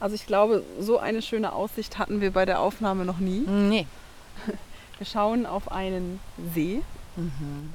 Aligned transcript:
Also 0.00 0.14
ich 0.14 0.26
glaube, 0.26 0.64
so 0.80 0.98
eine 0.98 1.20
schöne 1.22 1.52
Aussicht 1.52 1.98
hatten 1.98 2.20
wir 2.20 2.32
bei 2.32 2.46
der 2.46 2.60
Aufnahme 2.60 3.04
noch 3.04 3.18
nie. 3.18 3.40
Nee. 3.46 3.86
Wir 4.98 5.06
schauen 5.06 5.46
auf 5.46 5.72
einen 5.72 6.20
See. 6.54 6.82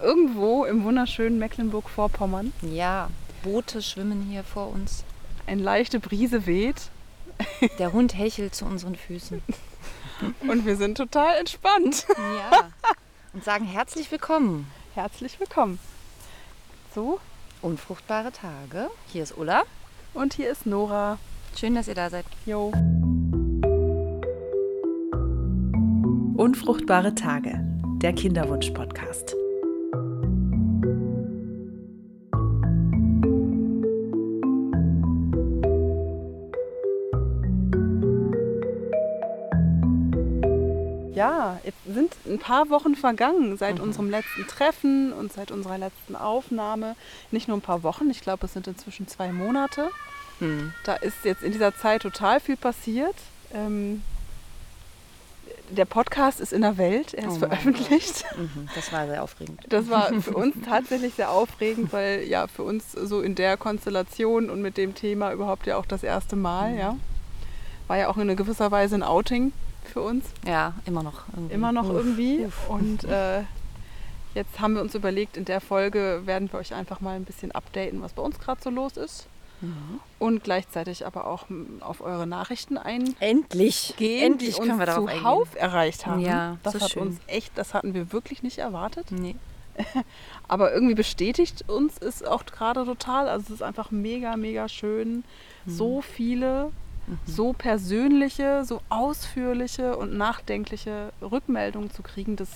Irgendwo 0.01 0.65
im 0.65 0.83
wunderschönen 0.83 1.39
Mecklenburg-Vorpommern. 1.39 2.53
Ja, 2.61 3.09
Boote 3.43 3.81
schwimmen 3.81 4.27
hier 4.29 4.43
vor 4.43 4.69
uns. 4.69 5.03
Eine 5.47 5.61
leichte 5.63 5.99
Brise 5.99 6.45
weht 6.45 6.89
Der 7.79 7.93
Hund 7.93 8.17
hechelt 8.17 8.55
zu 8.55 8.65
unseren 8.65 8.95
Füßen. 8.95 9.41
und 10.47 10.65
wir 10.65 10.75
sind 10.77 10.97
total 10.97 11.35
entspannt. 11.37 12.05
Ja. 12.17 12.69
Und 13.33 13.43
sagen 13.43 13.65
herzlich 13.65 14.11
willkommen. 14.11 14.71
Herzlich 14.93 15.39
willkommen. 15.39 15.79
So, 16.93 17.19
Unfruchtbare 17.61 18.31
Tage. 18.31 18.89
Hier 19.11 19.23
ist 19.23 19.37
Ulla. 19.37 19.63
und 20.13 20.35
hier 20.35 20.49
ist 20.51 20.65
Nora. 20.65 21.17
Schön, 21.57 21.73
dass 21.73 21.87
ihr 21.87 21.95
da 21.95 22.09
seid. 22.09 22.25
Jo. 22.45 22.73
Unfruchtbare 26.35 27.15
Tage, 27.15 27.61
der 28.01 28.11
Kinderwunsch-Podcast. 28.11 29.33
Ja, 41.13 41.57
jetzt 41.63 41.77
sind 41.85 42.17
ein 42.25 42.37
paar 42.37 42.69
Wochen 42.69 42.95
vergangen 42.95 43.55
seit 43.55 43.79
unserem 43.79 44.09
letzten 44.09 44.45
Treffen 44.47 45.13
und 45.13 45.31
seit 45.31 45.51
unserer 45.51 45.77
letzten 45.77 46.17
Aufnahme. 46.17 46.97
Nicht 47.31 47.47
nur 47.47 47.55
ein 47.55 47.61
paar 47.61 47.83
Wochen, 47.83 48.09
ich 48.09 48.19
glaube, 48.19 48.47
es 48.47 48.53
sind 48.53 48.67
inzwischen 48.67 49.07
zwei 49.07 49.31
Monate. 49.31 49.89
Da 50.83 50.95
ist 50.95 51.23
jetzt 51.23 51.43
in 51.43 51.51
dieser 51.51 51.75
Zeit 51.75 52.01
total 52.01 52.39
viel 52.39 52.57
passiert. 52.57 53.15
Ähm, 53.53 54.01
der 55.69 55.85
Podcast 55.85 56.39
ist 56.39 56.53
in 56.53 56.61
der 56.61 56.77
Welt, 56.77 57.13
er 57.13 57.27
ist 57.27 57.35
Oh 57.35 57.39
veröffentlicht. 57.39 58.25
Mhm, 58.37 58.69
das 58.75 58.91
war 58.91 59.07
sehr 59.07 59.23
aufregend. 59.23 59.61
Das 59.69 59.89
war 59.89 60.13
für 60.21 60.35
uns 60.35 60.55
tatsächlich 60.65 61.15
sehr 61.15 61.31
aufregend, 61.31 61.91
weil 61.91 62.23
ja 62.23 62.47
für 62.47 62.63
uns 62.63 62.91
so 62.91 63.21
in 63.21 63.35
der 63.35 63.57
Konstellation 63.57 64.49
und 64.49 64.61
mit 64.61 64.77
dem 64.77 64.93
Thema 64.93 65.31
überhaupt 65.31 65.65
ja 65.67 65.77
auch 65.77 65.85
das 65.85 66.03
erste 66.03 66.35
Mal, 66.35 66.75
ja. 66.77 66.97
War 67.87 67.97
ja 67.97 68.09
auch 68.09 68.17
in 68.17 68.35
gewisser 68.35 68.71
Weise 68.71 68.95
ein 68.95 69.03
Outing 69.03 69.53
für 69.85 70.01
uns. 70.01 70.25
Ja, 70.45 70.73
immer 70.85 71.03
noch. 71.03 71.23
Irgendwie. 71.33 71.53
Immer 71.53 71.71
noch 71.71 71.89
Uff, 71.89 71.95
irgendwie. 71.95 72.45
uff. 72.45 72.69
Und 72.69 73.03
äh, 73.05 73.43
jetzt 74.33 74.59
haben 74.59 74.75
wir 74.75 74.81
uns 74.81 74.95
überlegt, 74.95 75.37
in 75.37 75.45
der 75.45 75.61
Folge 75.61 76.23
werden 76.25 76.51
wir 76.51 76.59
euch 76.59 76.73
einfach 76.73 76.99
mal 76.99 77.15
ein 77.15 77.25
bisschen 77.25 77.51
updaten, 77.51 78.01
was 78.01 78.13
bei 78.13 78.21
uns 78.21 78.39
gerade 78.39 78.61
so 78.61 78.69
los 78.69 78.97
ist. 78.97 79.27
Mhm. 79.61 79.99
Und 80.19 80.43
gleichzeitig 80.43 81.05
aber 81.05 81.27
auch 81.27 81.49
m, 81.49 81.77
auf 81.81 82.01
eure 82.01 82.27
Nachrichten 82.27 82.77
eingehen, 82.77 83.15
Endlich. 83.19 83.93
Endlich 83.99 84.55
die 84.55 84.61
können 84.61 84.79
wir 84.79 84.85
darauf 84.85 85.07
eingehen. 85.07 85.23
zuhauf 85.23 85.55
erreicht 85.55 86.05
haben. 86.05 86.21
Ja, 86.21 86.57
das 86.63 86.73
so 86.73 86.79
hat 86.81 86.91
schön. 86.91 87.01
uns 87.03 87.19
echt, 87.27 87.57
das 87.57 87.73
hatten 87.73 87.93
wir 87.93 88.11
wirklich 88.11 88.43
nicht 88.43 88.57
erwartet. 88.57 89.11
Nee. 89.11 89.35
Aber 90.47 90.73
irgendwie 90.73 90.95
bestätigt 90.95 91.65
uns 91.67 91.97
es 91.97 92.23
auch 92.23 92.45
gerade 92.45 92.85
total. 92.85 93.27
Also 93.27 93.45
es 93.47 93.55
ist 93.55 93.63
einfach 93.63 93.91
mega, 93.91 94.37
mega 94.37 94.69
schön. 94.69 95.23
So 95.67 96.01
viele, 96.01 96.71
so 97.25 97.53
persönliche, 97.53 98.63
so 98.65 98.81
ausführliche 98.89 99.97
und 99.97 100.17
nachdenkliche 100.17 101.11
Rückmeldungen 101.21 101.91
zu 101.91 102.01
kriegen. 102.01 102.35
Das 102.35 102.49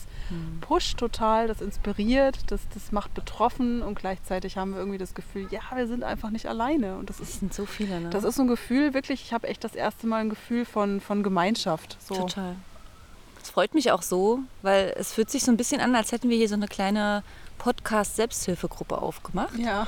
pusht 0.62 0.98
total, 0.98 1.48
das 1.48 1.62
inspiriert, 1.62 2.40
das, 2.48 2.62
das 2.74 2.92
macht 2.92 3.14
betroffen 3.14 3.82
und 3.82 3.98
gleichzeitig 3.98 4.58
haben 4.58 4.72
wir 4.72 4.80
irgendwie 4.80 4.98
das 4.98 5.14
Gefühl, 5.14 5.48
ja, 5.52 5.62
wir 5.76 5.88
sind 5.88 6.04
einfach 6.04 6.30
nicht 6.30 6.48
alleine. 6.48 6.98
Und 6.98 7.10
das 7.10 7.20
Es 7.20 7.30
ist, 7.30 7.40
sind 7.40 7.54
so 7.54 7.66
viele, 7.66 8.00
ne? 8.00 8.10
das 8.10 8.24
ist 8.24 8.36
so 8.36 8.44
ein 8.44 8.48
Gefühl, 8.48 8.94
wirklich, 8.94 9.22
ich 9.24 9.34
habe 9.34 9.48
echt 9.48 9.64
das 9.64 9.76
erste 9.76 10.08
Mal 10.08 10.22
ein 10.22 10.30
Gefühl 10.30 10.66
von, 10.66 11.00
von 11.02 11.24
Gemeinschaft. 11.24 11.98
So. 12.00 12.16
Total. 12.16 12.56
Das 13.40 13.50
freut 13.52 13.74
mich 13.74 13.92
auch 13.92 14.02
so, 14.02 14.40
weil 14.62 14.94
es 14.98 15.14
fühlt 15.14 15.30
sich 15.30 15.44
so 15.44 15.52
ein 15.52 15.58
bisschen 15.58 15.80
an, 15.82 15.96
als 15.96 16.12
hätten 16.12 16.30
wir 16.30 16.38
hier 16.38 16.50
so 16.50 16.56
eine 16.56 16.68
kleine 16.68 17.24
Podcast-Selbsthilfegruppe 17.60 19.00
aufgemacht. 19.00 19.56
Ja. 19.60 19.86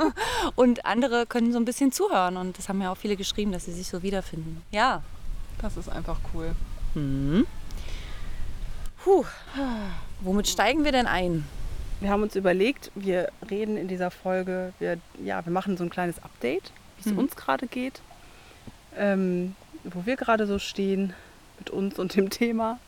Und 0.54 0.86
andere 0.86 1.26
können 1.26 1.52
so 1.52 1.58
ein 1.58 1.64
bisschen 1.64 1.90
zuhören. 1.90 2.36
Und 2.36 2.56
das 2.58 2.68
haben 2.68 2.80
ja 2.80 2.92
auch 2.92 2.96
viele 2.96 3.16
geschrieben, 3.16 3.50
dass 3.50 3.64
sie 3.64 3.72
sich 3.72 3.88
so 3.88 4.02
wiederfinden. 4.04 4.62
Ja. 4.70 5.02
Das 5.60 5.76
ist 5.76 5.88
einfach 5.88 6.18
cool. 6.32 6.54
Puh. 9.02 9.24
Womit 10.20 10.48
steigen 10.48 10.84
wir 10.84 10.92
denn 10.92 11.06
ein? 11.06 11.44
Wir 12.00 12.10
haben 12.10 12.22
uns 12.22 12.36
überlegt, 12.36 12.90
wir 12.94 13.30
reden 13.50 13.76
in 13.76 13.88
dieser 13.88 14.10
Folge, 14.10 14.72
wir, 14.78 14.98
ja, 15.24 15.44
wir 15.44 15.52
machen 15.52 15.76
so 15.76 15.84
ein 15.84 15.90
kleines 15.90 16.22
Update, 16.22 16.72
wie 16.98 17.08
es 17.08 17.12
Mhm. 17.14 17.18
uns 17.20 17.36
gerade 17.36 17.66
geht, 17.66 18.02
ähm, 18.96 19.56
wo 19.84 20.04
wir 20.04 20.16
gerade 20.16 20.46
so 20.46 20.58
stehen 20.58 21.14
mit 21.58 21.70
uns 21.70 21.98
und 21.98 22.14
dem 22.14 22.28
Thema 22.28 22.78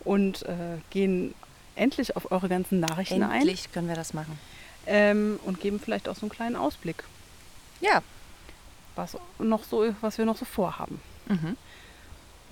und 0.00 0.42
äh, 0.42 0.78
gehen 0.90 1.34
endlich 1.76 2.16
auf 2.16 2.30
eure 2.32 2.48
ganzen 2.48 2.80
Nachrichten 2.80 3.22
Endlich 3.22 3.72
können 3.72 3.88
wir 3.88 3.94
das 3.96 4.14
machen. 4.14 4.38
ein 4.86 4.94
ähm, 4.94 5.40
und 5.44 5.60
geben 5.60 5.78
vielleicht 5.80 6.08
auch 6.08 6.16
so 6.16 6.22
einen 6.22 6.30
kleinen 6.30 6.56
Ausblick, 6.56 7.04
Ja. 7.80 8.02
was, 8.96 9.16
noch 9.38 9.64
so, 9.64 9.94
was 10.00 10.18
wir 10.18 10.24
noch 10.24 10.36
so 10.36 10.44
vorhaben. 10.44 11.00
Mhm. 11.28 11.56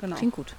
Genau. 0.00 0.16
Klingt 0.16 0.34
gut. 0.34 0.54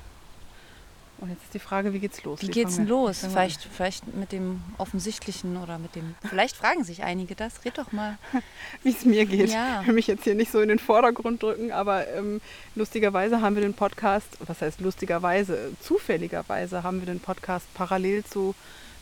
Und 1.22 1.30
jetzt 1.30 1.44
ist 1.44 1.54
die 1.54 1.59
Frage, 1.59 1.94
wie 1.94 2.00
geht's 2.00 2.24
los? 2.24 2.42
Wie 2.42 2.48
geht's 2.48 2.78
denn 2.78 2.88
los? 2.88 3.20
Vielleicht, 3.20 3.64
vielleicht 3.64 4.12
mit 4.16 4.32
dem 4.32 4.64
Offensichtlichen 4.80 5.56
oder 5.56 5.78
mit 5.78 5.96
dem. 5.96 6.16
Vielleicht 6.28 6.58
fragen 6.58 6.84
sich 6.84 7.04
einige 7.04 7.36
das. 7.36 7.64
Red 7.64 7.78
doch 7.78 7.92
mal. 7.92 8.18
wie 8.84 8.90
es 8.90 9.06
mir 9.06 9.28
geht. 9.28 9.52
Ja. 9.52 9.82
Ich 9.82 9.88
will 9.88 9.94
mich 9.94 10.08
jetzt 10.08 10.24
hier 10.24 10.34
nicht 10.34 10.52
so 10.52 10.59
in 10.62 10.70
den 10.70 10.80
Vordergrund 10.80 11.44
drücken, 11.44 11.72
aber 11.72 12.08
ähm, 12.08 12.42
lustigerweise 12.74 13.40
haben 13.40 13.54
wir 13.54 13.62
den 13.62 13.76
Podcast, 13.76 14.30
was 14.40 14.62
heißt 14.62 14.82
lustigerweise, 14.82 15.74
zufälligerweise 15.80 16.82
haben 16.82 17.02
wir 17.02 17.06
den 17.06 17.20
Podcast 17.20 17.72
parallel 17.76 18.24
zu 18.26 18.56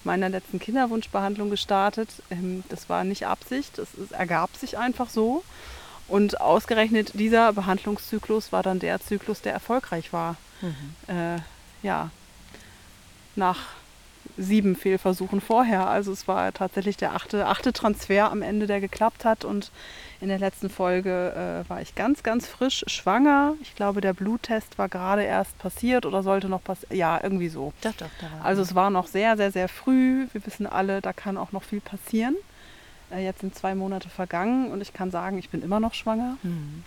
meiner 0.03 0.27
letzten 0.27 0.59
Kinderwunschbehandlung 0.59 1.49
gestartet. 1.49 2.09
Ähm, 2.29 2.65
das 2.67 2.89
war 2.89 3.05
nicht 3.05 3.27
Absicht, 3.27 3.77
es, 3.79 4.11
ergab 4.11 4.57
sich 4.57 4.77
einfach 4.77 5.09
so. 5.09 5.41
Und 6.09 6.41
ausgerechnet 6.41 7.11
dieser 7.13 7.53
Behandlungszyklus 7.53 8.51
war 8.51 8.63
dann 8.63 8.79
der 8.79 8.99
Zyklus, 8.99 9.41
der 9.41 9.53
erfolgreich 9.53 10.11
war. 10.11 10.35
Äh, 11.07 11.39
ja, 11.81 12.09
nach 13.35 13.57
sieben 14.37 14.75
Fehlversuchen 14.75 15.41
vorher. 15.41 15.87
Also 15.87 16.11
es 16.11 16.27
war 16.27 16.53
tatsächlich 16.53 16.97
der 16.97 17.13
achte, 17.15 17.45
achte 17.45 17.73
Transfer 17.73 18.31
am 18.31 18.41
Ende, 18.41 18.67
der 18.67 18.79
geklappt 18.79 19.25
hat. 19.25 19.45
Und 19.45 19.71
in 20.21 20.29
der 20.29 20.39
letzten 20.39 20.69
Folge 20.69 21.63
äh, 21.65 21.69
war 21.69 21.81
ich 21.81 21.95
ganz, 21.95 22.23
ganz 22.23 22.47
frisch 22.47 22.83
schwanger. 22.87 23.53
Ich 23.61 23.75
glaube, 23.75 24.01
der 24.01 24.13
Bluttest 24.13 24.77
war 24.77 24.89
gerade 24.89 25.23
erst 25.23 25.57
passiert 25.59 26.05
oder 26.05 26.23
sollte 26.23 26.49
noch 26.49 26.63
passieren. 26.63 26.95
Ja, 26.95 27.19
irgendwie 27.21 27.49
so. 27.49 27.73
Doch, 27.81 27.93
doch, 27.93 28.07
da. 28.19 28.27
Also 28.43 28.61
es 28.61 28.75
war 28.75 28.89
noch 28.89 29.07
sehr, 29.07 29.37
sehr, 29.37 29.51
sehr 29.51 29.67
früh. 29.67 30.27
Wir 30.31 30.45
wissen 30.45 30.67
alle, 30.67 31.01
da 31.01 31.13
kann 31.13 31.37
auch 31.37 31.51
noch 31.51 31.63
viel 31.63 31.81
passieren. 31.81 32.35
Äh, 33.11 33.23
jetzt 33.23 33.41
sind 33.41 33.55
zwei 33.55 33.75
Monate 33.75 34.09
vergangen 34.09 34.71
und 34.71 34.81
ich 34.81 34.93
kann 34.93 35.11
sagen, 35.11 35.37
ich 35.37 35.49
bin 35.49 35.61
immer 35.61 35.79
noch 35.79 35.93
schwanger. 35.93 36.37
Mhm. 36.43 36.83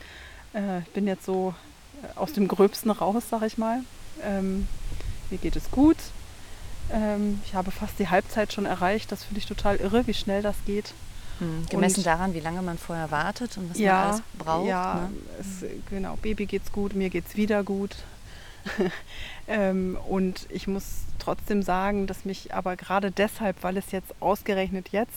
Äh, 0.55 0.81
ich 0.81 0.91
bin 0.91 1.07
jetzt 1.07 1.25
so 1.25 1.55
äh, 2.03 2.19
aus 2.19 2.33
dem 2.33 2.49
Gröbsten 2.49 2.91
raus, 2.91 3.25
sag 3.31 3.43
ich 3.43 3.59
mal. 3.59 3.81
Ähm, 4.23 4.67
mir 5.31 5.39
geht 5.39 5.57
es 5.57 5.71
gut. 5.71 5.97
Ähm, 6.93 7.41
ich 7.47 7.55
habe 7.55 7.71
fast 7.71 7.99
die 7.99 8.09
Halbzeit 8.09 8.53
schon 8.53 8.67
erreicht. 8.67 9.11
Das 9.13 9.25
finde 9.25 9.39
ich 9.41 9.47
total 9.47 9.77
irre, 9.77 10.07
wie 10.07 10.15
schnell 10.15 10.43
das 10.43 10.57
geht. 10.67 10.93
Mhm. 11.41 11.67
Gemessen 11.71 11.99
Und- 12.01 12.07
daran, 12.07 12.35
wie 12.35 12.41
lange 12.41 12.63
man 12.63 12.77
vorher 12.79 13.11
wartet 13.11 13.57
und 13.57 13.71
was 13.71 13.79
man 13.79 13.89
alles 13.89 14.23
braucht. 14.39 14.69
ja, 14.69 15.09
Ne? 15.11 15.17
es, 15.41 15.65
genau. 15.89 16.17
Baby 16.21 16.47
geht's 16.47 16.71
gut, 16.73 16.95
mir 16.95 17.09
geht's 17.11 17.37
wieder 17.37 17.63
gut. 17.65 17.97
ähm, 19.49 19.97
und 20.09 20.47
ich 20.51 20.67
muss 20.69 20.85
trotzdem 21.19 21.63
sagen, 21.63 22.07
dass 22.07 22.25
mich 22.25 22.55
aber 22.55 22.77
gerade 22.77 23.11
deshalb, 23.11 23.63
weil 23.63 23.77
es 23.77 23.91
jetzt 23.93 24.15
ausgerechnet 24.21 24.89
jetzt, 24.93 25.13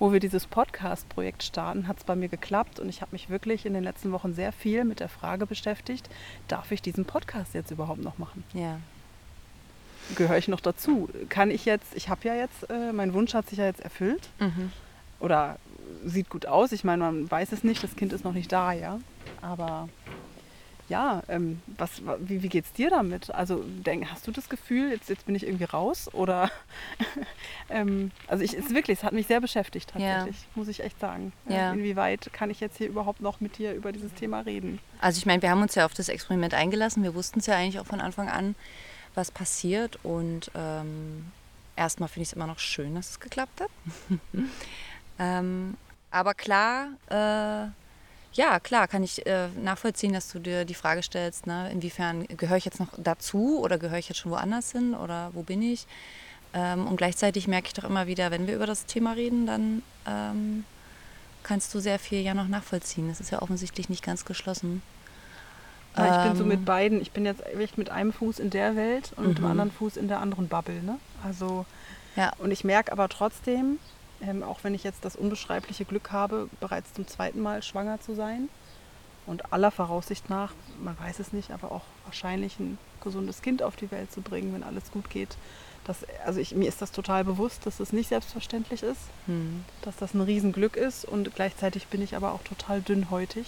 wo 0.00 0.12
wir 0.12 0.18
dieses 0.18 0.46
Podcast-Projekt 0.46 1.42
starten, 1.44 1.86
hat 1.86 1.98
es 1.98 2.04
bei 2.04 2.16
mir 2.16 2.28
geklappt 2.28 2.80
und 2.80 2.88
ich 2.88 3.02
habe 3.02 3.12
mich 3.12 3.30
wirklich 3.30 3.64
in 3.66 3.74
den 3.74 3.84
letzten 3.84 4.10
Wochen 4.10 4.34
sehr 4.34 4.50
viel 4.50 4.84
mit 4.84 4.98
der 4.98 5.08
Frage 5.08 5.46
beschäftigt, 5.46 6.08
darf 6.48 6.72
ich 6.72 6.82
diesen 6.82 7.04
Podcast 7.04 7.54
jetzt 7.54 7.70
überhaupt 7.70 8.02
noch 8.02 8.18
machen? 8.18 8.42
Ja. 8.54 8.80
Gehöre 10.16 10.38
ich 10.38 10.48
noch 10.48 10.60
dazu? 10.60 11.08
Kann 11.28 11.50
ich 11.52 11.64
jetzt, 11.66 11.94
ich 11.94 12.08
habe 12.08 12.26
ja 12.26 12.34
jetzt, 12.34 12.68
äh, 12.70 12.92
mein 12.92 13.12
Wunsch 13.14 13.34
hat 13.34 13.48
sich 13.48 13.58
ja 13.58 13.66
jetzt 13.66 13.80
erfüllt 13.80 14.28
Mhm. 14.40 14.72
oder 15.20 15.58
sieht 16.04 16.30
gut 16.30 16.46
aus. 16.46 16.72
Ich 16.72 16.82
meine, 16.82 17.02
man 17.04 17.30
weiß 17.30 17.52
es 17.52 17.62
nicht, 17.62 17.84
das 17.84 17.94
Kind 17.94 18.12
ist 18.12 18.24
noch 18.24 18.32
nicht 18.32 18.50
da, 18.50 18.72
ja. 18.72 18.98
Aber 19.42 19.88
ja, 20.90 21.22
ähm, 21.28 21.62
was, 21.78 22.04
wa- 22.04 22.18
wie, 22.20 22.42
wie 22.42 22.48
geht's 22.48 22.72
dir 22.74 22.90
damit? 22.90 23.30
Also 23.32 23.64
denk, 23.64 24.08
hast 24.10 24.26
du 24.26 24.32
das 24.32 24.48
Gefühl, 24.50 24.90
jetzt, 24.90 25.08
jetzt 25.08 25.24
bin 25.24 25.34
ich 25.34 25.46
irgendwie 25.46 25.64
raus? 25.64 26.12
Oder 26.12 26.50
ähm, 27.70 28.10
also 28.26 28.42
ich 28.44 28.52
es 28.54 28.66
ist 28.66 28.74
wirklich, 28.74 28.98
es 28.98 29.04
hat 29.04 29.12
mich 29.12 29.26
sehr 29.26 29.40
beschäftigt 29.40 29.92
Ja. 29.96 30.16
tatsächlich, 30.16 30.44
muss 30.54 30.68
ich 30.68 30.82
echt 30.82 30.98
sagen. 31.00 31.32
Ja. 31.48 31.72
Inwieweit 31.72 32.30
kann 32.32 32.50
ich 32.50 32.60
jetzt 32.60 32.76
hier 32.78 32.88
überhaupt 32.88 33.20
noch 33.22 33.40
mit 33.40 33.56
dir 33.58 33.72
über 33.72 33.92
dieses 33.92 34.12
Thema 34.14 34.40
reden? 34.40 34.78
Also 35.00 35.18
ich 35.18 35.26
meine, 35.26 35.40
wir 35.40 35.50
haben 35.50 35.62
uns 35.62 35.74
ja 35.76 35.86
auf 35.86 35.94
das 35.94 36.08
Experiment 36.10 36.52
eingelassen. 36.52 37.02
Wir 37.02 37.14
wussten 37.14 37.38
es 37.38 37.46
ja 37.46 37.54
eigentlich 37.54 37.78
auch 37.80 37.86
von 37.86 38.00
Anfang 38.00 38.28
an, 38.28 38.54
was 39.14 39.30
passiert. 39.30 39.98
Und 40.02 40.50
ähm, 40.54 41.26
erstmal 41.76 42.08
finde 42.08 42.22
ich 42.24 42.28
es 42.30 42.32
immer 42.34 42.46
noch 42.48 42.58
schön, 42.58 42.94
dass 42.96 43.10
es 43.10 43.20
geklappt 43.20 43.60
hat. 43.60 43.70
ähm, 45.18 45.76
aber 46.10 46.34
klar, 46.34 46.88
äh, 47.08 47.70
Ja, 48.34 48.60
klar, 48.60 48.86
kann 48.86 49.02
ich 49.02 49.26
äh, 49.26 49.48
nachvollziehen, 49.60 50.12
dass 50.12 50.30
du 50.30 50.38
dir 50.38 50.64
die 50.64 50.74
Frage 50.74 51.02
stellst, 51.02 51.46
ne, 51.46 51.70
inwiefern 51.72 52.26
gehöre 52.28 52.56
ich 52.58 52.64
jetzt 52.64 52.78
noch 52.78 52.88
dazu 52.96 53.58
oder 53.60 53.76
gehöre 53.76 53.98
ich 53.98 54.08
jetzt 54.08 54.18
schon 54.18 54.30
woanders 54.30 54.70
hin 54.72 54.94
oder 54.94 55.30
wo 55.34 55.42
bin 55.42 55.62
ich? 55.62 55.86
Ähm, 56.54 56.86
und 56.86 56.96
gleichzeitig 56.96 57.48
merke 57.48 57.68
ich 57.68 57.74
doch 57.74 57.84
immer 57.84 58.06
wieder, 58.06 58.30
wenn 58.30 58.46
wir 58.46 58.54
über 58.54 58.66
das 58.66 58.86
Thema 58.86 59.12
reden, 59.12 59.46
dann 59.46 59.82
ähm, 60.06 60.64
kannst 61.42 61.74
du 61.74 61.80
sehr 61.80 61.98
viel 61.98 62.20
ja 62.20 62.34
noch 62.34 62.46
nachvollziehen. 62.48 63.08
Das 63.08 63.20
ist 63.20 63.30
ja 63.30 63.42
offensichtlich 63.42 63.88
nicht 63.88 64.04
ganz 64.04 64.24
geschlossen. 64.24 64.82
Ja, 65.96 66.06
ich 66.06 66.22
bin 66.22 66.36
so 66.36 66.44
mit 66.44 66.60
Ähm, 66.60 66.64
beiden. 66.64 67.00
Ich 67.00 67.10
bin 67.10 67.24
jetzt 67.24 67.44
echt 67.46 67.78
mit 67.78 67.90
einem 67.90 68.12
Fuß 68.12 68.38
in 68.38 68.50
der 68.50 68.76
Welt 68.76 69.12
und 69.16 69.26
mit 69.26 69.38
dem 69.38 69.44
Mhm. 69.44 69.50
anderen 69.50 69.70
Fuß 69.72 69.96
in 69.96 70.06
der 70.06 70.20
anderen 70.20 70.46
Bubble. 70.48 70.82
Ne? 70.82 70.98
Also, 71.24 71.66
Ja. 72.14 72.32
und 72.38 72.52
ich 72.52 72.62
merke 72.62 72.92
aber 72.92 73.08
trotzdem, 73.08 73.78
ähm, 74.22 74.42
auch 74.42 74.60
wenn 74.62 74.74
ich 74.74 74.84
jetzt 74.84 75.04
das 75.04 75.16
unbeschreibliche 75.16 75.84
Glück 75.84 76.12
habe, 76.12 76.48
bereits 76.60 76.92
zum 76.94 77.06
zweiten 77.06 77.40
Mal 77.40 77.62
schwanger 77.62 78.00
zu 78.00 78.14
sein 78.14 78.48
und 79.26 79.52
aller 79.52 79.70
Voraussicht 79.70 80.28
nach, 80.30 80.52
man 80.82 80.98
weiß 80.98 81.18
es 81.20 81.32
nicht, 81.32 81.50
aber 81.50 81.72
auch 81.72 81.84
wahrscheinlich 82.04 82.58
ein 82.58 82.78
gesundes 83.02 83.42
Kind 83.42 83.62
auf 83.62 83.76
die 83.76 83.90
Welt 83.90 84.12
zu 84.12 84.20
bringen, 84.20 84.52
wenn 84.54 84.62
alles 84.62 84.90
gut 84.90 85.08
geht. 85.10 85.36
Das, 85.84 85.98
also 86.26 86.38
ich, 86.40 86.54
mir 86.54 86.68
ist 86.68 86.82
das 86.82 86.92
total 86.92 87.24
bewusst, 87.24 87.64
dass 87.64 87.78
das 87.78 87.92
nicht 87.92 88.08
selbstverständlich 88.08 88.82
ist, 88.82 89.00
Hm. 89.26 89.64
dass 89.82 89.96
das 89.96 90.12
ein 90.14 90.20
Riesenglück 90.20 90.76
ist 90.76 91.04
und 91.06 91.34
gleichzeitig 91.34 91.86
bin 91.86 92.02
ich 92.02 92.14
aber 92.16 92.32
auch 92.32 92.42
total 92.42 92.82
dünnhäutig 92.82 93.46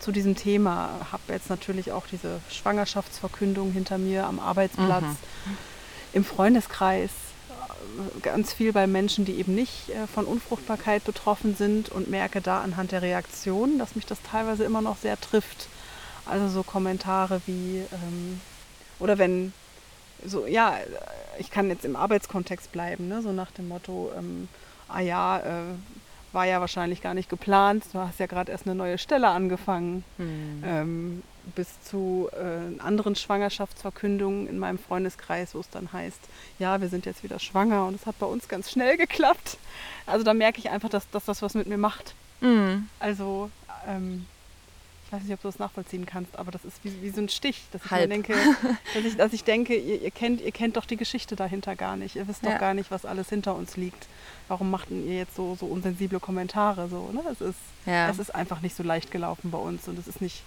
zu 0.00 0.10
diesem 0.12 0.34
Thema. 0.36 0.90
Habe 1.12 1.32
jetzt 1.32 1.48
natürlich 1.48 1.92
auch 1.92 2.06
diese 2.06 2.40
Schwangerschaftsverkündung 2.50 3.72
hinter 3.72 3.98
mir 3.98 4.26
am 4.26 4.40
Arbeitsplatz, 4.40 5.04
Mhm. 5.04 5.56
im 6.12 6.24
Freundeskreis, 6.24 7.10
ganz 8.22 8.52
viel 8.52 8.72
bei 8.72 8.86
Menschen, 8.86 9.24
die 9.24 9.38
eben 9.38 9.54
nicht 9.54 9.90
äh, 9.90 10.06
von 10.06 10.24
Unfruchtbarkeit 10.24 11.04
betroffen 11.04 11.56
sind 11.56 11.88
und 11.88 12.10
merke 12.10 12.40
da 12.40 12.60
anhand 12.60 12.92
der 12.92 13.02
Reaktionen, 13.02 13.78
dass 13.78 13.96
mich 13.96 14.06
das 14.06 14.18
teilweise 14.22 14.64
immer 14.64 14.82
noch 14.82 14.96
sehr 14.96 15.20
trifft. 15.20 15.68
Also 16.24 16.48
so 16.48 16.62
Kommentare 16.62 17.40
wie, 17.46 17.84
ähm, 17.92 18.40
oder 18.98 19.18
wenn, 19.18 19.52
so, 20.24 20.46
ja, 20.46 20.76
äh, 20.76 20.84
ich 21.38 21.50
kann 21.50 21.68
jetzt 21.68 21.84
im 21.84 21.96
Arbeitskontext 21.96 22.72
bleiben, 22.72 23.08
ne? 23.08 23.22
so 23.22 23.32
nach 23.32 23.50
dem 23.52 23.68
Motto, 23.68 24.10
ähm, 24.16 24.48
ah 24.88 25.00
ja, 25.00 25.38
äh, 25.38 25.74
war 26.32 26.44
ja 26.44 26.60
wahrscheinlich 26.60 27.00
gar 27.00 27.14
nicht 27.14 27.30
geplant, 27.30 27.84
du 27.92 27.98
hast 27.98 28.18
ja 28.20 28.26
gerade 28.26 28.52
erst 28.52 28.66
eine 28.66 28.74
neue 28.74 28.98
Stelle 28.98 29.28
angefangen 29.28 30.04
Hm. 30.18 30.62
ähm, 30.66 31.22
bis 31.54 31.68
zu 31.82 32.28
äh, 32.32 32.80
anderen 32.80 33.14
Schwangerschaftsverkündungen 33.16 34.48
in 34.48 34.58
meinem 34.58 34.78
Freundeskreis, 34.78 35.54
wo 35.54 35.60
es 35.60 35.70
dann 35.70 35.92
heißt, 35.92 36.18
ja, 36.58 36.80
wir 36.80 36.88
sind 36.88 37.06
jetzt 37.06 37.22
wieder 37.22 37.38
schwanger 37.38 37.86
und 37.86 37.94
es 37.94 38.06
hat 38.06 38.18
bei 38.18 38.26
uns 38.26 38.48
ganz 38.48 38.70
schnell 38.70 38.96
geklappt. 38.96 39.58
Also 40.06 40.24
da 40.24 40.34
merke 40.34 40.58
ich 40.58 40.70
einfach, 40.70 40.88
dass, 40.88 41.08
dass 41.10 41.24
das 41.24 41.42
was 41.42 41.54
mit 41.54 41.66
mir 41.66 41.78
macht. 41.78 42.14
Hm. 42.40 42.88
Also 42.98 43.50
ähm, 43.86 44.26
ich 45.06 45.12
weiß 45.12 45.22
nicht, 45.22 45.32
ob 45.34 45.42
du 45.42 45.48
das 45.48 45.60
nachvollziehen 45.60 46.04
kannst, 46.04 46.36
aber 46.36 46.50
das 46.50 46.64
ist 46.64 46.78
wie, 46.82 47.00
wie 47.00 47.10
so 47.10 47.20
ein 47.20 47.28
Stich, 47.28 47.62
dass 47.70 47.84
ich 47.84 47.90
Halb. 47.92 48.02
mir 48.08 48.08
denke, 48.08 48.34
dass 48.94 49.04
ich, 49.04 49.16
dass 49.16 49.32
ich 49.32 49.44
denke, 49.44 49.76
ihr, 49.76 50.02
ihr, 50.02 50.10
kennt, 50.10 50.40
ihr 50.40 50.50
kennt 50.50 50.76
doch 50.76 50.84
die 50.84 50.96
Geschichte 50.96 51.36
dahinter 51.36 51.76
gar 51.76 51.96
nicht. 51.96 52.16
Ihr 52.16 52.26
wisst 52.26 52.42
Ja. 52.42 52.52
doch 52.52 52.58
gar 52.58 52.74
nicht, 52.74 52.90
was 52.90 53.04
alles 53.04 53.28
hinter 53.28 53.54
uns 53.54 53.76
liegt. 53.76 54.06
Warum 54.48 54.70
macht 54.70 54.90
denn 54.90 55.06
ihr 55.08 55.18
jetzt 55.18 55.36
so, 55.36 55.56
so 55.58 55.66
unsensible 55.66 56.18
Kommentare? 56.18 56.88
So, 56.88 57.10
ne? 57.12 57.22
es, 57.30 57.40
ist, 57.40 57.58
Ja. 57.86 58.08
es 58.10 58.18
ist 58.18 58.34
einfach 58.34 58.62
nicht 58.62 58.74
so 58.74 58.82
leicht 58.82 59.12
gelaufen 59.12 59.52
bei 59.52 59.58
uns 59.58 59.86
und 59.86 59.96
es 59.98 60.08
ist 60.08 60.20
nicht 60.20 60.42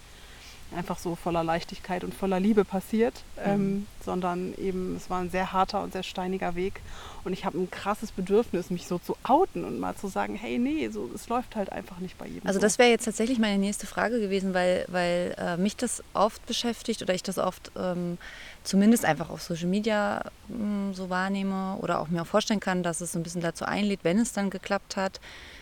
einfach 0.76 1.00
so 1.00 1.16
voller 1.16 1.44
Leichtigkeit 1.44 2.04
und 2.04 2.14
voller 2.14 2.40
Liebe 2.40 2.64
passiert, 2.64 3.24
ähm, 3.44 3.88
sondern 4.04 4.54
eben 4.58 4.96
es 4.96 5.10
war 5.10 5.20
ein 5.20 5.30
sehr 5.30 5.52
harter 5.52 5.82
und 5.82 5.94
sehr 5.94 6.04
steiniger 6.04 6.56
Weg 6.56 6.82
und 7.24 7.34
ich 7.34 7.46
habe 7.46 7.58
ein 7.58 7.72
krasses 7.72 8.12
Bedürfnis, 8.12 8.70
mich 8.70 8.86
so 8.86 9.00
zu 9.00 9.16
outen 9.24 9.66
und 9.66 9.80
mal 9.80 9.96
zu 9.96 10.08
sagen, 10.08 10.36
hey, 10.36 10.60
nee, 10.60 10.90
so 10.90 11.10
es 11.14 11.28
läuft 11.28 11.56
halt 11.56 11.72
einfach 11.72 12.00
nicht 12.00 12.18
bei 12.18 12.28
jedem. 12.28 12.48
Also 12.48 12.60
so. 12.60 12.64
das 12.64 12.78
wäre 12.78 12.90
jetzt 12.90 13.06
tatsächlich 13.06 13.40
meine 13.40 13.58
nächste 13.58 13.88
Frage 13.88 14.20
gewesen, 14.20 14.54
weil, 14.54 14.86
weil 14.90 15.36
äh, 15.38 15.58
mich 15.58 15.76
das 15.76 16.04
oft 16.14 16.46
beschäftigt 16.46 17.02
oder 17.02 17.14
ich 17.14 17.24
das 17.24 17.38
oft 17.38 17.72
ähm, 17.76 18.18
zumindest 18.64 19.06
einfach 19.06 19.30
auf 19.30 19.42
Social 19.42 19.68
Media 19.68 20.24
mh, 20.48 20.94
so 20.94 21.10
wahrnehme 21.10 21.78
oder 21.82 22.00
auch 22.00 22.10
mir 22.10 22.22
auch 22.22 22.28
vorstellen 22.28 22.60
kann, 22.60 22.84
dass 22.84 23.02
es 23.02 23.14
so 23.14 23.20
ein 23.20 23.24
bisschen 23.24 23.42
dazu 23.42 23.66
einlädt, 23.66 24.02
wenn 24.04 24.20
es 24.20 24.34
dann 24.34 24.50
geklappt 24.50 24.96
hat, 24.96 25.20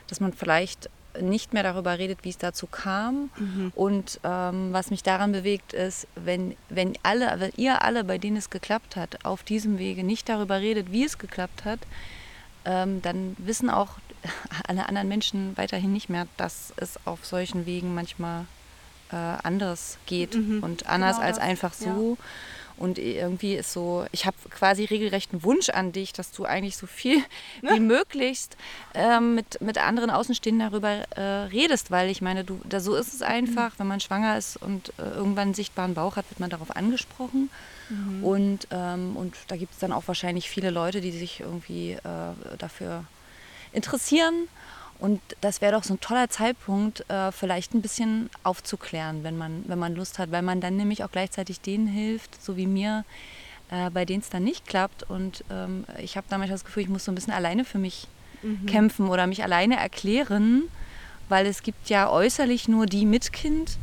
dass 0.07 0.19
man 0.19 0.33
vielleicht 0.33 0.89
nicht 1.21 1.53
mehr 1.53 1.63
darüber 1.63 1.97
redet, 1.97 2.19
wie 2.23 2.29
es 2.29 2.37
dazu 2.37 2.67
kam. 2.67 3.29
Und 3.75 4.19
ähm, 4.23 4.73
was 4.73 4.89
mich 4.91 5.03
daran 5.03 5.31
bewegt, 5.31 5.73
ist, 5.73 6.07
wenn, 6.15 6.55
wenn 6.69 6.93
alle, 7.03 7.33
wenn 7.39 7.51
ihr 7.57 7.81
alle, 7.83 8.03
bei 8.03 8.17
denen 8.17 8.37
es 8.37 8.49
geklappt 8.49 8.95
hat, 8.95 9.25
auf 9.25 9.43
diesem 9.43 9.77
Wege 9.77 10.03
nicht 10.03 10.29
darüber 10.29 10.59
redet, 10.59 10.91
wie 10.91 11.03
es 11.03 11.17
geklappt 11.17 11.65
hat, 11.65 11.79
ähm, 12.65 13.01
dann 13.01 13.35
wissen 13.39 13.69
auch 13.69 13.91
alle 14.67 14.87
anderen 14.87 15.07
Menschen 15.07 15.55
weiterhin 15.57 15.93
nicht 15.93 16.09
mehr, 16.09 16.27
dass 16.37 16.73
es 16.77 16.99
auf 17.05 17.25
solchen 17.25 17.65
Wegen 17.65 17.93
manchmal 17.95 18.45
äh, 19.11 19.15
anders 19.15 19.97
geht 20.05 20.35
Mhm, 20.35 20.63
und 20.63 20.87
anders 20.87 21.15
genau 21.17 21.27
als 21.27 21.37
das, 21.37 21.45
einfach 21.45 21.73
so. 21.73 22.17
Und 22.77 22.99
irgendwie 22.99 23.55
ist 23.55 23.73
so, 23.73 24.05
ich 24.11 24.25
habe 24.25 24.37
quasi 24.49 24.85
regelrecht 24.85 25.31
einen 25.33 25.43
Wunsch 25.43 25.69
an 25.69 25.91
dich, 25.91 26.13
dass 26.13 26.31
du 26.31 26.45
eigentlich 26.45 26.77
so 26.77 26.87
viel 26.87 27.23
wie 27.61 27.79
möglichst 27.79 28.55
ähm, 28.93 29.35
mit, 29.35 29.59
mit 29.61 29.77
anderen 29.77 30.09
Außenstehenden 30.09 30.69
darüber 30.69 30.89
äh, 31.17 31.21
redest, 31.21 31.91
weil 31.91 32.09
ich 32.09 32.21
meine, 32.21 32.43
du, 32.43 32.59
da, 32.65 32.79
so 32.79 32.95
ist 32.95 33.13
es 33.13 33.21
einfach, 33.21 33.73
wenn 33.77 33.87
man 33.87 33.99
schwanger 33.99 34.37
ist 34.37 34.57
und 34.57 34.89
äh, 34.97 35.03
irgendwann 35.03 35.47
einen 35.47 35.53
sichtbaren 35.53 35.93
Bauch 35.93 36.15
hat, 36.15 36.29
wird 36.29 36.39
man 36.39 36.49
darauf 36.49 36.75
angesprochen. 36.75 37.49
Und, 38.21 38.67
ähm, 38.71 39.15
und 39.15 39.35
da 39.47 39.55
gibt 39.55 39.73
es 39.73 39.79
dann 39.79 39.93
auch 39.93 40.07
wahrscheinlich 40.07 40.49
viele 40.49 40.71
Leute, 40.71 40.99
die 40.99 41.11
sich 41.11 41.39
irgendwie 41.39 41.93
äh, 41.93 42.57
dafür 42.57 43.05
interessieren. 43.71 44.47
Und 44.99 45.21
das 45.41 45.61
wäre 45.61 45.73
doch 45.73 45.83
so 45.83 45.93
ein 45.93 45.99
toller 45.99 46.29
Zeitpunkt, 46.29 47.07
äh, 47.09 47.31
vielleicht 47.31 47.73
ein 47.73 47.81
bisschen 47.81 48.29
aufzuklären, 48.43 49.23
wenn 49.23 49.37
man, 49.37 49.63
wenn 49.67 49.77
man 49.77 49.95
Lust 49.95 50.17
hat, 50.17 50.31
weil 50.31 50.41
man 50.41 50.59
dann 50.59 50.75
nämlich 50.75 51.03
auch 51.03 51.11
gleichzeitig 51.11 51.61
denen 51.61 51.87
hilft, 51.87 52.41
so 52.43 52.57
wie 52.57 52.65
mir, 52.65 53.05
äh, 53.69 53.89
bei 53.91 54.05
denen 54.05 54.21
es 54.21 54.29
dann 54.29 54.43
nicht 54.43 54.65
klappt. 54.65 55.03
Und 55.03 55.43
ähm, 55.51 55.85
ich 55.99 56.17
habe 56.17 56.25
da 56.29 56.37
manchmal 56.37 56.55
das 56.55 56.65
Gefühl, 56.65 56.83
ich 56.83 56.89
muss 56.89 57.05
so 57.05 57.11
ein 57.11 57.15
bisschen 57.15 57.33
alleine 57.33 57.63
für 57.65 57.77
mich 57.77 58.07
kämpfen 58.67 59.09
oder 59.09 59.25
mich 59.25 59.43
alleine 59.43 59.77
erklären, 59.77 60.63
weil 61.27 61.47
es 61.47 61.63
gibt 61.63 61.89
ja 61.89 62.07
äußerlich 62.09 62.67
nur 62.67 62.85
die 62.85 63.05
mit 63.05 63.33
Kind 63.33 63.77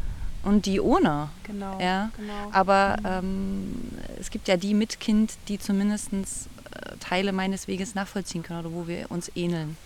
und 0.44 0.66
die 0.66 0.80
ohne. 0.80 1.28
Genau, 1.42 1.78
Ja, 1.80 2.10
genau. 2.16 2.50
aber 2.52 2.96
ähm, 3.04 3.74
es 4.18 4.30
gibt 4.30 4.46
ja 4.46 4.56
die 4.56 4.72
mit 4.74 5.00
Kind, 5.00 5.32
die 5.48 5.58
zumindest 5.58 6.12
äh, 6.12 6.96
Teile 7.00 7.32
meines 7.32 7.66
Weges 7.66 7.94
nachvollziehen 7.96 8.42
können 8.44 8.60
oder 8.60 8.72
wo 8.72 8.86
wir 8.86 9.10
uns 9.10 9.30
ähneln. 9.34 9.76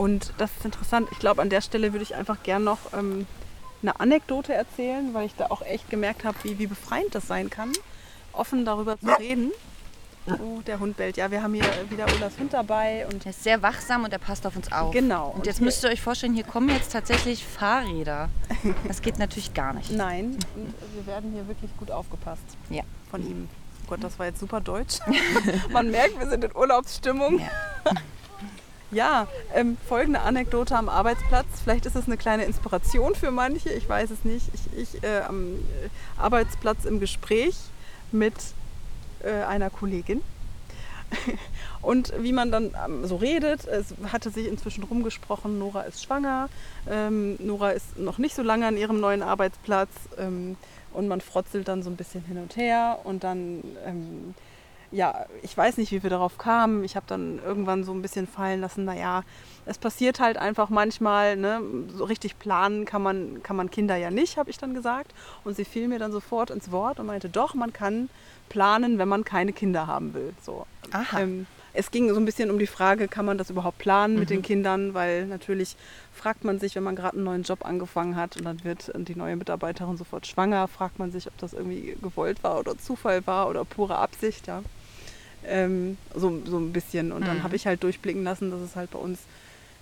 Und 0.00 0.32
das 0.38 0.50
ist 0.56 0.64
interessant. 0.64 1.08
Ich 1.12 1.18
glaube, 1.18 1.42
an 1.42 1.50
der 1.50 1.60
Stelle 1.60 1.92
würde 1.92 2.02
ich 2.02 2.14
einfach 2.14 2.42
gern 2.42 2.64
noch 2.64 2.78
ähm, 2.94 3.26
eine 3.82 4.00
Anekdote 4.00 4.54
erzählen, 4.54 5.12
weil 5.12 5.26
ich 5.26 5.34
da 5.34 5.48
auch 5.50 5.60
echt 5.60 5.90
gemerkt 5.90 6.24
habe, 6.24 6.38
wie, 6.42 6.58
wie 6.58 6.66
befreiend 6.66 7.14
das 7.14 7.26
sein 7.26 7.50
kann, 7.50 7.70
offen 8.32 8.64
darüber 8.64 8.98
zu 8.98 9.08
reden. 9.18 9.50
Oh, 10.26 10.62
der 10.66 10.80
Hund 10.80 10.96
bellt. 10.96 11.18
Ja, 11.18 11.30
wir 11.30 11.42
haben 11.42 11.52
hier 11.52 11.64
wieder 11.90 12.06
Ulas 12.16 12.38
Hund 12.38 12.54
dabei 12.54 13.06
und 13.12 13.26
Er 13.26 13.30
ist 13.32 13.44
sehr 13.44 13.60
wachsam 13.60 14.04
und 14.04 14.10
er 14.12 14.18
passt 14.18 14.46
auf 14.46 14.56
uns 14.56 14.72
auf. 14.72 14.90
Genau. 14.94 15.34
Und 15.36 15.44
jetzt 15.44 15.60
müsst 15.60 15.84
ihr 15.84 15.90
euch 15.90 16.00
vorstellen, 16.00 16.32
hier 16.32 16.44
kommen 16.44 16.70
jetzt 16.70 16.92
tatsächlich 16.92 17.44
Fahrräder. 17.44 18.30
Das 18.88 19.02
geht 19.02 19.18
natürlich 19.18 19.52
gar 19.52 19.74
nicht. 19.74 19.90
Nein, 19.90 20.38
und 20.56 20.74
wir 20.94 21.06
werden 21.06 21.32
hier 21.34 21.46
wirklich 21.46 21.70
gut 21.76 21.90
aufgepasst 21.90 22.44
Ja. 22.70 22.84
von 23.10 23.20
ihm. 23.22 23.48
Oh 23.84 23.90
Gott, 23.90 24.02
das 24.02 24.18
war 24.18 24.24
jetzt 24.26 24.40
super 24.40 24.62
deutsch. 24.62 24.98
Man 25.70 25.90
merkt, 25.90 26.18
wir 26.18 26.28
sind 26.30 26.42
in 26.44 26.56
Urlaubsstimmung. 26.56 27.38
Ja. 27.40 27.92
Ja, 28.92 29.28
ähm, 29.54 29.76
folgende 29.86 30.20
Anekdote 30.20 30.76
am 30.76 30.88
Arbeitsplatz. 30.88 31.46
Vielleicht 31.62 31.86
ist 31.86 31.94
es 31.94 32.06
eine 32.06 32.16
kleine 32.16 32.44
Inspiration 32.44 33.14
für 33.14 33.30
manche, 33.30 33.70
ich 33.70 33.88
weiß 33.88 34.10
es 34.10 34.24
nicht. 34.24 34.46
Ich, 34.52 34.96
ich 34.96 35.02
äh, 35.04 35.20
am 35.20 35.54
äh, 35.54 35.58
Arbeitsplatz 36.18 36.84
im 36.86 36.98
Gespräch 36.98 37.54
mit 38.10 38.34
äh, 39.22 39.44
einer 39.44 39.70
Kollegin. 39.70 40.22
Und 41.82 42.12
wie 42.18 42.32
man 42.32 42.50
dann 42.50 42.74
ähm, 42.84 43.06
so 43.06 43.16
redet, 43.16 43.66
es 43.66 43.94
hatte 44.12 44.30
sich 44.30 44.48
inzwischen 44.48 44.82
rumgesprochen, 44.84 45.58
Nora 45.58 45.82
ist 45.82 46.02
schwanger, 46.02 46.48
ähm, 46.88 47.36
Nora 47.38 47.70
ist 47.70 47.98
noch 47.98 48.18
nicht 48.18 48.34
so 48.34 48.42
lange 48.42 48.66
an 48.66 48.76
ihrem 48.76 49.00
neuen 49.00 49.22
Arbeitsplatz 49.22 49.90
ähm, 50.18 50.56
und 50.92 51.08
man 51.08 51.20
frotzelt 51.20 51.68
dann 51.68 51.82
so 51.82 51.90
ein 51.90 51.96
bisschen 51.96 52.24
hin 52.24 52.38
und 52.38 52.56
her 52.56 53.00
und 53.04 53.24
dann, 53.24 53.62
ähm, 53.86 54.34
ja, 54.92 55.26
ich 55.42 55.56
weiß 55.56 55.76
nicht, 55.76 55.92
wie 55.92 56.02
wir 56.02 56.10
darauf 56.10 56.36
kamen. 56.38 56.84
Ich 56.84 56.96
habe 56.96 57.06
dann 57.08 57.40
irgendwann 57.44 57.84
so 57.84 57.92
ein 57.92 58.02
bisschen 58.02 58.26
fallen 58.26 58.60
lassen, 58.60 58.84
naja, 58.84 59.22
es 59.66 59.78
passiert 59.78 60.20
halt 60.20 60.36
einfach 60.36 60.68
manchmal, 60.68 61.36
ne? 61.36 61.60
so 61.94 62.04
richtig 62.04 62.38
planen 62.38 62.84
kann 62.84 63.02
man, 63.02 63.42
kann 63.42 63.56
man 63.56 63.70
Kinder 63.70 63.96
ja 63.96 64.10
nicht, 64.10 64.36
habe 64.36 64.50
ich 64.50 64.58
dann 64.58 64.74
gesagt. 64.74 65.12
Und 65.44 65.56
sie 65.56 65.64
fiel 65.64 65.86
mir 65.86 65.98
dann 65.98 66.12
sofort 66.12 66.50
ins 66.50 66.72
Wort 66.72 66.98
und 66.98 67.06
meinte, 67.06 67.28
doch, 67.28 67.54
man 67.54 67.72
kann 67.72 68.08
planen, 68.48 68.98
wenn 68.98 69.08
man 69.08 69.24
keine 69.24 69.52
Kinder 69.52 69.86
haben 69.86 70.12
will. 70.12 70.34
So. 70.42 70.66
Aha. 70.90 71.20
Ähm, 71.20 71.46
es 71.72 71.92
ging 71.92 72.12
so 72.12 72.16
ein 72.16 72.24
bisschen 72.24 72.50
um 72.50 72.58
die 72.58 72.66
Frage, 72.66 73.06
kann 73.06 73.24
man 73.24 73.38
das 73.38 73.50
überhaupt 73.50 73.78
planen 73.78 74.18
mit 74.18 74.30
den 74.30 74.42
Kindern, 74.42 74.92
weil 74.92 75.26
natürlich 75.26 75.76
fragt 76.12 76.42
man 76.42 76.58
sich, 76.58 76.74
wenn 76.74 76.82
man 76.82 76.96
gerade 76.96 77.16
einen 77.16 77.24
neuen 77.24 77.44
Job 77.44 77.64
angefangen 77.64 78.16
hat 78.16 78.36
und 78.36 78.44
dann 78.44 78.64
wird 78.64 78.90
die 78.96 79.14
neue 79.14 79.36
Mitarbeiterin 79.36 79.96
sofort 79.96 80.26
schwanger, 80.26 80.66
fragt 80.66 80.98
man 80.98 81.12
sich, 81.12 81.28
ob 81.28 81.38
das 81.38 81.52
irgendwie 81.52 81.96
gewollt 82.02 82.42
war 82.42 82.58
oder 82.58 82.76
Zufall 82.76 83.24
war 83.26 83.48
oder 83.48 83.64
pure 83.64 83.96
Absicht, 83.96 84.48
ja. 84.48 84.62
Ähm, 85.46 85.96
so, 86.14 86.40
so 86.44 86.58
ein 86.58 86.72
bisschen. 86.72 87.12
Und 87.12 87.26
dann 87.26 87.38
Mhm. 87.38 87.42
habe 87.42 87.56
ich 87.56 87.66
halt 87.66 87.82
durchblicken 87.82 88.24
lassen, 88.24 88.50
dass 88.50 88.60
es 88.60 88.76
halt 88.76 88.90
bei 88.90 88.98
uns 88.98 89.18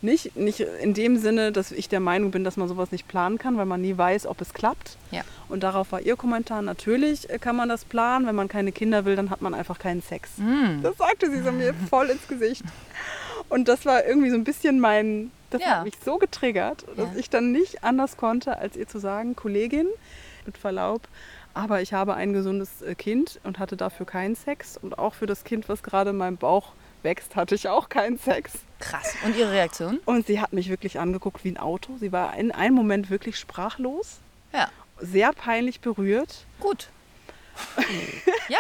Nicht, 0.00 0.36
nicht 0.36 0.60
in 0.60 0.94
dem 0.94 1.16
Sinne, 1.16 1.50
dass 1.50 1.72
ich 1.72 1.88
der 1.88 1.98
Meinung 1.98 2.30
bin, 2.30 2.44
dass 2.44 2.56
man 2.56 2.68
sowas 2.68 2.92
nicht 2.92 3.08
planen 3.08 3.36
kann, 3.36 3.56
weil 3.56 3.66
man 3.66 3.80
nie 3.80 3.98
weiß, 3.98 4.26
ob 4.26 4.40
es 4.40 4.54
klappt. 4.54 4.96
Ja. 5.10 5.22
Und 5.48 5.64
darauf 5.64 5.90
war 5.90 6.00
ihr 6.00 6.14
Kommentar, 6.14 6.62
natürlich 6.62 7.28
äh, 7.28 7.40
kann 7.40 7.56
man 7.56 7.68
das 7.68 7.84
planen, 7.84 8.24
wenn 8.28 8.36
man 8.36 8.46
keine 8.46 8.70
Kinder 8.70 9.04
will, 9.04 9.16
dann 9.16 9.28
hat 9.30 9.42
man 9.42 9.54
einfach 9.54 9.80
keinen 9.80 10.00
Sex. 10.00 10.30
Mm. 10.38 10.82
Das 10.84 10.96
sagte 10.98 11.28
sie 11.32 11.42
so 11.42 11.50
mir 11.50 11.74
voll 11.90 12.10
ins 12.10 12.28
Gesicht. 12.28 12.62
Und 13.48 13.66
das 13.66 13.84
war 13.86 14.04
irgendwie 14.04 14.30
so 14.30 14.36
ein 14.36 14.44
bisschen 14.44 14.78
mein, 14.78 15.32
das 15.50 15.62
Ja. 15.62 15.78
hat 15.78 15.84
mich 15.84 15.94
so 16.04 16.18
getriggert, 16.18 16.84
dass 16.96 17.12
Ja. 17.14 17.18
ich 17.18 17.28
dann 17.28 17.50
nicht 17.50 17.82
anders 17.82 18.16
konnte, 18.16 18.56
als 18.56 18.76
ihr 18.76 18.86
zu 18.86 19.00
sagen, 19.00 19.34
Kollegin, 19.34 19.88
mit 20.46 20.56
Verlaub, 20.58 21.02
aber 21.54 21.82
ich 21.82 21.92
habe 21.92 22.14
ein 22.14 22.32
gesundes 22.32 22.82
äh, 22.82 22.94
Kind 22.94 23.40
und 23.44 23.58
hatte 23.58 23.76
dafür 23.76 24.06
keinen 24.06 24.34
Sex. 24.36 24.76
Und 24.80 24.98
auch 24.98 25.14
für 25.14 25.26
das 25.26 25.44
Kind, 25.44 25.68
was 25.68 25.82
gerade 25.82 26.10
in 26.10 26.16
meinem 26.16 26.36
Bauch 26.36 26.72
wächst, 27.02 27.36
hatte 27.36 27.54
ich 27.54 27.68
auch 27.68 27.88
keinen 27.88 28.18
Sex. 28.18 28.52
Krass. 28.80 29.14
Und 29.24 29.36
Ihre 29.36 29.52
Reaktion? 29.52 29.98
Und 30.04 30.26
sie 30.26 30.40
hat 30.40 30.52
mich 30.52 30.68
wirklich 30.68 30.98
angeguckt 31.00 31.44
wie 31.44 31.50
ein 31.50 31.56
Auto. 31.58 31.96
Sie 31.98 32.12
war 32.12 32.36
in 32.36 32.52
einem 32.52 32.74
Moment 32.74 33.10
wirklich 33.10 33.36
sprachlos, 33.38 34.18
Ja, 34.52 34.68
sehr 35.00 35.32
peinlich 35.32 35.80
berührt. 35.80 36.44
gut. 36.60 36.88
ja, 38.48 38.58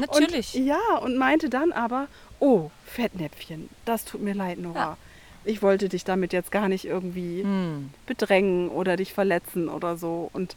natürlich. 0.00 0.54
Und, 0.56 0.66
ja, 0.66 0.96
und 1.02 1.16
meinte 1.16 1.48
dann 1.50 1.70
aber, 1.72 2.08
oh, 2.40 2.70
Fettnäpfchen, 2.84 3.68
das 3.84 4.04
tut 4.04 4.20
mir 4.22 4.34
leid, 4.34 4.58
Nora. 4.58 4.78
Ja. 4.78 4.96
Ich 5.44 5.62
wollte 5.62 5.88
dich 5.88 6.04
damit 6.04 6.32
jetzt 6.32 6.50
gar 6.50 6.68
nicht 6.68 6.84
irgendwie 6.84 7.42
Hm. 7.42 7.90
bedrängen 8.06 8.68
oder 8.70 8.96
dich 8.96 9.14
verletzen 9.14 9.68
oder 9.68 9.96
so. 9.96 10.30
Und 10.32 10.56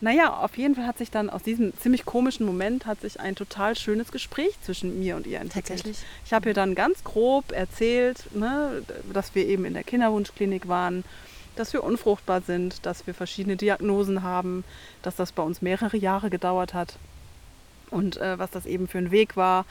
naja, 0.00 0.34
auf 0.34 0.56
jeden 0.56 0.74
Fall 0.74 0.86
hat 0.86 0.98
sich 0.98 1.10
dann 1.10 1.28
aus 1.28 1.42
diesem 1.42 1.76
ziemlich 1.78 2.06
komischen 2.06 2.46
Moment 2.46 2.86
hat 2.86 3.02
sich 3.02 3.20
ein 3.20 3.34
total 3.34 3.76
schönes 3.76 4.12
Gespräch 4.12 4.58
zwischen 4.62 4.98
mir 4.98 5.16
und 5.16 5.26
ihr 5.26 5.40
entwickelt. 5.40 5.66
Tatsächlich? 5.66 5.98
Ich 6.24 6.32
habe 6.32 6.48
ihr 6.48 6.54
dann 6.54 6.74
ganz 6.74 7.04
grob 7.04 7.52
erzählt, 7.52 8.34
ne, 8.34 8.82
dass 9.12 9.34
wir 9.34 9.46
eben 9.46 9.64
in 9.66 9.74
der 9.74 9.84
Kinderwunschklinik 9.84 10.68
waren, 10.68 11.04
dass 11.56 11.74
wir 11.74 11.84
unfruchtbar 11.84 12.40
sind, 12.40 12.86
dass 12.86 13.06
wir 13.06 13.12
verschiedene 13.12 13.56
Diagnosen 13.56 14.22
haben, 14.22 14.64
dass 15.02 15.16
das 15.16 15.32
bei 15.32 15.42
uns 15.42 15.60
mehrere 15.60 15.98
Jahre 15.98 16.30
gedauert 16.30 16.72
hat 16.72 16.96
und 17.90 18.16
äh, 18.16 18.38
was 18.38 18.50
das 18.50 18.64
eben 18.64 18.88
für 18.88 18.98
ein 18.98 19.10
Weg 19.10 19.36
war. 19.36 19.66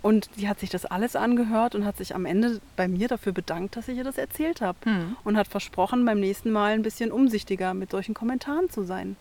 Und 0.00 0.30
die 0.36 0.48
hat 0.48 0.60
sich 0.60 0.70
das 0.70 0.86
alles 0.86 1.16
angehört 1.16 1.74
und 1.74 1.84
hat 1.84 1.96
sich 1.96 2.14
am 2.14 2.24
Ende 2.24 2.60
bei 2.76 2.88
mir 2.88 3.08
dafür 3.08 3.32
bedankt, 3.32 3.76
dass 3.76 3.88
ich 3.88 3.98
ihr 3.98 4.04
das 4.04 4.16
erzählt 4.16 4.60
habe. 4.60 4.78
Hm. 4.84 5.16
Und 5.24 5.36
hat 5.36 5.48
versprochen, 5.48 6.04
beim 6.04 6.20
nächsten 6.20 6.50
Mal 6.50 6.72
ein 6.72 6.82
bisschen 6.82 7.10
umsichtiger 7.10 7.74
mit 7.74 7.90
solchen 7.90 8.14
Kommentaren 8.14 8.70
zu 8.70 8.84
sein. 8.84 9.16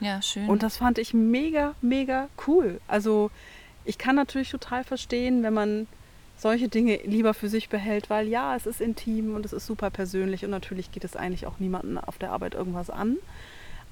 Ja, 0.00 0.22
schön. 0.22 0.48
Und 0.48 0.62
das 0.62 0.76
fand 0.76 0.98
ich 0.98 1.14
mega, 1.14 1.74
mega 1.80 2.28
cool. 2.46 2.80
Also 2.88 3.30
ich 3.84 3.98
kann 3.98 4.16
natürlich 4.16 4.50
total 4.50 4.84
verstehen, 4.84 5.42
wenn 5.42 5.54
man 5.54 5.86
solche 6.36 6.68
Dinge 6.68 6.96
lieber 7.04 7.34
für 7.34 7.48
sich 7.48 7.68
behält, 7.68 8.10
weil 8.10 8.28
ja, 8.28 8.54
es 8.54 8.66
ist 8.66 8.80
intim 8.80 9.34
und 9.34 9.44
es 9.44 9.52
ist 9.52 9.66
super 9.66 9.90
persönlich 9.90 10.44
und 10.44 10.50
natürlich 10.50 10.92
geht 10.92 11.04
es 11.04 11.16
eigentlich 11.16 11.46
auch 11.46 11.58
niemanden 11.58 11.98
auf 11.98 12.18
der 12.18 12.30
Arbeit 12.30 12.54
irgendwas 12.54 12.90
an. 12.90 13.16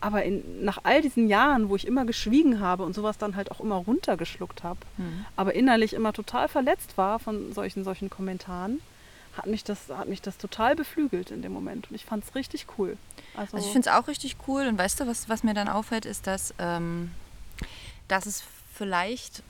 Aber 0.01 0.23
in, 0.23 0.65
nach 0.65 0.79
all 0.85 1.01
diesen 1.03 1.27
Jahren, 1.27 1.71
wo 1.71 1.75
ich 1.77 1.87
immer 1.87 2.05
geschwiegen 2.05 2.61
habe 2.61 2.85
und 2.85 2.95
sowas 2.95 3.19
dann 3.19 3.35
halt 3.35 3.51
auch 3.51 3.61
immer 3.61 3.77
runtergeschluckt 3.77 4.63
habe, 4.63 4.79
Hm. 4.97 5.25
aber 5.35 5.55
innerlich 5.55 5.95
immer 5.95 6.13
total 6.13 6.49
verletzt 6.49 6.97
war 6.99 7.19
von 7.19 7.53
solchen, 7.53 7.83
solchen 7.83 8.11
Kommentaren, 8.11 8.81
hat 9.37 9.47
mich, 9.47 9.65
das, 9.65 9.89
hat 9.89 10.09
mich 10.09 10.23
das 10.23 10.39
total 10.39 10.77
beflügelt 10.77 11.31
in 11.31 11.43
dem 11.43 11.53
Moment. 11.53 11.91
Und 11.91 11.97
ich 11.97 12.05
fand 12.05 12.25
es 12.25 12.35
richtig 12.35 12.67
cool. 12.79 12.97
Also, 13.37 13.57
Also 13.57 13.67
ich 13.67 13.73
finde 13.73 13.89
es 13.89 13.95
auch 13.95 14.09
richtig 14.09 14.37
cool 14.49 14.67
und 14.67 14.79
weißt 14.79 15.01
du, 15.01 15.07
was, 15.07 15.29
was 15.29 15.43
mir 15.43 15.55
dann 15.55 15.69
auffällt, 15.69 16.05
ist, 16.07 16.27
dass, 16.27 16.55
ähm, 16.59 17.11
dass 18.09 18.27
es 18.27 18.43
vielleicht, 18.75 19.41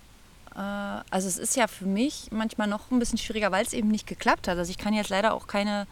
äh, 0.54 0.58
also 0.58 1.28
es 1.28 1.38
ist 1.38 1.56
ja 1.56 1.66
für 1.66 1.86
mich 1.86 2.28
manchmal 2.30 2.66
noch 2.68 2.90
ein 2.90 2.98
bisschen 2.98 3.18
schwieriger, 3.18 3.52
weil 3.52 3.64
es 3.64 3.72
eben 3.72 3.88
nicht 3.88 4.06
geklappt 4.06 4.48
hat. 4.48 4.58
Also 4.58 4.70
ich 4.70 4.78
kann 4.78 4.94
jetzt 4.94 5.10
leider 5.10 5.34
auch 5.34 5.46
keine, 5.46 5.86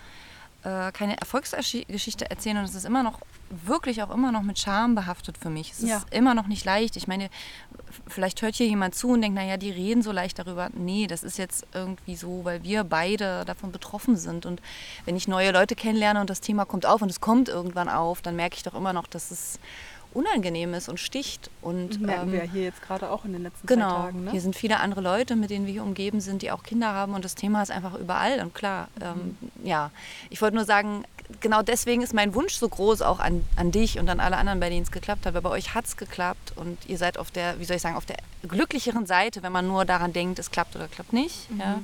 äh, 0.65 0.91
keine 0.93 1.19
Erfolgsgeschichte 1.19 2.31
erzählen 2.31 2.57
und 2.59 2.65
es 2.65 2.75
ist 2.75 2.85
immer 2.85 3.03
noch, 3.03 3.21
wirklich 3.51 4.03
auch 4.03 4.11
immer 4.11 4.33
noch 4.33 4.43
mit 4.43 4.59
Scham 4.59 4.95
behaftet 4.95 5.39
für 5.39 5.51
mich. 5.51 5.73
Es 5.73 5.83
Ja. 5.83 5.99
ist 5.99 6.07
immer 6.13 6.35
noch 6.35 6.47
nicht 6.47 6.65
leicht. 6.65 6.97
Ich 6.97 7.07
meine, 7.07 7.29
vielleicht 8.09 8.43
hört 8.43 8.55
hier 8.57 8.67
jemand 8.67 8.95
zu 8.95 9.11
und 9.11 9.23
denkt, 9.23 9.37
naja, 9.37 9.57
die 9.57 9.71
reden 9.71 10.03
so 10.03 10.11
leicht 10.11 10.39
darüber. 10.39 10.71
Nee, 10.73 11.07
das 11.07 11.23
ist 11.23 11.39
jetzt 11.39 11.67
irgendwie 11.73 12.17
so, 12.17 12.45
weil 12.45 12.63
wir 12.65 12.83
beide 12.85 13.45
davon 13.45 13.71
betroffen 13.71 14.17
sind. 14.17 14.47
Und 14.47 14.61
wenn 15.05 15.15
ich 15.17 15.29
neue 15.29 15.53
Leute 15.53 15.77
kennenlerne 15.77 16.21
und 16.21 16.31
das 16.31 16.41
Thema 16.41 16.65
kommt 16.65 16.87
auf 16.87 17.03
und 17.03 17.11
es 17.11 17.21
kommt 17.21 17.49
irgendwann 17.49 17.89
auf, 17.89 18.23
dann 18.23 18.35
merke 18.35 18.57
ich 18.57 18.63
doch 18.63 18.75
immer 18.75 18.93
noch, 18.93 19.07
dass 19.07 19.31
es 19.31 19.61
unangenehm 20.15 20.75
ist 20.75 20.89
und 20.89 20.99
sticht. 20.99 21.51
Und 21.61 22.01
merken 22.01 22.29
ähm, 22.29 22.33
wir 22.33 22.45
ja 22.45 22.51
hier 22.51 22.63
jetzt 22.63 22.83
gerade 22.83 23.11
auch 23.11 23.25
in 23.25 23.33
den 23.33 23.43
letzten 23.43 23.67
Genau, 23.67 23.91
Tagen. 23.91 24.25
Ne? 24.25 24.31
hier 24.31 24.41
sind 24.41 24.57
viele 24.57 24.81
andere 24.81 25.01
Leute, 25.01 25.37
mit 25.37 25.51
denen 25.51 25.67
wir 25.67 25.73
hier 25.73 25.83
umgeben 25.83 26.21
sind, 26.21 26.43
die 26.43 26.51
auch 26.51 26.63
Kinder 26.63 26.93
haben 26.93 27.15
und 27.15 27.25
das 27.25 27.35
Thema 27.35 27.63
ist 27.63 27.71
einfach 27.71 27.95
überall 27.95 28.41
und 28.41 28.55
klar, 28.55 28.89
ähm, 29.01 29.37
ja, 29.63 29.91
ich 30.31 30.41
wollte 30.41 30.57
nur 30.57 30.65
sagen, 30.65 31.05
genau 31.41 31.63
deswegen 31.63 32.03
ist 32.03 32.15
mein 32.15 32.35
Wunsch 32.35 32.55
so 32.55 32.69
groß 32.69 33.03
auch 33.03 33.19
an, 33.19 33.45
an 33.57 33.71
dich 33.71 33.99
und 33.99 34.09
an 34.09 34.21
alle 34.21 34.37
anderen, 34.37 34.61
bei 34.61 34.69
denen 34.69 34.83
es 34.83 34.91
geklappt 34.91 35.27
hat, 35.27 35.35
weil 35.35 35.43
bei 35.43 35.51
euch 35.51 35.75
hat 35.75 35.87
es 35.87 35.97
geklappt 35.97 36.53
und 36.57 36.79
ihr 36.87 36.99
seid 36.99 37.19
auf 37.19 37.31
der, 37.31 37.59
wie 37.59 37.65
soll 37.65 37.77
ich 37.77 37.83
sagen, 37.83 37.97
auf 37.97 38.07
der 38.07 38.17
glücklicheren 38.43 39.07
Seite, 39.07 39.43
wenn 39.43 39.53
man 39.53 39.67
nur 39.67 39.85
daran 39.85 40.13
denkt, 40.13 40.39
es 40.39 40.51
klappt 40.51 40.77
oder 40.77 40.89
klappt 40.89 41.13
nicht, 41.13 41.49
ja. 41.59 41.81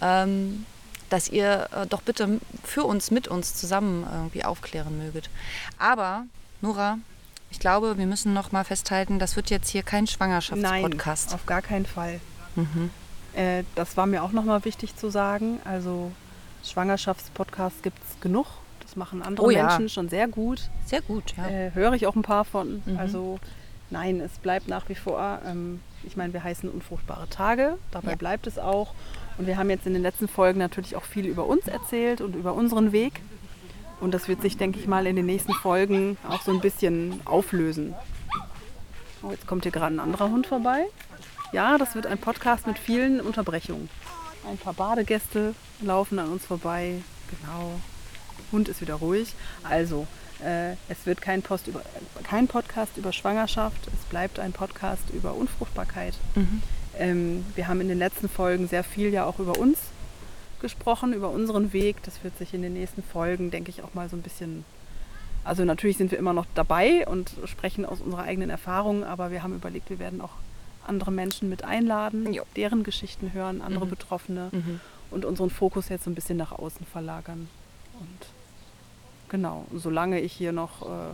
ähm, 0.00 0.66
dass 1.10 1.28
ihr 1.28 1.68
äh, 1.72 1.86
doch 1.86 2.02
bitte 2.02 2.40
für 2.62 2.84
uns, 2.84 3.10
mit 3.10 3.28
uns 3.28 3.54
zusammen 3.54 4.06
irgendwie 4.10 4.44
aufklären 4.44 4.98
möget. 4.98 5.30
Aber, 5.78 6.24
Nora, 6.60 6.98
ich 7.54 7.60
glaube, 7.60 7.96
wir 7.98 8.06
müssen 8.06 8.34
noch 8.34 8.50
mal 8.50 8.64
festhalten, 8.64 9.20
das 9.20 9.36
wird 9.36 9.48
jetzt 9.48 9.68
hier 9.70 9.84
kein 9.84 10.00
Nein, 10.00 10.06
Schwangerschaftspodcast. 10.08 11.34
auf 11.34 11.46
gar 11.46 11.62
keinen 11.62 11.86
Fall. 11.86 12.18
Mhm. 12.56 12.90
Äh, 13.32 13.62
das 13.76 13.96
war 13.96 14.06
mir 14.06 14.24
auch 14.24 14.32
nochmal 14.32 14.64
wichtig 14.64 14.96
zu 14.96 15.08
sagen. 15.08 15.60
Also 15.64 16.10
Schwangerschaftspodcasts 16.64 17.82
gibt 17.82 17.98
es 18.08 18.20
genug. 18.20 18.46
Das 18.80 18.96
machen 18.96 19.22
andere 19.22 19.46
Oh 19.46 19.50
ja. 19.50 19.66
Menschen 19.66 19.88
schon 19.88 20.08
sehr 20.08 20.26
gut. 20.26 20.68
Sehr 20.84 21.00
gut, 21.00 21.34
ja. 21.36 21.46
Äh, 21.48 21.70
höre 21.74 21.92
ich 21.92 22.08
auch 22.08 22.16
ein 22.16 22.22
paar 22.22 22.44
von. 22.44 22.82
Mhm. 22.86 22.98
Also 22.98 23.38
nein, 23.90 24.20
es 24.20 24.32
bleibt 24.40 24.66
nach 24.66 24.88
wie 24.88 24.94
vor. 24.96 25.38
Ähm, 25.46 25.80
ich 26.02 26.16
meine, 26.16 26.32
wir 26.32 26.42
heißen 26.42 26.68
unfruchtbare 26.68 27.28
Tage. 27.28 27.78
Dabei 27.92 28.10
Ja. 28.10 28.16
bleibt 28.16 28.48
es 28.48 28.58
auch. 28.58 28.94
Und 29.38 29.46
wir 29.46 29.56
haben 29.58 29.70
jetzt 29.70 29.86
in 29.86 29.94
den 29.94 30.02
letzten 30.02 30.26
Folgen 30.26 30.58
natürlich 30.58 30.96
auch 30.96 31.04
viel 31.04 31.26
über 31.26 31.46
uns 31.46 31.68
erzählt 31.68 32.20
und 32.20 32.34
über 32.34 32.52
unseren 32.54 32.90
Weg. 32.90 33.20
Und 34.04 34.12
das 34.12 34.28
wird 34.28 34.42
sich, 34.42 34.58
denke 34.58 34.78
ich 34.78 34.86
mal, 34.86 35.06
in 35.06 35.16
den 35.16 35.24
nächsten 35.24 35.54
Folgen 35.54 36.18
auch 36.28 36.42
so 36.42 36.52
ein 36.52 36.60
bisschen 36.60 37.22
auflösen. 37.24 37.94
Oh, 39.22 39.30
jetzt 39.30 39.46
kommt 39.46 39.62
hier 39.62 39.72
gerade 39.72 39.94
ein 39.94 39.98
anderer 39.98 40.28
Hund 40.28 40.46
vorbei. 40.46 40.84
Ja, 41.52 41.78
das 41.78 41.94
wird 41.94 42.06
ein 42.06 42.18
Podcast 42.18 42.66
mit 42.66 42.78
vielen 42.78 43.22
Unterbrechungen. 43.22 43.88
Ein 44.46 44.58
paar 44.58 44.74
Badegäste 44.74 45.54
laufen 45.80 46.18
an 46.18 46.30
uns 46.30 46.44
vorbei. 46.44 47.00
Genau. 47.30 47.80
Hund 48.52 48.68
ist 48.68 48.82
wieder 48.82 48.96
ruhig. 48.96 49.34
Also, 49.62 50.06
äh, 50.44 50.72
es 50.90 51.06
wird 51.06 51.22
kein, 51.22 51.40
Post 51.40 51.66
über, 51.68 51.80
kein 52.24 52.46
Podcast 52.46 52.98
über 52.98 53.10
Schwangerschaft. 53.10 53.86
Es 53.86 54.04
bleibt 54.10 54.38
ein 54.38 54.52
Podcast 54.52 55.08
über 55.14 55.32
Unfruchtbarkeit. 55.32 56.12
Mhm. 56.34 56.62
Ähm, 56.98 57.46
wir 57.54 57.68
haben 57.68 57.80
in 57.80 57.88
den 57.88 57.98
letzten 57.98 58.28
Folgen 58.28 58.68
sehr 58.68 58.84
viel 58.84 59.08
ja 59.14 59.24
auch 59.24 59.38
über 59.38 59.58
uns 59.58 59.78
gesprochen, 60.68 61.12
über 61.12 61.28
unseren 61.28 61.72
Weg. 61.74 62.02
Das 62.04 62.24
wird 62.24 62.36
sich 62.38 62.54
in 62.54 62.62
den 62.62 62.72
nächsten 62.72 63.02
Folgen, 63.02 63.50
denke 63.50 63.68
ich, 63.70 63.82
auch 63.82 63.92
mal 63.94 64.08
so 64.08 64.16
ein 64.16 64.22
bisschen. 64.22 64.64
Also 65.44 65.64
natürlich 65.66 65.98
sind 65.98 66.10
wir 66.10 66.18
immer 66.18 66.32
noch 66.32 66.46
dabei 66.54 67.06
und 67.06 67.32
sprechen 67.44 67.84
aus 67.84 68.00
unserer 68.00 68.22
eigenen 68.22 68.48
Erfahrung, 68.48 69.04
aber 69.04 69.30
wir 69.30 69.42
haben 69.42 69.54
überlegt, 69.54 69.90
wir 69.90 69.98
werden 69.98 70.22
auch 70.22 70.30
andere 70.86 71.10
Menschen 71.12 71.50
mit 71.50 71.64
einladen, 71.64 72.32
Jo. 72.32 72.44
deren 72.56 72.82
Geschichten 72.82 73.32
hören, 73.34 73.60
andere 73.60 73.84
Mhm. 73.84 73.90
Betroffene 73.90 74.48
Mhm. 74.52 74.80
und 75.10 75.26
unseren 75.26 75.50
Fokus 75.50 75.90
jetzt 75.90 76.04
so 76.04 76.10
ein 76.10 76.14
bisschen 76.14 76.38
nach 76.38 76.52
außen 76.52 76.86
verlagern. 76.86 77.48
Und 78.00 78.26
genau, 79.28 79.66
solange 79.74 80.18
ich 80.20 80.32
hier 80.32 80.52
noch 80.52 80.80
äh, 80.82 81.12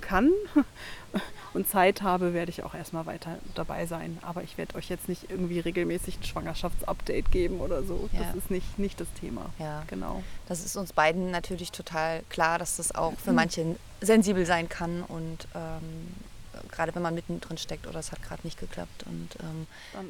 kann 0.00 0.30
und 1.54 1.68
Zeit 1.68 2.02
habe, 2.02 2.34
werde 2.34 2.50
ich 2.50 2.62
auch 2.64 2.74
erstmal 2.74 3.06
weiter 3.06 3.38
dabei 3.54 3.86
sein. 3.86 4.18
Aber 4.22 4.42
ich 4.42 4.58
werde 4.58 4.74
euch 4.76 4.88
jetzt 4.88 5.08
nicht 5.08 5.30
irgendwie 5.30 5.60
regelmäßig 5.60 6.18
ein 6.18 6.24
Schwangerschaftsupdate 6.24 7.30
geben 7.30 7.60
oder 7.60 7.82
so. 7.82 8.08
Ja. 8.12 8.20
Das 8.24 8.34
ist 8.36 8.50
nicht, 8.50 8.78
nicht 8.78 9.00
das 9.00 9.08
Thema. 9.20 9.46
Ja, 9.58 9.82
Genau. 9.88 10.22
das 10.48 10.64
ist 10.64 10.76
uns 10.76 10.92
beiden 10.92 11.30
natürlich 11.30 11.72
total 11.72 12.22
klar, 12.28 12.58
dass 12.58 12.76
das 12.76 12.94
auch 12.94 13.12
Mhm. 13.12 13.16
für 13.16 13.32
manche 13.32 13.76
sensibel 14.00 14.44
sein 14.46 14.68
kann 14.68 15.02
und 15.02 15.48
ähm, 15.54 16.14
gerade 16.70 16.94
wenn 16.94 17.02
man 17.02 17.14
mittendrin 17.14 17.58
steckt 17.58 17.86
oder 17.86 17.98
es 17.98 18.12
hat 18.12 18.22
gerade 18.22 18.40
nicht 18.44 18.58
geklappt. 18.58 19.04
Und 19.06 19.28
ähm, 19.42 19.66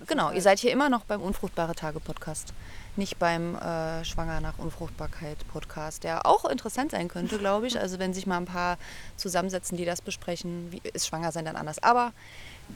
genau, 0.06 0.28
ihr 0.28 0.34
halt- 0.34 0.42
seid 0.42 0.58
hier 0.58 0.72
immer 0.72 0.88
noch 0.88 1.04
beim 1.04 1.20
Unfruchtbare 1.22 1.74
Tage 1.74 2.00
Podcast, 2.00 2.52
nicht 2.96 3.18
beim 3.18 3.54
äh, 3.56 4.04
Schwanger 4.04 4.40
nach 4.40 4.58
Unfruchtbarkeit 4.58 5.38
Podcast, 5.48 6.04
der 6.04 6.26
auch 6.26 6.44
interessant 6.44 6.90
sein 6.92 7.08
könnte, 7.08 7.38
glaube 7.38 7.66
ich. 7.66 7.78
Also 7.78 7.98
wenn 7.98 8.14
sich 8.14 8.26
mal 8.26 8.38
ein 8.38 8.46
paar 8.46 8.78
zusammensetzen, 9.16 9.76
die 9.76 9.84
das 9.84 10.00
besprechen, 10.02 10.72
wie 10.72 10.80
ist 10.92 11.06
Schwangersein 11.06 11.44
dann 11.44 11.56
anders. 11.56 11.82
Aber 11.82 12.12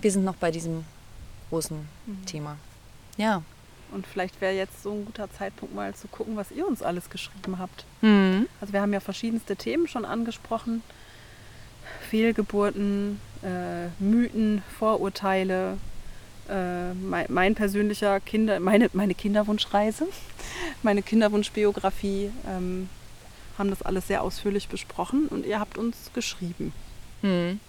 wir 0.00 0.10
sind 0.12 0.24
noch 0.24 0.36
bei 0.36 0.50
diesem 0.50 0.84
großen 1.50 1.88
Mhm. 2.06 2.26
Thema. 2.26 2.56
Ja. 3.16 3.42
Und 3.92 4.06
vielleicht 4.06 4.40
wäre 4.40 4.52
jetzt 4.54 4.84
so 4.84 4.92
ein 4.92 5.04
guter 5.04 5.28
Zeitpunkt 5.32 5.74
mal 5.74 5.92
zu 5.96 6.06
gucken, 6.06 6.36
was 6.36 6.52
ihr 6.52 6.64
uns 6.64 6.80
alles 6.80 7.10
geschrieben 7.10 7.58
habt. 7.58 7.84
Mhm. 8.02 8.46
Also 8.60 8.72
wir 8.72 8.80
haben 8.82 8.92
ja 8.92 9.00
verschiedenste 9.00 9.56
Themen 9.56 9.88
schon 9.88 10.04
angesprochen. 10.04 10.82
Fehlgeburten, 12.08 13.20
äh, 13.42 13.88
Mythen, 13.98 14.62
Vorurteile, 14.78 15.78
äh, 16.48 16.92
mein, 16.94 17.26
mein 17.28 17.54
persönlicher 17.54 18.20
Kinder, 18.20 18.60
meine, 18.60 18.90
meine 18.92 19.14
Kinderwunschreise, 19.14 20.06
meine 20.82 21.02
Kinderwunschbiografie, 21.02 22.30
ähm, 22.46 22.88
haben 23.58 23.70
das 23.70 23.82
alles 23.82 24.06
sehr 24.06 24.22
ausführlich 24.22 24.68
besprochen 24.68 25.26
und 25.28 25.44
ihr 25.46 25.60
habt 25.60 25.76
uns 25.76 26.10
geschrieben. 26.14 26.72
Hm. 27.20 27.60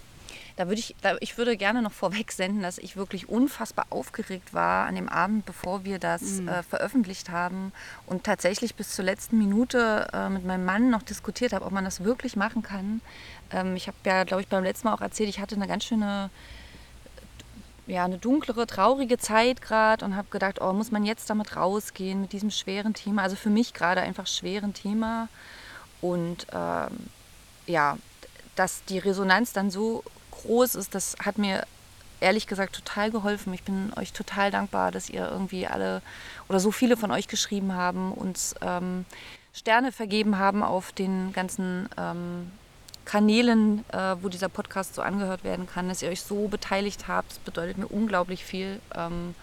Da 0.56 0.68
würde 0.68 0.78
ich, 0.80 0.94
da, 1.02 1.16
ich 1.20 1.38
würde 1.38 1.56
gerne 1.56 1.82
noch 1.82 1.92
vorweg 1.92 2.32
senden, 2.32 2.62
dass 2.62 2.78
ich 2.78 2.96
wirklich 2.96 3.28
unfassbar 3.28 3.86
aufgeregt 3.90 4.54
war 4.54 4.86
an 4.86 4.94
dem 4.94 5.08
Abend, 5.08 5.46
bevor 5.46 5.84
wir 5.84 5.98
das 5.98 6.22
Mhm. 6.22 6.48
äh, 6.48 6.62
veröffentlicht 6.62 7.30
haben 7.30 7.72
und 8.06 8.24
tatsächlich 8.24 8.74
bis 8.74 8.94
zur 8.94 9.04
letzten 9.04 9.38
Minute 9.38 10.08
äh, 10.12 10.28
mit 10.28 10.44
meinem 10.44 10.64
Mann 10.64 10.90
noch 10.90 11.02
diskutiert 11.02 11.52
habe, 11.52 11.64
ob 11.64 11.72
man 11.72 11.84
das 11.84 12.04
wirklich 12.04 12.36
machen 12.36 12.62
kann. 12.62 13.00
Ähm, 13.50 13.76
ich 13.76 13.86
habe 13.86 13.96
ja, 14.04 14.24
glaube 14.24 14.42
ich, 14.42 14.48
beim 14.48 14.64
letzten 14.64 14.88
Mal 14.88 14.94
auch 14.94 15.00
erzählt, 15.00 15.28
ich 15.28 15.40
hatte 15.40 15.54
eine 15.54 15.66
ganz 15.68 15.84
schöne 15.84 16.30
ja, 17.88 18.04
eine 18.04 18.16
dunklere, 18.16 18.66
traurige 18.66 19.18
Zeit 19.18 19.60
gerade 19.60 20.04
und 20.04 20.14
habe 20.16 20.28
gedacht, 20.30 20.60
oh, 20.60 20.72
muss 20.72 20.92
man 20.92 21.04
jetzt 21.04 21.28
damit 21.28 21.56
rausgehen 21.56 22.20
mit 22.20 22.32
diesem 22.32 22.50
schweren 22.50 22.94
Thema? 22.94 23.22
Also 23.22 23.34
für 23.34 23.50
mich 23.50 23.74
gerade 23.74 24.00
einfach 24.00 24.28
schweren 24.28 24.72
Thema. 24.72 25.28
Und 26.00 26.46
ähm, 26.52 26.90
ja, 27.66 27.98
dass 28.54 28.84
die 28.84 28.98
Resonanz 28.98 29.52
dann 29.52 29.70
so 29.70 30.04
groß 30.42 30.74
ist, 30.74 30.94
das 30.94 31.16
hat 31.24 31.38
mir 31.38 31.64
ehrlich 32.20 32.46
gesagt 32.46 32.74
total 32.74 33.10
geholfen. 33.10 33.52
Ich 33.52 33.64
bin 33.64 33.92
euch 33.96 34.12
total 34.12 34.50
dankbar, 34.50 34.92
dass 34.92 35.10
ihr 35.10 35.28
irgendwie 35.28 35.66
alle 35.66 36.02
oder 36.48 36.60
so 36.60 36.70
viele 36.70 36.96
von 36.96 37.10
euch 37.10 37.28
geschrieben 37.28 37.74
haben, 37.74 38.12
uns 38.12 38.54
ähm, 38.60 39.04
Sterne 39.52 39.92
vergeben 39.92 40.38
haben 40.38 40.62
auf 40.62 40.92
den 40.92 41.32
ganzen 41.32 41.88
ähm, 41.98 42.50
Kanälen, 43.04 43.84
äh, 43.92 44.16
wo 44.20 44.28
dieser 44.28 44.48
Podcast 44.48 44.94
so 44.94 45.02
angehört 45.02 45.44
werden 45.44 45.66
kann, 45.66 45.88
dass 45.88 46.02
ihr 46.02 46.08
euch 46.08 46.22
so 46.22 46.48
beteiligt 46.48 47.08
habt. 47.08 47.32
Das 47.32 47.38
bedeutet 47.38 47.76
mir 47.76 47.88
unglaublich 47.88 48.44
viel. 48.44 48.80
Ähm, 48.94 49.34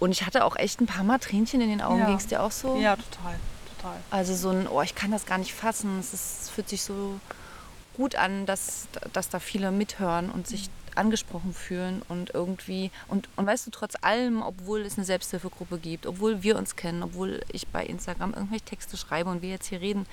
und 0.00 0.12
ich 0.12 0.24
hatte 0.24 0.44
auch 0.44 0.56
echt 0.56 0.80
ein 0.80 0.86
paar 0.86 1.04
Mal 1.04 1.18
Tränchen 1.18 1.60
in 1.60 1.68
den 1.68 1.82
Augen. 1.82 2.00
Ja. 2.00 2.06
Ging 2.06 2.16
es 2.16 2.26
dir 2.26 2.42
auch 2.42 2.50
so? 2.50 2.76
Ja, 2.76 2.96
total, 2.96 3.36
total. 3.76 3.96
Also 4.10 4.34
so 4.34 4.48
ein, 4.48 4.66
oh, 4.66 4.80
ich 4.80 4.94
kann 4.94 5.10
das 5.10 5.26
gar 5.26 5.38
nicht 5.38 5.52
fassen. 5.52 6.00
Es, 6.00 6.50
fühlt 6.52 6.68
sich 6.68 6.82
so 6.82 7.20
gut 7.96 8.14
an, 8.14 8.46
dass, 8.46 8.88
dass 9.12 9.28
da 9.28 9.38
viele 9.38 9.70
mithören 9.70 10.30
und 10.30 10.46
sich 10.46 10.70
angesprochen 10.94 11.54
fühlen 11.54 12.02
und 12.08 12.34
irgendwie, 12.34 12.90
und, 13.08 13.28
und 13.36 13.46
weißt 13.46 13.66
du, 13.66 13.70
trotz 13.70 13.94
allem, 14.00 14.42
obwohl 14.42 14.80
es 14.80 14.96
eine 14.96 15.04
Selbsthilfegruppe 15.04 15.78
gibt, 15.78 16.06
obwohl 16.06 16.42
wir 16.42 16.56
uns 16.56 16.76
kennen, 16.76 17.02
obwohl 17.02 17.40
ich 17.52 17.66
bei 17.68 17.84
Instagram 17.84 18.34
irgendwelche 18.34 18.64
Texte 18.64 18.96
schreibe 18.96 19.30
und 19.30 19.42
wir 19.42 19.50
jetzt 19.50 19.66
hier 19.66 19.80
reden, 19.80 20.06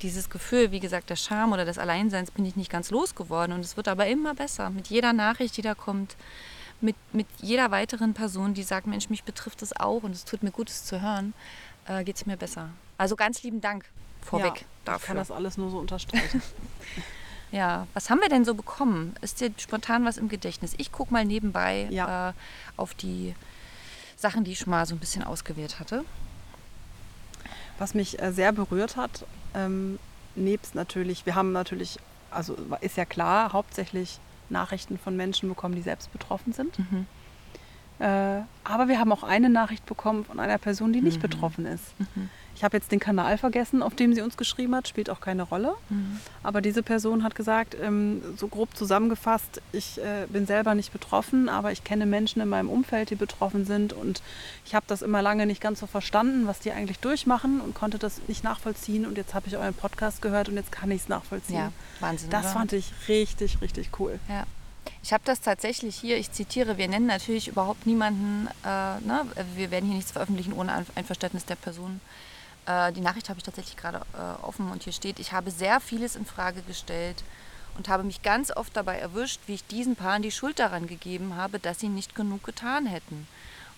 dieses 0.00 0.30
Gefühl, 0.30 0.72
wie 0.72 0.80
gesagt, 0.80 1.10
der 1.10 1.16
Scham 1.16 1.52
oder 1.52 1.64
des 1.64 1.78
Alleinseins 1.78 2.30
bin 2.30 2.44
ich 2.44 2.56
nicht 2.56 2.70
ganz 2.70 2.90
losgeworden 2.90 3.54
und 3.54 3.60
es 3.60 3.76
wird 3.76 3.88
aber 3.88 4.06
immer 4.06 4.34
besser 4.34 4.70
mit 4.70 4.88
jeder 4.88 5.12
Nachricht, 5.12 5.56
die 5.56 5.62
da 5.62 5.74
kommt, 5.74 6.16
mit, 6.80 6.96
mit 7.12 7.26
jeder 7.40 7.70
weiteren 7.70 8.12
Person, 8.12 8.54
die 8.54 8.64
sagt, 8.64 8.86
Mensch, 8.86 9.08
mich 9.08 9.22
betrifft 9.22 9.62
es 9.62 9.76
auch 9.78 10.02
und 10.02 10.12
es 10.12 10.24
tut 10.24 10.42
mir 10.42 10.50
gut, 10.50 10.68
es 10.68 10.84
zu 10.84 11.00
hören, 11.00 11.32
äh, 11.86 12.02
geht 12.02 12.16
es 12.16 12.26
mir 12.26 12.36
besser. 12.36 12.70
Also 12.98 13.14
ganz 13.14 13.42
lieben 13.42 13.60
Dank 13.60 13.84
vorweg 14.22 14.44
ja, 14.46 14.54
Ich 14.54 14.60
kann 14.60 14.68
dafür. 14.84 15.14
das 15.16 15.30
alles 15.30 15.56
nur 15.58 15.70
so 15.70 15.78
unterstreichen. 15.78 16.42
Ja, 17.54 17.86
was 17.92 18.08
haben 18.08 18.22
wir 18.22 18.30
denn 18.30 18.46
so 18.46 18.54
bekommen? 18.54 19.14
Ist 19.20 19.42
dir 19.42 19.52
spontan 19.58 20.06
was 20.06 20.16
im 20.16 20.30
Gedächtnis? 20.30 20.72
Ich 20.78 20.90
gucke 20.90 21.12
mal 21.12 21.26
nebenbei 21.26 21.86
Ja. 21.90 22.30
äh, 22.30 22.32
auf 22.78 22.94
die 22.94 23.34
Sachen, 24.16 24.42
die 24.44 24.52
ich 24.52 24.60
schon 24.60 24.70
mal 24.70 24.86
so 24.86 24.94
ein 24.94 24.98
bisschen 24.98 25.22
ausgewählt 25.22 25.78
hatte. 25.78 26.02
Was 27.78 27.92
mich 27.92 28.22
äh, 28.22 28.32
sehr 28.32 28.52
berührt 28.52 28.96
hat, 28.96 29.26
ähm, 29.54 29.98
nebst 30.34 30.74
natürlich, 30.74 31.26
wir 31.26 31.34
haben 31.34 31.52
natürlich, 31.52 31.98
also 32.30 32.56
ist 32.80 32.96
ja 32.96 33.04
klar, 33.04 33.52
hauptsächlich 33.52 34.18
Nachrichten 34.48 34.98
von 34.98 35.14
Menschen 35.16 35.50
bekommen, 35.50 35.74
die 35.74 35.82
selbst 35.82 36.10
betroffen 36.10 36.54
sind. 36.54 36.78
Mhm. 36.78 37.06
Äh, 38.02 38.42
aber 38.64 38.88
wir 38.88 38.98
haben 38.98 39.12
auch 39.12 39.22
eine 39.22 39.48
Nachricht 39.48 39.86
bekommen 39.86 40.24
von 40.24 40.40
einer 40.40 40.58
Person, 40.58 40.92
die 40.92 41.00
nicht 41.00 41.18
Mhm. 41.18 41.22
betroffen 41.22 41.66
ist. 41.66 41.84
Mhm. 41.98 42.30
Ich 42.54 42.62
habe 42.64 42.76
jetzt 42.76 42.92
den 42.92 43.00
Kanal 43.00 43.38
vergessen, 43.38 43.82
auf 43.82 43.94
dem 43.94 44.12
sie 44.14 44.20
uns 44.20 44.36
geschrieben 44.36 44.74
hat, 44.74 44.86
spielt 44.86 45.08
auch 45.08 45.20
keine 45.20 45.42
Rolle. 45.44 45.74
Mhm. 45.88 46.18
Aber 46.42 46.60
diese 46.60 46.82
Person 46.82 47.22
hat 47.24 47.34
gesagt, 47.34 47.76
ähm, 47.80 48.20
so 48.36 48.46
grob 48.48 48.76
zusammengefasst, 48.76 49.62
ich 49.72 49.98
äh, 49.98 50.26
bin 50.28 50.46
selber 50.46 50.74
nicht 50.74 50.92
betroffen, 50.92 51.48
aber 51.48 51.72
ich 51.72 51.82
kenne 51.84 52.04
Menschen 52.06 52.42
in 52.42 52.48
meinem 52.48 52.68
Umfeld, 52.68 53.10
die 53.10 53.14
betroffen 53.14 53.64
sind 53.64 53.92
und 53.92 54.20
ich 54.66 54.74
habe 54.74 54.84
das 54.88 55.00
immer 55.02 55.22
lange 55.22 55.46
nicht 55.46 55.60
ganz 55.60 55.80
so 55.80 55.86
verstanden, 55.86 56.46
was 56.46 56.58
die 56.58 56.72
eigentlich 56.72 56.98
durchmachen 56.98 57.60
und 57.60 57.74
konnte 57.74 57.98
das 57.98 58.20
nicht 58.28 58.44
nachvollziehen 58.44 59.06
und 59.06 59.16
jetzt 59.16 59.32
habe 59.34 59.46
ich 59.48 59.56
euren 59.56 59.74
Podcast 59.74 60.20
gehört 60.22 60.48
und 60.48 60.56
jetzt 60.56 60.70
kann 60.72 60.90
ich 60.90 61.02
es 61.02 61.08
nachvollziehen. 61.08 61.56
Ja, 61.56 61.72
Wahnsinn. 62.00 62.30
das 62.30 62.44
oder? 62.46 62.52
fand 62.52 62.72
ich 62.74 62.92
richtig, 63.08 63.60
richtig 63.62 63.90
cool. 63.98 64.18
Ja. 64.28 64.44
Ich 65.02 65.12
habe 65.12 65.22
das 65.24 65.40
tatsächlich 65.40 65.96
hier, 65.96 66.16
ich 66.16 66.30
zitiere, 66.32 66.78
wir 66.78 66.88
nennen 66.88 67.06
natürlich 67.06 67.48
überhaupt 67.48 67.86
niemanden, 67.86 68.48
äh, 68.64 69.00
ne? 69.00 69.26
wir 69.54 69.70
werden 69.70 69.86
hier 69.86 69.96
nichts 69.96 70.12
veröffentlichen 70.12 70.52
ohne 70.52 70.72
Ein- 70.72 70.86
Einverständnis 70.94 71.44
der 71.44 71.56
Person. 71.56 72.00
Äh, 72.66 72.92
die 72.92 73.00
Nachricht 73.00 73.28
habe 73.28 73.38
ich 73.38 73.44
tatsächlich 73.44 73.76
gerade 73.76 74.02
äh, 74.14 74.42
offen 74.44 74.70
und 74.70 74.84
hier 74.84 74.92
steht, 74.92 75.18
ich 75.18 75.32
habe 75.32 75.50
sehr 75.50 75.80
vieles 75.80 76.14
in 76.16 76.24
Frage 76.24 76.62
gestellt 76.62 77.24
und 77.76 77.88
habe 77.88 78.04
mich 78.04 78.22
ganz 78.22 78.50
oft 78.54 78.76
dabei 78.76 78.98
erwischt, 78.98 79.40
wie 79.46 79.54
ich 79.54 79.66
diesen 79.66 79.96
Paaren 79.96 80.22
die 80.22 80.30
Schuld 80.30 80.58
daran 80.58 80.86
gegeben 80.86 81.36
habe, 81.36 81.58
dass 81.58 81.80
sie 81.80 81.88
nicht 81.88 82.14
genug 82.14 82.44
getan 82.44 82.86
hätten. 82.86 83.26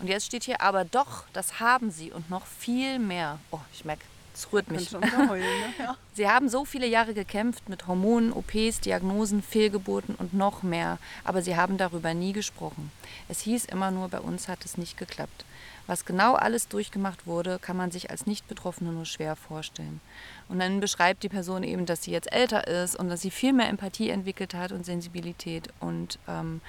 Und 0.01 0.09
jetzt 0.09 0.27
steht 0.27 0.45
hier, 0.45 0.61
aber 0.61 0.85
doch, 0.85 1.25
das 1.33 1.61
haben 1.61 1.91
sie 1.91 2.11
und 2.11 2.29
noch 2.29 2.47
viel 2.47 2.99
mehr. 2.99 3.39
Oh, 3.51 3.61
ich 3.73 3.85
merke, 3.85 4.05
es 4.35 4.53
rührt 4.53 4.71
mich. 4.71 4.93
heulen, 4.93 5.31
ne? 5.31 5.75
ja. 5.79 5.97
Sie 6.13 6.29
haben 6.29 6.49
so 6.49 6.65
viele 6.65 6.87
Jahre 6.87 7.15
gekämpft 7.15 7.69
mit 7.69 7.87
Hormonen, 7.87 8.33
OPs, 8.33 8.81
Diagnosen, 8.81 9.43
Fehlgeburten 9.43 10.15
und 10.17 10.35
noch 10.35 10.63
mehr, 10.63 10.99
aber 11.25 11.43
sie 11.43 11.57
haben 11.57 11.79
darüber 11.79 12.15
nie 12.15 12.33
gesprochen. 12.33 12.91
Es 13.29 13.41
hieß 13.41 13.65
immer 13.67 13.91
nur, 13.91 14.09
bei 14.09 14.21
uns 14.21 14.49
hat 14.49 14.65
es 14.65 14.77
nicht 14.77 14.97
geklappt. 14.97 15.45
Was 15.87 16.07
genau 16.07 16.35
alles 16.35 16.69
durchgemacht 16.69 17.27
wurde, 17.27 17.59
kann 17.59 17.77
man 17.77 17.91
sich 17.91 18.11
als 18.11 18.27
Nicht-Betroffene 18.27 18.91
nur 18.91 19.05
schwer 19.05 19.37
vorstellen. 19.37 20.01
Und 20.49 20.59
dann 20.59 20.81
beschreibt 20.81 21.23
die 21.23 21.29
Person 21.29 21.63
eben, 21.63 21.85
dass 21.85 22.05
sie 22.05 22.11
jetzt 22.11 22.33
älter 22.33 22.67
ist 22.67 22.97
und 22.97 23.11
dass 23.11 23.21
sie 23.21 23.31
viel 23.31 23.53
mehr 23.53 23.69
Empathie 23.69 24.09
entwickelt 24.09 24.55
hat 24.55 24.73
und 24.73 24.87
Sensibilität 24.87 25.69
und 25.81 26.19
ähm, 26.27 26.63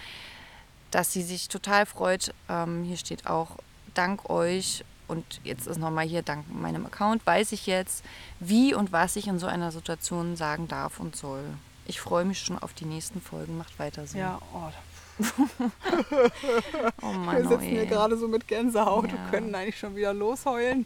dass 0.92 1.14
sie 1.14 1.24
sich 1.24 1.48
total 1.48 1.86
freut. 1.86 2.34
Ähm, 2.50 2.84
hier 2.84 2.98
steht 2.98 3.26
auch, 3.26 3.58
dank 3.94 4.30
euch 4.30 4.84
und 5.08 5.42
jetzt 5.44 5.68
ist 5.68 5.78
nochmal 5.78 6.06
hier, 6.06 6.22
dank 6.22 6.46
meinem 6.54 6.86
Account, 6.86 7.26
weiß 7.26 7.52
ich 7.52 7.68
jetzt, 7.68 8.04
wie 8.40 8.74
und 8.74 8.92
was 8.92 9.16
ich 9.16 9.28
in 9.28 9.40
so 9.40 9.48
einer 9.48 9.72
Situation 9.72 10.36
sagen 10.36 10.68
darf 10.68 11.00
und 11.00 11.16
soll. 11.16 11.44
Ich 11.88 12.02
freue 12.02 12.26
mich 12.26 12.40
schon 12.40 12.58
auf 12.58 12.74
die 12.74 12.86
nächsten 12.86 13.22
Folgen. 13.22 13.58
Macht 13.58 13.78
weiter 13.78 14.08
so. 14.08 14.18
Ja, 14.18 14.40
oh, 14.54 14.72
Oh 17.02 17.06
Mann, 17.14 17.38
wir 17.38 17.46
oh 17.46 17.50
sitzen 17.50 17.62
hier 17.64 17.84
je. 17.84 17.90
gerade 17.90 18.18
so 18.18 18.28
mit 18.28 18.48
Gänsehaut 18.48 19.08
Ja. 19.08 19.14
und 19.14 19.32
können 19.32 19.54
eigentlich 19.54 19.78
schon 19.78 19.96
wieder 19.96 20.14
losheulen. 20.14 20.86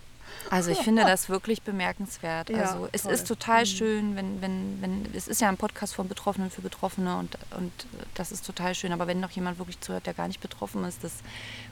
Also 0.51 0.69
ich 0.71 0.77
finde 0.79 1.03
das 1.03 1.27
wirklich 1.29 1.63
bemerkenswert. 1.63 2.49
Ja, 2.51 2.61
also 2.61 2.87
es 2.91 3.03
toll. 3.03 3.13
ist 3.13 3.27
total 3.27 3.65
schön, 3.65 4.15
wenn, 4.15 4.41
wenn, 4.41 4.81
wenn, 4.81 5.05
es 5.15 5.27
ist 5.27 5.41
ja 5.41 5.49
ein 5.49 5.57
Podcast 5.57 5.95
von 5.95 6.07
Betroffenen 6.07 6.51
für 6.51 6.61
Betroffene 6.61 7.17
und, 7.17 7.35
und 7.57 7.71
das 8.13 8.31
ist 8.31 8.45
total 8.45 8.75
schön. 8.75 8.91
Aber 8.91 9.07
wenn 9.07 9.19
noch 9.19 9.31
jemand 9.31 9.57
wirklich 9.57 9.79
zuhört, 9.79 10.05
der 10.05 10.13
gar 10.13 10.27
nicht 10.27 10.39
betroffen 10.39 10.83
ist, 10.83 11.03
das 11.03 11.13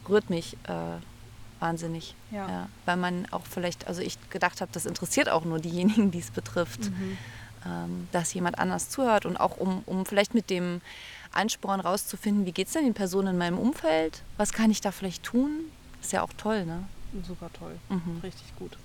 rührt 0.10 0.30
mich 0.32 0.54
äh, 0.68 0.98
wahnsinnig. 1.60 2.16
Ja. 2.32 2.68
weil 2.86 2.98
man 2.98 3.26
auch 3.32 3.46
vielleicht, 3.50 3.88
also 3.88 4.02
ich 4.02 4.18
gedacht 4.30 4.62
habe, 4.62 4.72
das 4.74 4.86
interessiert 4.86 5.30
auch 5.30 5.46
nur 5.46 5.60
diejenigen, 5.60 6.12
die 6.12 6.20
es 6.20 6.32
betrifft, 6.32 6.90
Mhm. 6.92 7.18
ähm, 7.66 8.08
dass 8.12 8.34
jemand 8.34 8.60
anders 8.60 8.90
zuhört 8.90 9.26
und 9.26 9.38
auch 9.38 9.58
um, 9.58 9.82
um 9.86 10.06
vielleicht 10.06 10.34
mit 10.34 10.50
dem 10.50 10.82
Ansporn 11.34 11.80
rauszufinden, 11.80 12.46
wie 12.46 12.52
geht 12.52 12.68
es 12.68 12.74
denn 12.74 12.84
den 12.86 12.94
Personen 12.94 13.30
in 13.30 13.38
meinem 13.38 13.58
Umfeld? 13.60 14.24
Was 14.38 14.54
kann 14.54 14.72
ich 14.72 14.82
da 14.82 14.92
vielleicht 14.92 15.24
tun? 15.24 15.66
Ist 16.02 16.12
ja 16.14 16.22
auch 16.22 16.34
toll, 16.38 16.66
ne? 16.66 16.84
Super 17.26 17.50
toll. 17.54 17.76
Mhm. 17.90 18.20
Richtig 18.24 18.56
gut. 18.58 18.78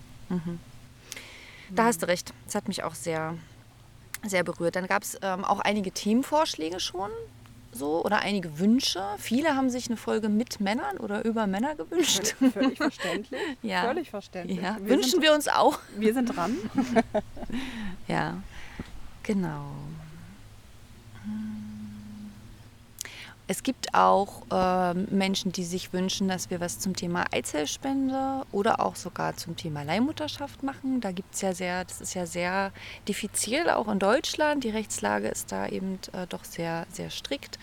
Da 1.70 1.84
hast 1.84 2.02
du 2.02 2.06
recht. 2.08 2.32
Das 2.46 2.54
hat 2.54 2.68
mich 2.68 2.82
auch 2.84 2.94
sehr, 2.94 3.34
sehr 4.24 4.44
berührt. 4.44 4.76
Dann 4.76 4.86
gab 4.86 5.02
es 5.02 5.18
ähm, 5.22 5.44
auch 5.44 5.60
einige 5.60 5.90
Themenvorschläge 5.92 6.80
schon. 6.80 7.10
So, 7.72 8.04
oder 8.04 8.20
einige 8.20 8.58
Wünsche. 8.58 9.02
Viele 9.18 9.56
haben 9.56 9.70
sich 9.70 9.86
eine 9.86 9.96
Folge 9.96 10.28
mit 10.28 10.60
Männern 10.60 10.98
oder 10.98 11.24
über 11.24 11.46
Männer 11.46 11.74
gewünscht. 11.74 12.34
Völlig, 12.38 12.52
völlig 12.52 12.76
verständlich. 12.76 13.40
Ja. 13.62 13.82
Völlig 13.84 14.10
verständlich. 14.10 14.60
Ja, 14.60 14.76
wir 14.80 14.90
wünschen 14.90 15.10
sind, 15.12 15.22
wir 15.22 15.32
uns 15.34 15.48
auch. 15.48 15.78
wir 15.96 16.12
sind 16.14 16.26
dran. 16.36 16.56
Ja, 18.08 18.42
genau. 19.22 19.64
Es 23.52 23.62
gibt 23.62 23.92
auch 23.92 24.44
ähm, 24.50 25.08
Menschen, 25.10 25.52
die 25.52 25.64
sich 25.64 25.92
wünschen, 25.92 26.26
dass 26.26 26.48
wir 26.48 26.58
was 26.58 26.78
zum 26.78 26.96
Thema 26.96 27.26
Eizellspende 27.32 28.46
oder 28.50 28.80
auch 28.80 28.96
sogar 28.96 29.36
zum 29.36 29.56
Thema 29.56 29.82
Leihmutterschaft 29.82 30.62
machen. 30.62 31.02
Da 31.02 31.12
gibt 31.12 31.34
es 31.34 31.42
ja 31.42 31.52
sehr, 31.52 31.84
das 31.84 32.00
ist 32.00 32.14
ja 32.14 32.24
sehr 32.24 32.72
diffizil, 33.06 33.68
auch 33.68 33.88
in 33.88 33.98
Deutschland. 33.98 34.64
Die 34.64 34.70
Rechtslage 34.70 35.28
ist 35.28 35.52
da 35.52 35.66
eben 35.66 35.98
äh, 36.14 36.26
doch 36.30 36.44
sehr, 36.44 36.86
sehr 36.90 37.10
strikt. 37.10 37.58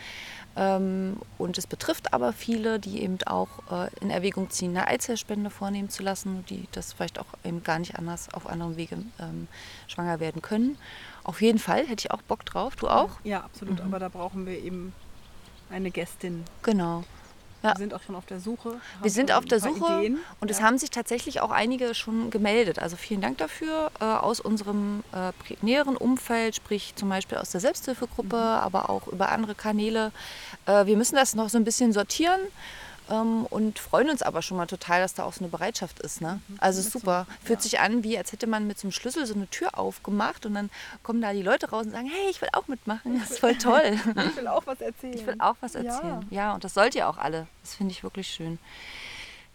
Ähm, 0.55 1.17
und 1.39 1.57
es 1.57 1.65
betrifft 1.65 2.13
aber 2.13 2.33
viele, 2.33 2.79
die 2.79 3.01
eben 3.01 3.17
auch 3.25 3.49
äh, 3.71 3.89
in 3.99 4.11
Erwägung 4.11 4.51
ziehen, 4.51 4.77
eine 4.77 4.87
Eizellspende 4.87 5.49
vornehmen 5.49 5.89
zu 5.89 6.03
lassen, 6.03 6.45
die 6.51 6.67
das 6.71 6.93
vielleicht 6.93 7.17
auch 7.17 7.33
eben 7.43 7.63
gar 7.63 7.79
nicht 7.79 7.95
anders 7.95 8.31
auf 8.31 8.45
anderem 8.45 8.77
Wege 8.77 8.99
ähm, 9.19 9.47
schwanger 9.87 10.19
werden 10.19 10.43
können. 10.43 10.77
Auf 11.23 11.41
jeden 11.41 11.57
Fall 11.57 11.87
hätte 11.87 12.05
ich 12.05 12.11
auch 12.11 12.21
Bock 12.21 12.45
drauf. 12.45 12.75
Du 12.75 12.89
auch? 12.89 13.09
Ja, 13.23 13.41
absolut. 13.41 13.81
Aber 13.81 13.97
da 13.97 14.09
brauchen 14.09 14.45
wir 14.45 14.63
eben 14.63 14.93
eine 15.69 15.91
Gästin. 15.91 16.43
Genau. 16.63 17.03
Ja. 17.61 17.71
Wir 17.71 17.77
sind 17.79 17.93
auch 17.93 18.01
schon 18.01 18.15
auf 18.15 18.25
der 18.25 18.39
Suche. 18.39 18.79
Wir 19.01 19.11
sind 19.11 19.33
auf 19.33 19.43
der 19.43 19.59
Suche 19.59 19.97
Ideen. 19.99 20.19
und 20.39 20.49
es 20.49 20.59
Ja. 20.59 20.65
haben 20.65 20.77
sich 20.77 20.91
tatsächlich 20.91 21.41
auch 21.41 21.51
einige 21.51 21.93
schon 21.93 22.29
gemeldet. 22.29 22.79
Also 22.79 22.95
vielen 22.95 23.19
Dank 23.19 23.37
dafür 23.37 23.91
äh, 23.99 24.05
aus 24.05 24.39
unserem 24.39 25.03
äh, 25.11 25.33
näheren 25.61 25.97
Umfeld, 25.97 26.55
sprich 26.55 26.93
zum 26.95 27.09
Beispiel 27.09 27.37
aus 27.37 27.51
der 27.51 27.59
Selbsthilfegruppe, 27.59 28.37
Mhm. 28.37 28.41
aber 28.41 28.89
auch 28.89 29.07
über 29.07 29.29
andere 29.33 29.55
Kanäle. 29.55 30.13
Äh, 30.67 30.85
wir 30.85 30.95
müssen 30.95 31.15
das 31.15 31.35
noch 31.35 31.49
so 31.49 31.57
ein 31.57 31.65
bisschen 31.65 31.91
sortieren. 31.91 32.39
Ähm, 33.09 33.45
Und 33.49 33.79
freuen 33.79 34.09
uns 34.09 34.21
aber 34.21 34.41
schon 34.41 34.57
mal 34.57 34.65
total, 34.67 35.01
dass 35.01 35.13
da 35.13 35.23
auch 35.23 35.33
so 35.33 35.41
eine 35.41 35.49
Bereitschaft 35.49 35.99
ist. 35.99 36.21
Ne? 36.21 36.39
Also 36.59 36.79
ist 36.79 36.91
super. 36.91 37.25
Fühlt 37.43 37.61
sich 37.61 37.79
an, 37.79 38.03
wie 38.03 38.17
als 38.17 38.31
hätte 38.31 38.47
man 38.47 38.67
mit 38.67 38.77
so 38.79 38.85
einem 38.87 38.91
Schlüssel 38.91 39.25
so 39.25 39.33
eine 39.33 39.47
Tür 39.49 39.77
aufgemacht 39.77 40.45
und 40.45 40.53
dann 40.53 40.69
kommen 41.03 41.21
da 41.21 41.33
die 41.33 41.41
Leute 41.41 41.69
raus 41.69 41.85
und 41.85 41.91
sagen, 41.91 42.07
hey, 42.07 42.29
ich 42.29 42.41
will 42.41 42.49
auch 42.53 42.67
mitmachen. 42.67 43.19
Das 43.19 43.31
ist 43.31 43.39
voll 43.39 43.55
toll. 43.57 43.97
Ich 44.29 44.35
will 44.37 44.47
auch 44.47 44.63
was 44.65 44.81
erzählen. 44.81 45.13
Ich 45.13 45.25
will 45.27 45.35
auch 45.39 45.55
was 45.61 45.75
erzählen. 45.75 46.25
Ja, 46.29 46.53
und 46.53 46.63
das 46.63 46.73
sollt 46.73 46.95
ihr 46.95 47.09
auch 47.09 47.17
alle. 47.17 47.47
Das 47.63 47.75
finde 47.75 47.91
ich 47.91 48.03
wirklich 48.03 48.27
schön. 48.27 48.59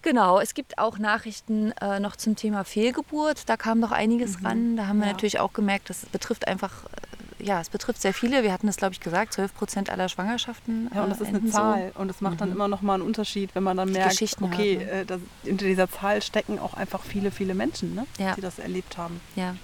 Genau, 0.02 0.38
es 0.38 0.52
gibt 0.52 0.76
auch 0.76 0.98
Nachrichten 0.98 1.72
äh, 1.80 1.98
noch 1.98 2.16
zum 2.16 2.36
Thema 2.36 2.64
Fehlgeburt. 2.64 3.48
Da 3.48 3.56
kam 3.56 3.80
noch 3.80 3.90
einiges 3.90 4.44
ran. 4.44 4.76
Da 4.76 4.86
haben 4.86 4.98
wir 4.98 5.06
Ja. 5.06 5.12
natürlich 5.12 5.40
auch 5.40 5.54
gemerkt, 5.54 5.88
das 5.88 6.04
betrifft 6.04 6.46
einfach, 6.46 6.84
äh, 6.84 7.13
ja, 7.44 7.60
es 7.60 7.68
betrifft 7.68 8.00
sehr 8.00 8.14
viele. 8.14 8.42
Wir 8.42 8.52
hatten 8.52 8.68
es, 8.68 8.76
glaube 8.76 8.94
ich, 8.94 9.00
gesagt, 9.00 9.34
12 9.34 9.54
Prozent 9.54 9.90
aller 9.90 10.08
Schwangerschaften. 10.08 10.90
Ja, 10.94 11.02
und 11.02 11.08
äh, 11.08 11.10
das 11.10 11.20
ist 11.20 11.28
eine 11.28 11.38
enden 11.38 11.50
so. 11.50 11.58
Zahl. 11.58 11.92
Und 11.94 12.10
es 12.10 12.20
macht 12.20 12.40
dann 12.40 12.50
immer 12.50 12.68
noch 12.68 12.82
mal 12.82 12.94
einen 12.94 13.02
Unterschied, 13.02 13.54
wenn 13.54 13.62
man 13.62 13.76
dann 13.76 13.92
merkt, 13.92 14.10
Geschichten 14.10 14.44
okay, 14.44 14.76
ne? 14.78 14.90
äh, 14.90 15.04
das, 15.04 15.20
hinter 15.42 15.66
dieser 15.66 15.90
Zahl 15.90 16.22
stecken 16.22 16.58
auch 16.58 16.74
einfach 16.74 17.04
viele, 17.04 17.30
viele 17.30 17.54
Menschen, 17.54 17.94
ne? 17.94 18.06
Ja. 18.18 18.34
die 18.34 18.40
das 18.40 18.58
erlebt 18.58 18.96
haben. 18.96 19.20
Ja. 19.36 19.54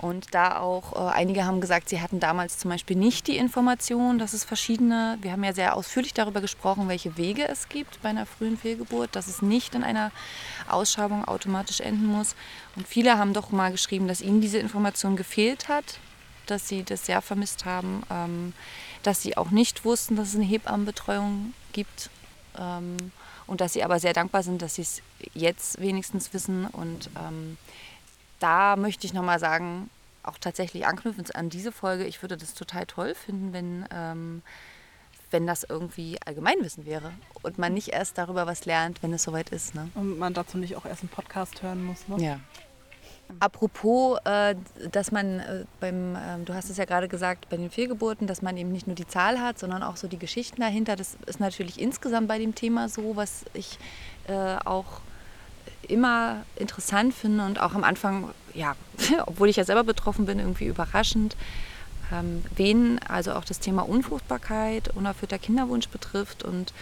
Und 0.00 0.32
da 0.32 0.58
auch, 0.58 0.94
äh, 0.94 1.12
einige 1.12 1.44
haben 1.44 1.60
gesagt, 1.60 1.88
sie 1.88 2.00
hatten 2.00 2.20
damals 2.20 2.58
zum 2.58 2.70
Beispiel 2.70 2.96
nicht 2.96 3.26
die 3.26 3.36
Information, 3.36 4.18
dass 4.18 4.32
es 4.32 4.44
verschiedene, 4.44 5.18
wir 5.22 5.32
haben 5.32 5.42
ja 5.42 5.52
sehr 5.52 5.74
ausführlich 5.74 6.14
darüber 6.14 6.40
gesprochen, 6.40 6.88
welche 6.88 7.16
Wege 7.16 7.48
es 7.48 7.68
gibt 7.68 8.00
bei 8.00 8.10
einer 8.10 8.24
frühen 8.24 8.56
Fehlgeburt, 8.56 9.16
dass 9.16 9.26
es 9.26 9.42
nicht 9.42 9.74
in 9.74 9.82
einer 9.82 10.12
Ausschreibung 10.68 11.24
automatisch 11.24 11.80
enden 11.80 12.06
muss. 12.06 12.36
Und 12.76 12.86
viele 12.86 13.18
haben 13.18 13.32
doch 13.32 13.50
mal 13.50 13.72
geschrieben, 13.72 14.06
dass 14.06 14.20
ihnen 14.20 14.40
diese 14.40 14.58
Information 14.58 15.16
gefehlt 15.16 15.68
hat, 15.68 15.98
dass 16.50 16.68
sie 16.68 16.82
das 16.82 17.06
sehr 17.06 17.22
vermisst 17.22 17.64
haben, 17.64 18.02
ähm, 18.10 18.52
dass 19.02 19.22
sie 19.22 19.36
auch 19.36 19.50
nicht 19.50 19.84
wussten, 19.84 20.16
dass 20.16 20.28
es 20.28 20.34
eine 20.34 20.44
Hebammenbetreuung 20.44 21.54
gibt. 21.72 22.10
Ähm, 22.58 22.96
und 23.46 23.62
dass 23.62 23.72
sie 23.72 23.82
aber 23.82 23.98
sehr 23.98 24.12
dankbar 24.12 24.42
sind, 24.42 24.60
dass 24.60 24.74
sie 24.74 24.82
es 24.82 25.00
jetzt 25.32 25.80
wenigstens 25.80 26.34
wissen 26.34 26.66
und 26.66 27.08
ähm, 27.16 27.56
da 28.40 28.76
möchte 28.76 29.06
ich 29.06 29.14
nochmal 29.14 29.38
sagen, 29.40 29.90
auch 30.22 30.38
tatsächlich 30.38 30.86
anknüpfend 30.86 31.34
an 31.34 31.48
diese 31.50 31.72
Folge, 31.72 32.04
ich 32.04 32.22
würde 32.22 32.36
das 32.36 32.54
total 32.54 32.86
toll 32.86 33.14
finden, 33.14 33.52
wenn, 33.52 33.86
ähm, 33.90 34.42
wenn 35.30 35.46
das 35.46 35.64
irgendwie 35.64 36.18
Allgemeinwissen 36.24 36.86
wäre 36.86 37.12
und 37.42 37.58
man 37.58 37.74
nicht 37.74 37.88
erst 37.88 38.18
darüber 38.18 38.46
was 38.46 38.66
lernt, 38.66 39.02
wenn 39.02 39.12
es 39.12 39.22
soweit 39.22 39.48
ist. 39.50 39.74
Ne? 39.74 39.90
Und 39.94 40.18
man 40.18 40.34
dazu 40.34 40.58
nicht 40.58 40.76
auch 40.76 40.84
erst 40.84 41.02
einen 41.02 41.08
Podcast 41.08 41.62
hören 41.62 41.82
muss. 41.82 42.06
Ne? 42.08 42.22
Ja. 42.22 42.40
Apropos, 43.40 44.18
äh, 44.24 44.54
dass 44.90 45.12
man 45.12 45.40
äh, 45.40 45.64
beim, 45.80 46.16
ähm, 46.16 46.44
du 46.44 46.54
hast 46.54 46.70
es 46.70 46.76
ja 46.76 46.86
gerade 46.86 47.08
gesagt, 47.08 47.48
bei 47.50 47.56
den 47.56 47.70
Fehlgeburten, 47.70 48.26
dass 48.26 48.42
man 48.42 48.56
eben 48.56 48.72
nicht 48.72 48.86
nur 48.86 48.96
die 48.96 49.06
Zahl 49.06 49.40
hat, 49.40 49.58
sondern 49.58 49.82
auch 49.82 49.96
so 49.96 50.08
die 50.08 50.18
Geschichten 50.18 50.60
dahinter. 50.60 50.96
Das 50.96 51.16
ist 51.26 51.38
natürlich 51.38 51.80
insgesamt 51.80 52.26
bei 52.26 52.38
dem 52.38 52.54
Thema 52.54 52.88
so, 52.88 53.16
was 53.16 53.44
ich 53.52 53.78
äh, 54.28 54.56
auch 54.64 55.02
immer 55.82 56.44
interessant 56.56 57.14
finde 57.14 57.44
und 57.44 57.60
auch 57.60 57.74
am 57.74 57.84
Anfang, 57.84 58.30
ja, 58.54 58.76
obwohl 59.26 59.48
ich 59.48 59.56
ja 59.56 59.64
selber 59.64 59.84
betroffen 59.84 60.26
bin, 60.26 60.38
irgendwie 60.38 60.66
überraschend, 60.66 61.36
ähm, 62.12 62.44
wen 62.56 62.98
also 63.08 63.32
auch 63.32 63.44
das 63.44 63.60
Thema 63.60 63.82
Unfruchtbarkeit, 63.82 64.94
unerfüllter 64.96 65.38
Kinderwunsch 65.38 65.88
betrifft 65.88 66.42
und 66.42 66.72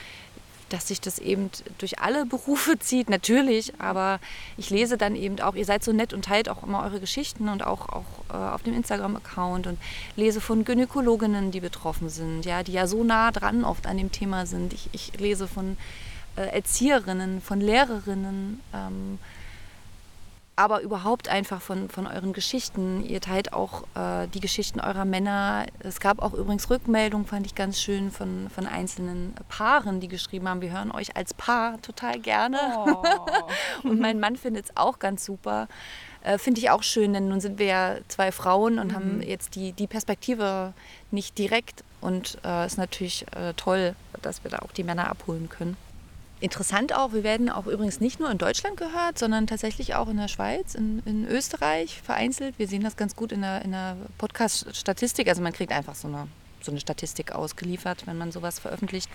dass 0.68 0.88
sich 0.88 1.00
das 1.00 1.18
eben 1.18 1.50
durch 1.78 2.00
alle 2.00 2.26
Berufe 2.26 2.78
zieht, 2.80 3.08
natürlich, 3.08 3.80
aber 3.80 4.20
ich 4.56 4.70
lese 4.70 4.96
dann 4.96 5.14
eben 5.14 5.40
auch, 5.40 5.54
ihr 5.54 5.64
seid 5.64 5.84
so 5.84 5.92
nett 5.92 6.12
und 6.12 6.24
teilt 6.24 6.48
auch 6.48 6.62
immer 6.62 6.82
eure 6.82 7.00
Geschichten 7.00 7.48
und 7.48 7.64
auch, 7.64 7.88
auch 7.88 8.04
äh, 8.30 8.36
auf 8.36 8.62
dem 8.62 8.74
Instagram-Account 8.74 9.66
und 9.66 9.78
lese 10.16 10.40
von 10.40 10.64
Gynäkologinnen, 10.64 11.50
die 11.50 11.60
betroffen 11.60 12.08
sind, 12.08 12.44
ja, 12.44 12.62
die 12.62 12.72
ja 12.72 12.86
so 12.86 13.04
nah 13.04 13.30
dran 13.30 13.64
oft 13.64 13.86
an 13.86 13.96
dem 13.96 14.12
Thema 14.12 14.46
sind. 14.46 14.72
Ich, 14.72 14.88
ich 14.92 15.18
lese 15.18 15.46
von 15.46 15.76
äh, 16.36 16.42
Erzieherinnen, 16.42 17.40
von 17.40 17.60
Lehrerinnen, 17.60 18.60
ähm, 18.74 19.18
aber 20.56 20.80
überhaupt 20.80 21.28
einfach 21.28 21.60
von, 21.60 21.90
von 21.90 22.06
euren 22.06 22.32
Geschichten. 22.32 23.04
Ihr 23.04 23.20
teilt 23.20 23.52
auch 23.52 23.82
äh, 23.94 24.26
die 24.28 24.40
Geschichten 24.40 24.80
eurer 24.80 25.04
Männer. 25.04 25.66
Es 25.80 26.00
gab 26.00 26.22
auch 26.22 26.32
übrigens 26.32 26.70
Rückmeldungen, 26.70 27.26
fand 27.26 27.44
ich 27.44 27.54
ganz 27.54 27.78
schön, 27.78 28.10
von, 28.10 28.48
von 28.48 28.66
einzelnen 28.66 29.34
Paaren, 29.50 30.00
die 30.00 30.08
geschrieben 30.08 30.48
haben, 30.48 30.62
wir 30.62 30.72
hören 30.72 30.90
euch 30.90 31.14
als 31.14 31.34
Paar 31.34 31.80
total 31.82 32.18
gerne. 32.18 32.58
Oh. 32.74 33.02
Und 33.88 34.00
mein 34.00 34.18
Mann 34.18 34.36
findet 34.36 34.64
es 34.64 34.76
auch 34.76 34.98
ganz 34.98 35.26
super. 35.26 35.68
Äh, 36.22 36.38
Finde 36.38 36.60
ich 36.60 36.70
auch 36.70 36.82
schön, 36.82 37.12
denn 37.12 37.28
nun 37.28 37.40
sind 37.40 37.58
wir 37.58 37.66
ja 37.66 37.96
zwei 38.08 38.32
Frauen 38.32 38.78
und 38.78 38.94
haben 38.94 39.22
jetzt 39.22 39.54
die, 39.54 39.72
die 39.72 39.86
Perspektive 39.86 40.72
nicht 41.10 41.38
direkt. 41.38 41.84
Und 42.00 42.38
es 42.42 42.44
äh, 42.44 42.66
ist 42.66 42.78
natürlich 42.78 43.26
äh, 43.36 43.52
toll, 43.54 43.94
dass 44.22 44.42
wir 44.42 44.50
da 44.50 44.60
auch 44.60 44.72
die 44.72 44.84
Männer 44.84 45.10
abholen 45.10 45.48
können. 45.48 45.76
Interessant 46.38 46.94
auch, 46.94 47.14
wir 47.14 47.22
werden 47.22 47.48
auch 47.48 47.66
übrigens 47.66 48.00
nicht 48.00 48.20
nur 48.20 48.30
in 48.30 48.36
Deutschland 48.36 48.76
gehört, 48.76 49.18
sondern 49.18 49.46
tatsächlich 49.46 49.94
auch 49.94 50.08
in 50.08 50.18
der 50.18 50.28
Schweiz, 50.28 50.74
in, 50.74 51.02
in 51.06 51.26
Österreich 51.26 52.02
vereinzelt. 52.02 52.58
Wir 52.58 52.68
sehen 52.68 52.82
das 52.82 52.96
ganz 52.96 53.16
gut 53.16 53.32
in 53.32 53.40
der, 53.40 53.62
in 53.62 53.72
der 53.72 53.96
Podcast-Statistik. 54.18 55.28
Also 55.28 55.40
man 55.40 55.54
kriegt 55.54 55.72
einfach 55.72 55.94
so 55.94 56.08
eine, 56.08 56.28
so 56.60 56.70
eine 56.70 56.80
Statistik 56.80 57.32
ausgeliefert, 57.32 58.06
wenn 58.06 58.18
man 58.18 58.32
sowas 58.32 58.58
veröffentlicht. 58.58 59.08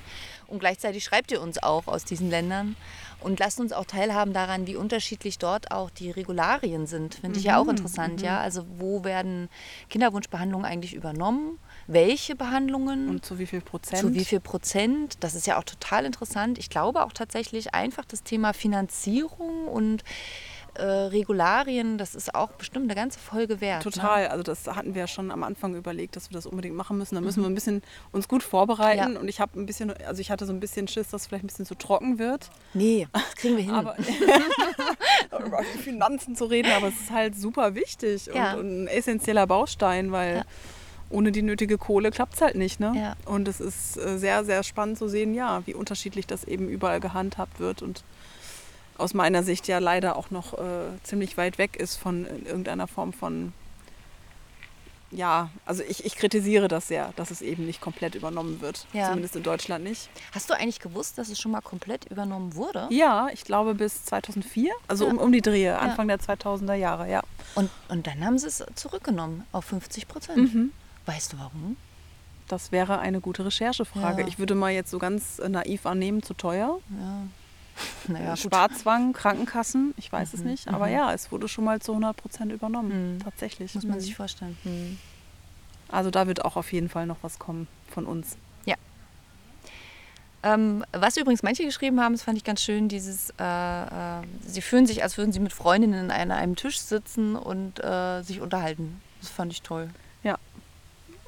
Und 0.48 0.58
gleichzeitig 0.58 1.04
schreibt 1.04 1.32
ihr 1.32 1.44
uns 1.44 1.62
auch 1.62 1.86
aus 1.86 2.06
diesen 2.06 2.32
Ländern 2.32 2.76
und 3.20 3.40
lasst 3.40 3.60
uns 3.60 3.72
auch 3.72 3.86
teilhaben 3.86 4.34
daran, 4.34 4.66
wie 4.66 4.76
unterschiedlich 4.76 5.38
dort 5.38 5.72
auch 5.72 5.92
die 5.92 6.10
Regularien 6.10 6.88
sind. 6.88 7.16
Finde 7.16 7.38
ich 7.38 7.46
ja 7.46 7.60
auch 7.60 7.68
interessant. 7.68 8.24
Ja? 8.24 8.40
Also 8.40 8.66
wo 8.80 9.04
werden 9.04 9.48
Kinderwunschbehandlungen 9.92 10.66
eigentlich 10.66 10.96
übernommen? 10.96 11.60
Welche 11.88 12.36
Behandlungen? 12.36 13.10
Und 13.10 13.26
zu 13.26 13.40
wie 13.40 13.46
viel 13.46 13.62
Prozent? 13.62 14.02
Zu 14.02 14.14
wie 14.14 14.26
viel 14.26 14.40
Prozent? 14.40 15.18
Das 15.22 15.36
ist 15.36 15.48
ja 15.48 15.58
auch 15.58 15.64
total 15.64 16.06
interessant. 16.06 16.58
Ich 16.58 16.70
glaube 16.70 17.04
auch 17.04 17.14
tatsächlich 17.14 17.74
einfach 17.74 18.06
das 18.06 18.24
Thema 18.24 18.54
Finanzierung 18.54 19.68
und 19.68 20.04
äh, 20.76 20.84
Regularien, 20.84 21.98
das 21.98 22.16
ist 22.16 22.34
auch 22.34 22.52
bestimmt 22.54 22.86
eine 22.86 22.96
ganze 22.96 23.20
Folge 23.20 23.60
wert. 23.60 23.86
Ne? 23.86 23.92
Total, 23.92 24.28
also 24.28 24.42
das 24.42 24.68
hatten 24.68 24.96
wir 24.96 25.02
ja 25.02 25.08
schon 25.08 25.30
am 25.30 25.44
Anfang 25.44 25.76
überlegt, 25.76 26.16
dass 26.16 26.30
wir 26.30 26.36
das 26.36 26.46
unbedingt 26.46 26.76
machen 26.76 26.98
müssen. 26.98 27.16
Da 27.16 27.22
müssen 27.22 27.44
wir 27.44 27.50
ein 27.50 27.56
bisschen 27.56 27.82
uns 28.14 28.28
gut 28.30 28.42
vorbereiten. 28.42 29.10
Mhm. 29.10 29.14
Ja. 29.16 29.20
Und 29.20 29.28
ich 29.28 29.42
habe 29.42 29.60
ein 29.60 29.66
bisschen, 29.66 29.92
also 30.06 30.22
ich 30.22 30.32
hatte 30.32 30.46
so 30.46 30.54
ein 30.54 30.62
bisschen 30.62 30.88
Schiss, 30.88 31.10
dass 31.10 31.24
es 31.24 31.28
vielleicht 31.28 31.44
ein 31.44 31.48
bisschen 31.48 31.66
zu 31.66 31.76
trocken 31.76 32.20
wird. 32.20 32.50
Nee, 32.74 33.08
das 33.12 33.36
kriegen 33.36 33.58
wir 33.58 33.64
hin. 33.64 33.74
Aber 33.74 33.98
über 35.46 35.64
Finanzen 35.84 36.36
zu 36.36 36.46
reden, 36.46 36.72
aber 36.72 36.88
es 36.88 36.96
ist 37.02 37.12
halt 37.12 37.36
super 37.36 37.76
wichtig 37.76 38.28
Ja. 38.34 38.54
und, 38.54 38.60
und 38.60 38.84
ein 38.84 38.88
essentieller 38.88 39.48
Baustein, 39.48 40.12
weil. 40.12 40.46
Ohne 41.12 41.32
die 41.32 41.42
nötige 41.42 41.78
Kohle 41.78 42.12
klappt 42.12 42.36
es 42.36 42.42
halt 42.42 42.56
nicht. 42.56 42.80
Ne? 42.80 42.94
Ja. 42.96 43.16
Und 43.32 43.48
es 43.48 43.60
ist 43.60 43.98
äh, 43.98 44.18
sehr, 44.18 44.44
sehr 44.46 44.64
spannend 44.64 44.98
zu 44.98 45.08
sehen, 45.08 45.34
ja, 45.34 45.62
wie 45.66 45.74
unterschiedlich 45.74 46.28
das 46.28 46.44
eben 46.44 46.70
überall 46.70 47.00
gehandhabt 47.00 47.60
wird 47.60 47.82
und 47.82 48.04
aus 48.98 49.14
meiner 49.14 49.44
Sicht 49.44 49.68
ja 49.68 49.80
leider 49.80 50.16
auch 50.16 50.30
noch 50.32 50.54
äh, 50.54 50.90
ziemlich 51.04 51.36
weit 51.38 51.58
weg 51.58 51.76
ist 51.76 51.96
von 51.98 52.26
irgendeiner 52.46 52.88
Form 52.88 53.14
von 53.14 53.54
ja, 55.14 55.50
also 55.66 55.84
ich, 55.84 56.06
ich 56.06 56.16
kritisiere 56.16 56.70
das 56.70 56.88
sehr, 56.88 57.12
dass 57.18 57.32
es 57.32 57.42
eben 57.42 57.66
nicht 57.66 57.82
komplett 57.82 58.16
übernommen 58.16 58.62
wird. 58.62 58.86
Ja. 58.94 59.08
Zumindest 59.08 59.36
in 59.36 59.44
Deutschland 59.44 59.84
nicht. 59.84 60.10
Hast 60.32 60.50
du 60.50 60.54
eigentlich 60.54 60.80
gewusst, 60.80 61.18
dass 61.18 61.28
es 61.28 61.38
schon 61.40 61.52
mal 61.52 61.60
komplett 61.62 62.06
übernommen 62.06 62.56
wurde? 62.56 62.88
Ja, 62.92 63.28
ich 63.34 63.44
glaube 63.44 63.76
bis 63.76 64.06
2004, 64.06 64.72
also 64.88 65.06
Ja. 65.06 65.12
um, 65.12 65.18
um 65.18 65.32
die 65.34 65.42
Drehe, 65.42 65.78
Anfang 65.78 66.08
der 66.08 66.18
2000er 66.20 66.76
Jahre, 66.76 67.10
ja. 67.12 67.22
Und, 67.56 67.70
und 67.90 68.08
dann 68.08 68.24
haben 68.26 68.38
sie 68.38 68.48
es 68.48 68.64
zurückgenommen 68.76 69.46
auf 69.52 69.66
50 69.66 70.08
Prozent. 70.08 70.54
Mhm. 70.54 70.72
Weißt 71.06 71.34
du 71.34 71.40
warum? 71.40 71.78
Das 72.48 72.72
wäre 72.72 73.00
eine 73.00 73.22
gute 73.22 73.46
Recherchefrage. 73.46 74.22
Ja. 74.22 74.28
Ich 74.28 74.38
würde 74.40 74.56
mal 74.56 74.72
jetzt 74.72 74.92
so 74.92 75.00
ganz 75.00 75.40
äh, 75.40 75.48
naiv 75.50 75.86
annehmen, 75.86 76.22
zu 76.24 76.34
teuer. 76.34 76.80
Ja. 77.00 77.24
Naja, 78.08 78.32
gut. 78.32 78.40
Sparzwang, 78.40 79.14
Krankenkassen, 79.14 79.94
ich 79.98 80.12
weiß 80.12 80.34
es 80.34 80.42
nicht. 80.44 80.68
Aber 80.68 80.88
mhm. 80.88 80.94
ja, 80.94 81.14
es 81.14 81.32
wurde 81.32 81.48
schon 81.48 81.64
mal 81.64 81.82
zu 81.82 81.94
100 81.94 82.16
Prozent 82.18 82.52
übernommen, 82.52 83.16
Mhm. 83.16 83.20
tatsächlich. 83.24 83.74
Muss 83.74 83.86
man 83.86 83.96
Mhm. 83.98 84.02
sich 84.02 84.16
vorstellen. 84.16 84.58
Hm. 84.64 84.98
Also 85.88 86.12
da 86.12 86.28
wird 86.28 86.44
auch 86.46 86.58
auf 86.58 86.72
jeden 86.74 86.90
Fall 86.90 87.06
noch 87.06 87.18
was 87.22 87.40
kommen 87.40 87.68
von 87.90 88.06
uns. 88.06 88.38
Ähm, 90.44 90.84
was 90.92 91.18
übrigens 91.18 91.44
manche 91.44 91.64
geschrieben 91.64 92.02
haben, 92.02 92.14
das 92.14 92.24
fand 92.24 92.38
ich 92.38 92.44
ganz 92.44 92.64
schön, 92.64 92.88
dieses, 92.90 93.30
äh, 93.40 93.44
äh, 93.44 94.22
sie 94.48 94.62
fühlen 94.62 94.88
sich, 94.88 95.04
als 95.04 95.18
würden 95.18 95.32
sie 95.32 95.40
mit 95.40 95.54
Freundinnen 95.54 96.10
an 96.10 96.32
einem 96.32 96.56
Tisch 96.56 96.80
sitzen 96.80 97.36
und 97.36 97.80
äh, 97.84 98.24
sich 98.24 98.42
unterhalten. 98.42 99.00
Das 99.22 99.30
fand 99.30 99.54
ich 99.54 99.62
toll. 99.62 99.90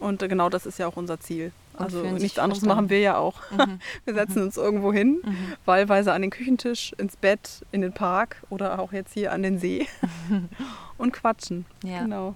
Und 0.04 0.20
genau 0.20 0.50
das 0.50 0.66
ist 0.66 0.80
ja 0.80 0.88
auch 0.88 0.98
unser 0.98 1.20
Ziel. 1.20 1.52
Und 1.74 1.86
Also 1.86 2.02
nichts 2.04 2.38
anderes 2.38 2.60
verstanden. 2.60 2.68
machen 2.68 2.90
wir 2.90 3.00
ja 3.00 3.18
auch. 3.18 3.36
Mhm. 3.52 3.80
Wir 4.06 4.14
setzen 4.14 4.44
uns 4.44 4.58
irgendwo 4.58 4.92
hin, 4.94 5.22
Mhm. 5.24 5.54
wahlweise 5.66 6.12
an 6.14 6.22
den 6.22 6.30
Küchentisch, 6.32 6.94
ins 6.98 7.16
Bett, 7.16 7.62
in 7.72 7.82
den 7.82 7.94
Park 7.94 8.44
oder 8.50 8.80
auch 8.80 8.92
jetzt 8.94 9.14
hier 9.14 9.32
an 9.32 9.42
den 9.44 9.58
See 9.60 9.88
und 10.98 11.14
quatschen. 11.14 11.66
Ja. 11.84 12.02
Genau. 12.04 12.36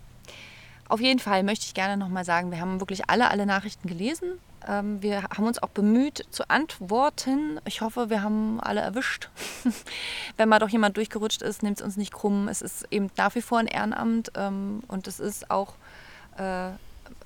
auf 0.90 1.02
jeden 1.02 1.20
Fall 1.20 1.44
möchte 1.44 1.66
ich 1.66 1.74
gerne 1.74 1.98
nochmal 1.98 2.24
sagen, 2.26 2.50
wir 2.52 2.62
haben 2.62 2.80
wirklich 2.80 3.10
alle, 3.10 3.30
alle 3.30 3.46
Nachrichten 3.46 3.88
gelesen. 3.90 4.40
Ähm, 4.68 5.02
wir 5.04 5.24
haben 5.24 5.46
uns 5.46 5.62
auch 5.62 5.70
bemüht 5.70 6.26
zu 6.32 6.50
antworten. 6.50 7.60
Ich 7.66 7.82
hoffe, 7.82 8.10
wir 8.10 8.24
haben 8.24 8.60
alle 8.62 8.80
erwischt. 8.82 9.30
Wenn 10.38 10.48
mal 10.50 10.60
doch 10.60 10.70
jemand 10.70 10.96
durchgerutscht 10.98 11.42
ist, 11.42 11.62
nimmt 11.64 11.80
es 11.80 11.86
uns 11.86 11.98
nicht 11.98 12.14
krumm. 12.14 12.48
Es 12.48 12.62
ist 12.62 12.86
eben 12.92 13.12
nach 13.18 13.36
wie 13.36 13.42
vor 13.42 13.60
ein 13.60 13.68
Ehrenamt 13.68 14.32
ähm, 14.36 14.82
und 14.88 15.08
es 15.08 15.20
ist 15.20 15.52
auch 15.52 15.74
äh, 16.38 16.70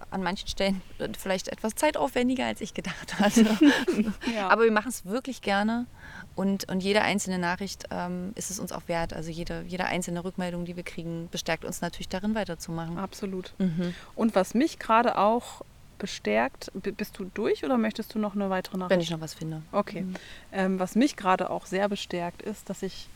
an 0.10 0.24
manchen 0.24 0.48
Stellen 0.48 0.82
vielleicht 1.18 1.48
etwas 1.50 1.76
zeitaufwendiger, 1.76 2.46
als 2.46 2.62
ich 2.62 2.74
gedacht 2.74 3.20
hatte. 3.20 3.46
Ja. 4.36 4.50
Aber 4.50 4.64
wir 4.64 4.72
machen 4.72 4.90
es 4.90 5.06
wirklich 5.06 5.42
gerne. 5.42 5.86
Und, 6.36 6.70
und 6.72 6.82
jede 6.82 7.02
einzelne 7.02 7.38
Nachricht 7.40 7.86
ähm, 7.92 8.32
ist 8.36 8.50
es 8.52 8.60
uns 8.60 8.72
auch 8.72 8.84
wert. 8.88 9.14
Also 9.14 9.30
jede, 9.30 9.64
jede 9.68 9.86
einzelne 9.86 10.24
Rückmeldung, 10.24 10.64
die 10.66 10.76
wir 10.78 10.84
kriegen, 10.84 11.28
bestärkt 11.30 11.66
uns 11.66 11.82
natürlich 11.82 12.08
darin 12.10 12.36
weiterzumachen. 12.36 12.98
Absolut. 12.98 13.54
Mhm. 13.58 13.94
Und 14.16 14.34
was 14.34 14.54
mich 14.54 14.80
gerade 14.80 15.18
auch 15.18 15.62
bestärkt, 15.98 16.72
bist 16.74 17.20
du 17.20 17.26
durch 17.34 17.64
oder 17.64 17.78
möchtest 17.78 18.16
du 18.16 18.20
noch 18.20 18.34
eine 18.34 18.50
weitere 18.50 18.78
Nachricht? 18.78 18.92
Wenn 18.92 19.02
ich 19.02 19.12
noch 19.12 19.22
was 19.22 19.34
finde. 19.36 19.62
Okay. 19.72 20.06
Ähm, 20.52 20.80
was 20.80 20.96
mich 20.96 21.16
gerade 21.16 21.50
auch 21.50 21.66
sehr 21.66 21.88
bestärkt 21.90 22.42
ist, 22.42 22.70
dass 22.70 22.82
ich 22.82 23.08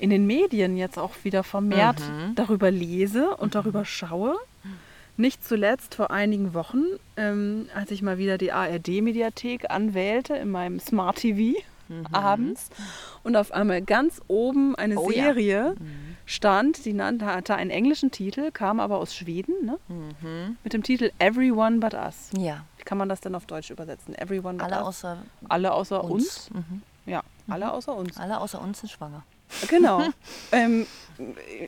in 0.00 0.10
den 0.10 0.26
Medien 0.26 0.76
jetzt 0.76 0.98
auch 0.98 1.12
wieder 1.24 1.44
vermehrt 1.44 2.00
Mhm. 2.00 2.34
darüber 2.34 2.70
lese 2.70 3.36
und 3.36 3.54
darüber 3.54 3.84
schaue. 3.84 4.36
Nicht 5.20 5.44
zuletzt 5.44 5.96
vor 5.96 6.10
einigen 6.12 6.54
Wochen, 6.54 6.84
ähm, 7.16 7.68
als 7.74 7.90
ich 7.90 8.02
mal 8.02 8.18
wieder 8.18 8.38
die 8.38 8.52
ARD-Mediathek 8.52 9.68
anwählte 9.68 10.34
in 10.36 10.48
meinem 10.50 10.78
Smart 10.78 11.16
TV 11.16 11.58
abends 12.12 12.68
und 13.24 13.34
auf 13.36 13.50
einmal 13.50 13.82
ganz 13.82 14.20
oben 14.28 14.76
eine 14.76 14.96
Oh 14.98 15.10
ja. 15.10 15.24
Serie 15.24 15.74
stand, 16.24 16.84
die 16.84 16.92
nannte, 16.92 17.26
hatte 17.26 17.54
einen 17.56 17.70
englischen 17.70 18.10
Titel, 18.10 18.50
kam 18.52 18.78
aber 18.78 18.98
aus 18.98 19.14
Schweden, 19.14 19.54
ne? 19.64 19.78
mit 20.62 20.72
dem 20.72 20.82
Titel 20.84 21.10
Everyone 21.18 21.78
But 21.78 21.94
Us. 21.94 22.30
Ja, 22.36 22.64
Wie 22.76 22.84
kann 22.84 22.98
man 22.98 23.08
das 23.08 23.20
denn 23.20 23.34
auf 23.34 23.46
Deutsch 23.46 23.70
übersetzen? 23.70 24.14
Everyone 24.14 24.58
But 24.58 24.70
alle 24.70 24.82
Us. 24.84 24.88
außer 25.04 25.18
alle 25.48 25.72
außer 25.72 26.04
uns. 26.04 26.48
uns. 26.48 26.50
Mhm. 26.50 26.82
Ja, 27.06 27.22
alle 27.48 27.72
außer 27.72 27.96
uns. 27.96 28.16
Alle 28.18 28.38
außer 28.38 28.60
uns 28.60 28.80
sind 28.80 28.90
schwanger. 28.90 29.24
Genau. 29.68 30.02
ähm, 30.52 30.86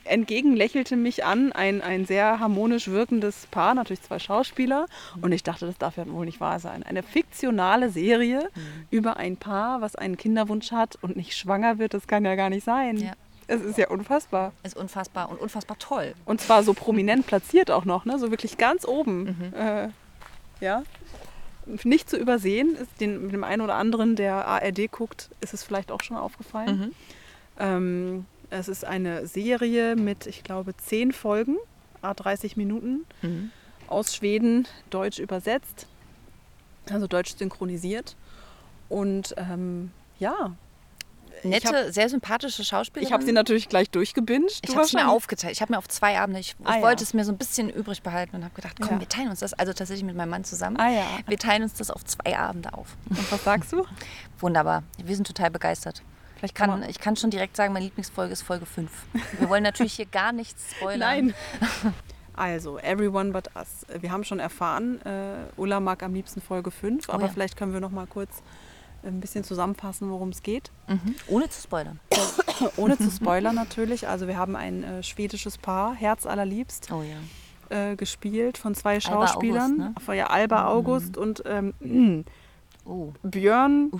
entgegen 0.04 0.54
lächelte 0.54 0.96
mich 0.96 1.24
an 1.24 1.52
ein, 1.52 1.82
ein 1.82 2.06
sehr 2.06 2.40
harmonisch 2.40 2.88
wirkendes 2.88 3.46
Paar, 3.50 3.74
natürlich 3.74 4.02
zwei 4.02 4.18
Schauspieler. 4.18 4.86
Und 5.20 5.32
ich 5.32 5.42
dachte, 5.42 5.66
das 5.66 5.78
darf 5.78 5.96
ja 5.96 6.08
wohl 6.08 6.24
nicht 6.24 6.40
wahr 6.40 6.60
sein. 6.60 6.82
Eine 6.82 7.02
fiktionale 7.02 7.90
Serie 7.90 8.48
über 8.90 9.16
ein 9.16 9.36
Paar, 9.36 9.80
was 9.80 9.96
einen 9.96 10.16
Kinderwunsch 10.16 10.72
hat 10.72 10.98
und 11.02 11.16
nicht 11.16 11.36
schwanger 11.36 11.78
wird, 11.78 11.94
das 11.94 12.06
kann 12.06 12.24
ja 12.24 12.34
gar 12.34 12.50
nicht 12.50 12.64
sein. 12.64 12.96
Ja. 12.98 13.12
Es 13.46 13.62
ist 13.62 13.78
ja 13.78 13.88
unfassbar. 13.88 14.52
Ist 14.62 14.76
unfassbar 14.76 15.28
und 15.28 15.40
unfassbar 15.40 15.76
toll. 15.78 16.14
Und 16.24 16.40
zwar 16.40 16.62
so 16.62 16.72
prominent 16.72 17.26
platziert 17.26 17.72
auch 17.72 17.84
noch, 17.84 18.04
ne? 18.04 18.16
so 18.16 18.30
wirklich 18.30 18.58
ganz 18.58 18.86
oben. 18.86 19.52
Äh, 19.52 19.88
ja. 20.60 20.84
Nicht 21.82 22.08
zu 22.08 22.16
übersehen, 22.16 22.76
ist 22.76 23.00
den, 23.00 23.22
mit 23.22 23.32
dem 23.32 23.42
einen 23.42 23.62
oder 23.62 23.74
anderen, 23.74 24.14
der 24.14 24.46
ARD 24.46 24.90
guckt, 24.92 25.30
ist 25.40 25.52
es 25.52 25.64
vielleicht 25.64 25.90
auch 25.90 26.02
schon 26.02 26.16
aufgefallen. 26.16 26.94
Ähm, 27.58 28.26
es 28.50 28.68
ist 28.68 28.84
eine 28.84 29.26
Serie 29.26 29.96
mit, 29.96 30.26
ich 30.26 30.42
glaube, 30.42 30.76
zehn 30.76 31.12
Folgen, 31.12 31.56
a 32.02 32.14
30 32.14 32.56
Minuten, 32.56 33.06
aus 33.88 34.14
Schweden, 34.14 34.66
deutsch 34.90 35.18
übersetzt, 35.18 35.86
also 36.90 37.06
deutsch 37.06 37.34
synchronisiert. 37.36 38.16
Und 38.88 39.34
ähm, 39.36 39.90
ja, 40.18 40.52
Nette, 41.42 41.68
ich 41.68 41.72
habe 41.72 41.92
sehr 41.92 42.08
sympathische 42.08 42.64
Schauspielerin. 42.64 43.06
ich 43.08 43.12
hab 43.14 43.22
sie 43.22 43.32
natürlich 43.32 43.68
gleich 43.68 43.88
durchgebinged. 43.88 44.60
Ich 44.68 44.74
habe 44.74 44.84
es 44.84 44.92
mir 44.92 45.08
aufgeteilt. 45.08 45.52
Ich 45.54 45.62
habe 45.62 45.72
mir 45.72 45.78
auf 45.78 45.88
zwei 45.88 46.18
Abende, 46.18 46.40
ich, 46.40 46.54
ich 46.58 46.66
Ah, 46.66 46.76
ja. 46.76 46.82
wollte 46.82 47.02
es 47.02 47.14
mir 47.14 47.24
so 47.24 47.32
ein 47.32 47.38
bisschen 47.38 47.70
übrig 47.70 48.02
behalten 48.02 48.36
und 48.36 48.44
habe 48.44 48.54
gedacht, 48.54 48.76
komm, 48.80 48.94
Ja. 48.96 49.00
wir 49.00 49.08
teilen 49.08 49.28
uns 49.30 49.40
das, 49.40 49.54
also 49.54 49.72
tatsächlich 49.72 50.04
mit 50.04 50.16
meinem 50.16 50.28
Mann 50.30 50.44
zusammen. 50.44 50.76
Ah 50.78 50.90
ja. 50.90 51.04
Wir 51.26 51.38
teilen 51.38 51.62
uns 51.62 51.74
das 51.74 51.90
auf 51.90 52.04
zwei 52.04 52.36
Abende 52.36 52.74
auf. 52.74 52.96
Und 53.08 53.32
was 53.32 53.44
sagst 53.44 53.72
du? 53.72 53.86
Wunderbar. 54.40 54.82
Wir 55.02 55.14
sind 55.14 55.26
total 55.26 55.50
begeistert. 55.50 56.02
Vielleicht 56.40 56.53
Ich 56.53 56.55
kann, 56.55 56.70
man- 56.70 56.88
ich 56.88 56.98
kann 56.98 57.14
schon 57.16 57.31
direkt 57.31 57.55
sagen, 57.57 57.72
meine 57.72 57.85
Lieblingsfolge 57.85 58.33
ist 58.33 58.42
Folge 58.42 58.66
5. 58.66 58.90
Wir 59.38 59.48
wollen 59.48 59.62
natürlich 59.62 59.92
hier 59.92 60.07
gar 60.07 60.33
nichts 60.33 60.74
spoilern. 60.76 60.98
Nein. 60.98 61.35
Also, 62.33 62.79
Everyone 62.79 63.33
But 63.33 63.48
Us. 63.55 63.85
Wir 64.00 64.11
haben 64.12 64.24
schon 64.24 64.38
erfahren, 64.40 64.98
äh, 65.05 65.35
Ulla 65.59 65.79
mag 65.79 66.03
am 66.03 66.14
liebsten 66.14 66.40
Folge 66.40 66.70
5, 66.70 67.09
Oh 67.09 67.12
aber 67.12 67.24
ja. 67.24 67.29
vielleicht 67.29 67.55
können 67.59 67.74
wir 67.74 67.81
noch 67.81 67.90
mal 67.90 68.07
kurz 68.07 68.42
ein 69.03 69.20
bisschen 69.20 69.44
zusammenfassen, 69.44 70.11
worum 70.11 70.31
es 70.31 70.42
geht. 70.42 70.70
Mhm. 70.88 71.16
Ohne 71.26 71.50
zu 71.50 71.61
spoilern. 71.61 72.00
Ohne 72.76 72.96
zu 72.96 73.11
spoilern 73.11 73.55
natürlich. 73.57 74.09
Also 74.09 74.26
wir 74.26 74.38
haben 74.38 74.57
ein 74.57 74.85
äh, 74.85 75.03
schwedisches 75.03 75.59
Paar, 75.59 75.94
Herz 75.94 76.24
allerliebst, 76.24 76.90
Oh 76.92 77.03
ja. 77.03 77.76
äh, 77.76 77.96
gespielt 77.96 78.57
von 78.57 78.74
zwei 78.74 78.94
Alba 78.94 79.00
Schauspielern. 79.26 79.72
August, 79.72 79.79
ne? 79.79 79.94
Von 80.03 80.14
ja, 80.16 80.26
Alba 80.29 80.66
August 80.68 81.16
und 81.18 81.42
ähm, 81.44 82.24
Oh. 82.87 83.12
Björn, 83.22 83.90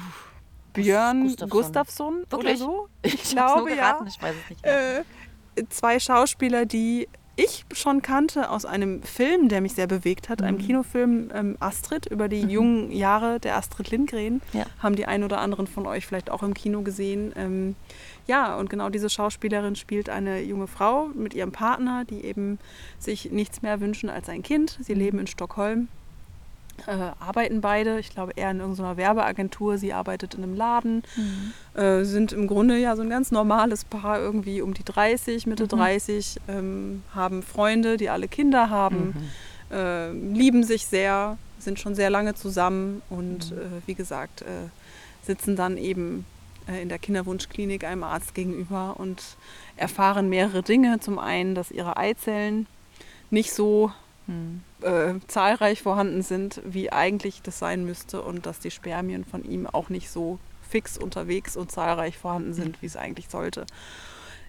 Björn 0.73 1.23
Gustafsson. 1.25 1.51
Gustafsson 1.51 2.25
oder 2.33 2.57
so. 2.57 2.89
Ich, 3.03 3.15
Ich 3.15 3.31
glaube, 3.31 3.75
ja. 3.75 3.99
ich 4.07 4.21
weiß 4.23 4.35
es 4.45 4.51
nicht 4.51 4.63
mehr. 4.65 4.99
Äh, 5.01 5.65
zwei 5.71 5.99
Schauspieler, 5.99 6.67
die 6.67 7.09
ich 7.37 7.65
schon 7.73 8.03
kannte 8.03 8.51
aus 8.51 8.67
einem 8.67 9.03
Film, 9.03 9.49
der 9.49 9.63
mich 9.63 9.73
sehr 9.73 9.87
bewegt 9.87 10.29
hat, 10.29 10.41
Mhm. 10.41 10.47
einem 10.47 10.59
Kinofilm 10.59 11.31
ähm, 11.35 11.57
Astrid 11.61 12.05
über 12.07 12.29
die 12.29 12.41
jungen 12.43 12.91
Jahre 12.93 13.41
der 13.41 13.57
Astrid 13.57 13.91
Lindgren. 13.91 14.43
Ja. 14.53 14.67
Haben 14.81 14.95
die 14.97 15.07
ein 15.07 15.25
oder 15.25 15.41
anderen 15.41 15.67
von 15.67 15.87
euch 15.87 16.07
vielleicht 16.07 16.29
auch 16.31 16.43
im 16.43 16.53
Kino 16.53 16.83
gesehen. 16.83 17.33
Ähm, 17.37 17.77
ja, 18.27 18.57
und 18.57 18.69
genau 18.69 18.91
diese 18.91 19.09
Schauspielerin 19.09 19.75
spielt 19.75 20.11
eine 20.11 20.41
junge 20.43 20.67
Frau 20.67 21.07
mit 21.15 21.33
ihrem 21.33 21.51
Partner, 21.53 22.05
die 22.05 22.25
eben 22.25 22.59
sich 22.99 23.31
nichts 23.33 23.63
mehr 23.63 23.81
wünschen 23.81 24.11
als 24.11 24.29
ein 24.29 24.43
Kind. 24.43 24.79
Sie 24.83 24.95
leben 24.95 25.19
in 25.19 25.27
Stockholm. 25.27 25.89
Äh, 26.87 27.11
arbeiten 27.19 27.61
beide, 27.61 27.99
ich 27.99 28.11
glaube 28.11 28.33
eher 28.37 28.51
in 28.51 28.61
irgendeiner 28.61 28.97
Werbeagentur, 28.97 29.79
sie 29.79 29.93
arbeitet 29.93 30.35
in 30.35 30.43
einem 30.43 30.55
Laden, 30.55 31.03
äh, 31.75 32.05
sind 32.05 32.33
im 32.33 32.47
Grunde 32.47 32.79
ja 32.79 32.97
so 32.97 33.03
ein 33.03 33.11
ganz 33.11 33.31
normales 33.31 33.85
Paar, 33.85 34.19
irgendwie 34.21 34.63
um 34.63 34.75
die 34.75 34.85
30, 34.85 35.47
Mitte 35.47 35.69
30, 35.69 36.37
ähm, 36.49 37.03
haben 37.15 37.43
Freunde, 37.43 37.97
die 37.97 38.11
alle 38.11 38.29
Kinder 38.29 38.71
haben, 38.71 39.15
äh, 39.71 40.13
lieben 40.13 40.65
sich 40.65 40.87
sehr, 40.87 41.39
sind 41.59 41.79
schon 41.79 41.95
sehr 41.95 42.11
lange 42.11 42.35
zusammen 42.35 43.03
und 43.11 43.53
äh, 43.53 43.87
wie 43.87 43.95
gesagt, 43.95 44.43
äh, 44.43 44.47
sitzen 45.23 45.57
dann 45.57 45.77
eben 45.77 46.25
äh, 46.69 46.83
in 46.83 46.89
der 46.89 46.99
Kinderwunschklinik 46.99 47.85
einem 47.85 48.05
Arzt 48.05 48.35
gegenüber 48.35 48.95
und 48.99 49.23
erfahren 49.77 50.29
mehrere 50.29 50.63
Dinge. 50.63 51.01
Zum 51.01 51.19
einen, 51.19 51.55
dass 51.55 51.71
ihre 51.71 51.97
Eizellen 51.97 52.67
nicht 53.31 53.53
so 53.53 53.93
äh, 54.83 55.15
zahlreich 55.27 55.83
vorhanden 55.83 56.23
sind, 56.23 56.61
wie 56.65 56.93
eigentlich 56.93 57.43
das 57.43 57.59
sein 57.59 57.85
müsste 57.85 58.23
und 58.23 58.47
dass 58.47 58.61
die 58.61 58.71
Spermien 58.71 59.25
von 59.25 59.45
ihm 59.45 59.67
auch 59.67 59.89
nicht 59.89 60.09
so 60.11 60.39
fix 60.69 60.97
unterwegs 60.97 61.57
und 61.57 61.73
zahlreich 61.73 62.17
vorhanden 62.17 62.55
sind, 62.55 62.81
wie 62.81 62.87
es 62.87 62.97
eigentlich 62.97 63.29
sollte. 63.29 63.67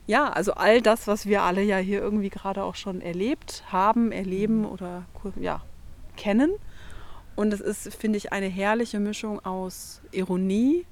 Ja, 0.08 0.30
also 0.30 0.54
all 0.54 0.82
das, 0.82 1.08
was 1.08 1.26
wir 1.26 1.42
alle 1.42 1.64
ja 1.64 1.78
hier 1.78 2.00
irgendwie 2.02 2.30
gerade 2.30 2.64
auch 2.64 2.76
schon 2.76 3.02
erlebt 3.02 3.64
haben, 3.72 4.12
erleben 4.12 4.66
oder 4.66 5.06
kur- 5.14 5.34
ja, 5.40 5.62
kennen. 6.16 6.52
Und 7.36 7.54
es 7.54 7.62
ist, 7.62 7.94
finde 7.96 8.18
ich, 8.18 8.32
eine 8.34 8.48
herrliche 8.48 9.00
Mischung 9.00 9.44
aus 9.46 10.02
Ironie, 10.12 10.86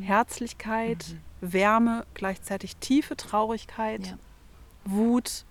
Herzlichkeit, 0.00 1.16
Wärme, 1.40 2.04
gleichzeitig 2.14 2.76
tiefe 2.76 3.16
Traurigkeit, 3.16 4.06
Ja. 4.08 4.18
Wut. 4.84 5.44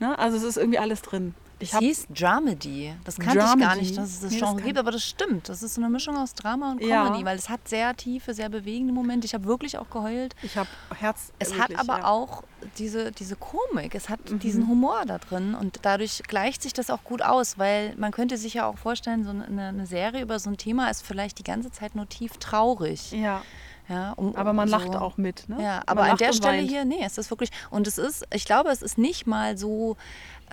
Ne? 0.00 0.18
Also 0.18 0.36
es 0.36 0.42
ist 0.42 0.56
irgendwie 0.58 0.78
alles 0.78 1.02
drin. 1.02 1.34
Ich 1.62 1.72
Es 1.72 1.78
hieß 1.78 2.06
Dramedy. 2.10 2.92
Das 3.04 3.16
kannte 3.16 3.38
ich 3.38 3.44
gar 3.44 3.56
Dramedy. 3.56 3.80
nicht, 3.80 3.96
dass 3.96 4.08
es 4.10 4.20
das 4.20 4.32
Nee, 4.32 4.40
das 4.40 4.48
Genre 4.48 4.56
kann- 4.60 4.66
gibt, 4.66 4.78
aber 4.78 4.90
das 4.90 5.04
stimmt. 5.04 5.48
Das 5.48 5.62
ist 5.62 5.74
so 5.74 5.80
eine 5.80 5.90
Mischung 5.90 6.16
aus 6.16 6.34
Drama 6.34 6.72
und 6.72 6.78
Comedy, 6.80 7.20
Ja. 7.20 7.24
weil 7.24 7.36
es 7.38 7.48
hat 7.48 7.68
sehr 7.68 7.94
tiefe, 7.96 8.34
sehr 8.34 8.48
bewegende 8.48 8.92
Momente. 8.92 9.26
Ich 9.26 9.34
habe 9.34 9.44
wirklich 9.44 9.78
auch 9.78 9.88
geheult. 9.90 10.34
ich 10.42 10.56
habe 10.56 10.68
Herz. 10.98 11.32
Es 11.38 11.54
wirklich, 11.54 11.78
hat 11.78 11.88
aber 11.88 11.98
ja. 12.00 12.04
auch 12.06 12.42
diese, 12.78 13.12
diese 13.12 13.36
Komik, 13.36 13.94
es 13.94 14.08
hat 14.08 14.30
Mhm. 14.30 14.38
diesen 14.40 14.68
Humor 14.68 15.02
da 15.06 15.18
drin 15.18 15.54
und 15.54 15.78
dadurch 15.82 16.22
gleicht 16.26 16.62
sich 16.62 16.72
das 16.72 16.90
auch 16.90 17.04
gut 17.04 17.22
aus, 17.22 17.58
weil 17.58 17.94
man 17.96 18.10
könnte 18.12 18.36
sich 18.36 18.54
ja 18.54 18.66
auch 18.66 18.78
vorstellen, 18.78 19.24
so 19.24 19.30
eine, 19.30 19.68
eine 19.68 19.86
Serie 19.86 20.22
über 20.22 20.38
so 20.38 20.50
ein 20.50 20.56
Thema 20.56 20.88
ist 20.90 21.02
vielleicht 21.02 21.38
die 21.38 21.44
ganze 21.44 21.70
Zeit 21.70 21.94
nur 21.94 22.08
tief 22.08 22.36
traurig. 22.38 23.12
Ja, 23.12 23.42
Ja, 23.88 24.12
um, 24.12 24.34
aber 24.36 24.52
man 24.52 24.68
so. 24.68 24.76
lacht 24.76 24.94
auch 24.94 25.16
mit. 25.16 25.48
Ne? 25.48 25.60
Ja, 25.60 25.82
aber 25.86 26.02
an 26.04 26.16
der 26.16 26.32
Stelle 26.32 26.58
weint. 26.58 26.70
hier, 26.70 26.84
nee, 26.84 27.00
es 27.04 27.18
ist 27.18 27.30
wirklich, 27.30 27.50
und 27.68 27.86
es 27.88 27.98
ist, 27.98 28.24
ich 28.32 28.44
glaube, 28.44 28.70
es 28.70 28.80
ist 28.80 28.96
nicht 28.96 29.26
mal 29.26 29.58
so, 29.58 29.96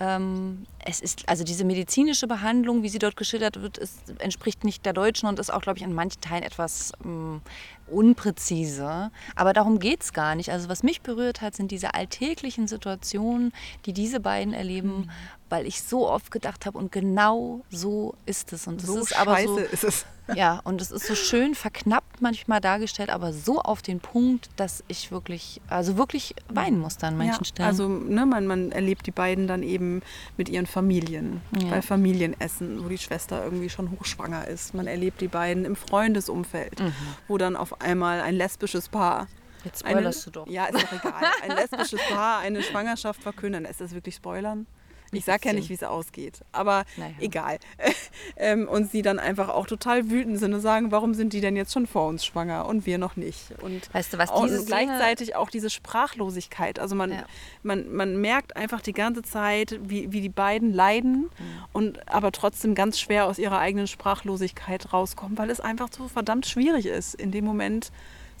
es 0.02 1.00
ist, 1.00 1.28
also 1.28 1.44
diese 1.44 1.64
medizinische 1.64 2.26
Behandlung, 2.26 2.82
wie 2.82 2.88
sie 2.88 2.98
dort 2.98 3.16
geschildert 3.16 3.60
wird, 3.60 3.76
ist, 3.76 3.98
entspricht 4.18 4.64
nicht 4.64 4.86
der 4.86 4.94
deutschen 4.94 5.28
und 5.28 5.38
ist 5.38 5.52
auch, 5.52 5.60
glaube 5.60 5.78
ich, 5.78 5.84
in 5.84 5.92
manchen 5.92 6.22
Teilen 6.22 6.42
etwas 6.42 6.92
ähm, 7.04 7.42
unpräzise. 7.86 9.10
Aber 9.36 9.52
darum 9.52 9.78
geht 9.78 10.02
es 10.02 10.12
gar 10.14 10.34
nicht. 10.36 10.50
Also 10.50 10.70
was 10.70 10.82
mich 10.82 11.02
berührt 11.02 11.42
hat, 11.42 11.54
sind 11.54 11.70
diese 11.70 11.94
alltäglichen 11.94 12.66
Situationen, 12.66 13.52
die 13.84 13.92
diese 13.92 14.20
beiden 14.20 14.54
erleben, 14.54 14.80
Mhm. 14.90 15.10
Weil 15.50 15.66
ich 15.66 15.82
so 15.82 16.08
oft 16.08 16.30
gedacht 16.30 16.64
habe 16.64 16.78
und 16.78 16.90
genau 16.92 17.60
so 17.70 18.14
ist 18.24 18.52
es. 18.52 18.66
Und 18.66 18.80
es 18.80 18.86
So 18.86 18.98
ist 18.98 19.14
aber 19.18 19.36
so, 19.42 19.58
ist 19.58 19.84
es. 19.84 20.06
ja, 20.34 20.60
und 20.64 20.80
es 20.80 20.90
ist 20.92 21.06
so 21.06 21.14
schön 21.16 21.54
verknappt 21.56 22.22
manchmal 22.22 22.60
dargestellt, 22.60 23.10
aber 23.10 23.32
so 23.32 23.60
auf 23.60 23.82
den 23.82 23.98
Punkt, 24.00 24.48
dass 24.56 24.82
ich 24.88 25.10
wirklich, 25.10 25.60
also 25.68 25.96
wirklich 25.96 26.34
weinen 26.48 26.78
musste 26.78 27.08
an 27.08 27.16
manchen 27.18 27.40
ja, 27.40 27.44
Stellen. 27.44 27.68
Also 27.68 27.88
ne, 27.88 28.24
man, 28.26 28.46
man 28.46 28.70
erlebt 28.72 29.06
die 29.06 29.10
beiden 29.10 29.46
dann 29.48 29.62
eben 29.64 30.02
mit 30.36 30.48
ihren 30.48 30.66
Familien, 30.66 31.40
Ja. 31.60 31.68
bei 31.70 31.82
Familienessen, 31.82 32.84
wo 32.84 32.88
die 32.88 32.98
Schwester 32.98 33.44
irgendwie 33.44 33.68
schon 33.70 33.90
hochschwanger 33.90 34.46
ist. 34.46 34.72
Man 34.72 34.86
erlebt 34.86 35.20
die 35.20 35.28
beiden 35.28 35.64
im 35.64 35.74
Freundesumfeld, 35.76 36.78
Mhm. 36.80 36.92
wo 37.28 37.36
dann 37.38 37.56
auf 37.56 37.80
einmal 37.80 38.20
ein 38.20 38.34
lesbisches 38.36 38.88
Paar 38.88 39.26
Jetzt 39.64 39.84
eine- 39.84 39.96
spoilerst 39.96 40.26
du 40.26 40.30
doch. 40.30 40.46
Ja, 40.46 40.66
ist 40.66 40.82
doch 40.82 40.92
egal. 40.92 41.22
Ein 41.42 41.56
lesbisches 41.56 42.00
Paar 42.08 42.38
eine 42.38 42.62
Schwangerschaft 42.62 43.20
verkünden. 43.22 43.64
Ist 43.64 43.80
das 43.80 43.92
wirklich 43.92 44.14
Spoilern? 44.14 44.66
Ich 45.12 45.24
sag 45.24 45.44
ja 45.44 45.52
nicht, 45.52 45.68
wie 45.70 45.74
es 45.74 45.82
ausgeht, 45.82 46.40
aber 46.52 46.84
Naja. 46.96 47.12
egal. 47.18 47.58
ähm, 48.36 48.68
und 48.68 48.90
sie 48.90 49.02
dann 49.02 49.18
einfach 49.18 49.48
auch 49.48 49.66
total 49.66 50.08
wütend 50.08 50.38
sind 50.38 50.54
und 50.54 50.60
sagen, 50.60 50.92
warum 50.92 51.14
sind 51.14 51.32
die 51.32 51.40
denn 51.40 51.56
jetzt 51.56 51.72
schon 51.72 51.86
vor 51.88 52.06
uns 52.06 52.24
schwanger 52.24 52.66
und 52.66 52.86
wir 52.86 52.98
noch 52.98 53.16
nicht? 53.16 53.52
Und 53.60 53.92
Weißt 53.92 54.12
du, 54.12 54.18
was 54.18 54.30
und 54.30 54.48
Szene- 54.48 54.64
gleichzeitig 54.66 55.34
auch 55.36 55.50
diese 55.50 55.68
Sprachlosigkeit. 55.70 56.78
Also 56.78 56.94
man, 56.94 57.10
Ja. 57.12 57.24
man, 57.62 57.92
man 57.92 58.20
merkt 58.20 58.56
einfach 58.56 58.80
die 58.80 58.92
ganze 58.92 59.22
Zeit, 59.22 59.78
wie, 59.82 60.12
wie 60.12 60.20
die 60.20 60.28
beiden 60.28 60.72
leiden 60.72 61.22
Mhm. 61.22 61.28
und 61.72 62.08
aber 62.08 62.30
trotzdem 62.32 62.74
ganz 62.74 62.98
schwer 63.00 63.26
aus 63.26 63.38
ihrer 63.38 63.58
eigenen 63.58 63.86
Sprachlosigkeit 63.86 64.92
rauskommen, 64.92 65.36
weil 65.38 65.50
es 65.50 65.60
einfach 65.60 65.88
so 65.90 66.08
verdammt 66.08 66.46
schwierig 66.46 66.86
ist, 66.86 67.14
in 67.14 67.30
dem 67.32 67.44
Moment 67.44 67.90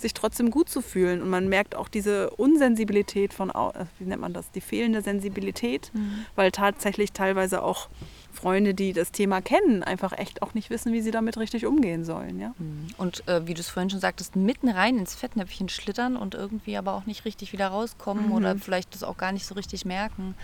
sich 0.00 0.14
trotzdem 0.14 0.50
gut 0.50 0.68
zu 0.68 0.80
fühlen. 0.82 1.22
Und 1.22 1.28
man 1.30 1.48
merkt 1.48 1.74
auch 1.74 1.88
diese 1.88 2.30
Unsensibilität 2.30 3.32
von, 3.34 3.50
äh, 3.50 3.84
wie 3.98 4.04
nennt 4.04 4.20
man 4.20 4.32
das, 4.32 4.50
die 4.50 4.60
fehlende 4.60 5.02
Sensibilität, 5.02 5.90
Mhm. 5.94 6.24
weil 6.36 6.50
tatsächlich 6.50 7.12
teilweise 7.12 7.62
auch 7.62 7.88
Freunde, 8.32 8.74
die 8.74 8.92
das 8.92 9.10
Thema 9.10 9.40
kennen, 9.42 9.82
einfach 9.82 10.12
echt 10.16 10.40
auch 10.42 10.54
nicht 10.54 10.70
wissen, 10.70 10.92
wie 10.92 11.00
sie 11.00 11.10
damit 11.10 11.36
richtig 11.36 11.66
umgehen 11.66 12.04
sollen. 12.04 12.38
Ja? 12.38 12.54
Und 12.96 13.26
äh, 13.28 13.46
wie 13.46 13.54
du 13.54 13.60
es 13.60 13.68
vorhin 13.68 13.90
schon 13.90 13.98
sagtest, 14.00 14.36
mitten 14.36 14.68
rein 14.68 14.98
ins 14.98 15.14
Fettnäpfchen 15.16 15.68
schlittern 15.68 16.16
und 16.16 16.34
irgendwie 16.34 16.76
aber 16.76 16.94
auch 16.94 17.06
nicht 17.06 17.24
richtig 17.24 17.52
wieder 17.52 17.66
rauskommen 17.68 18.26
Mhm. 18.26 18.32
oder 18.32 18.56
vielleicht 18.56 18.94
das 18.94 19.02
auch 19.02 19.16
gar 19.16 19.32
nicht 19.32 19.46
so 19.46 19.54
richtig 19.56 19.84
merken. 19.84 20.34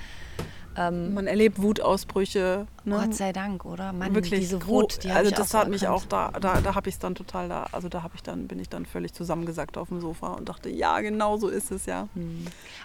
Ähm, 0.78 1.14
Man 1.14 1.26
erlebt 1.26 1.60
Wutausbrüche. 1.62 2.66
Ne? 2.84 2.96
Gott 2.96 3.14
sei 3.14 3.32
Dank, 3.32 3.64
oder? 3.64 3.92
Mann, 3.92 4.14
wirklich 4.14 4.40
diese 4.40 4.66
Wut, 4.66 5.02
die 5.02 5.10
also 5.10 5.30
das 5.30 5.54
hat 5.54 5.68
mich 5.68 5.88
auch 5.88 6.04
da 6.04 6.30
da, 6.40 6.60
da 6.60 6.74
habe 6.74 6.88
ich 6.88 6.96
es 6.96 6.98
dann 6.98 7.14
total 7.14 7.48
da 7.48 7.66
also 7.72 7.88
da 7.88 8.02
habe 8.02 8.14
ich 8.14 8.22
dann 8.22 8.46
bin 8.46 8.58
ich 8.58 8.68
dann 8.68 8.84
völlig 8.86 9.12
zusammengesackt 9.14 9.78
auf 9.78 9.88
dem 9.88 10.00
Sofa 10.00 10.34
und 10.34 10.48
dachte 10.48 10.68
ja 10.68 11.00
genau 11.00 11.36
so 11.38 11.48
ist 11.48 11.70
es 11.70 11.86
ja 11.86 12.08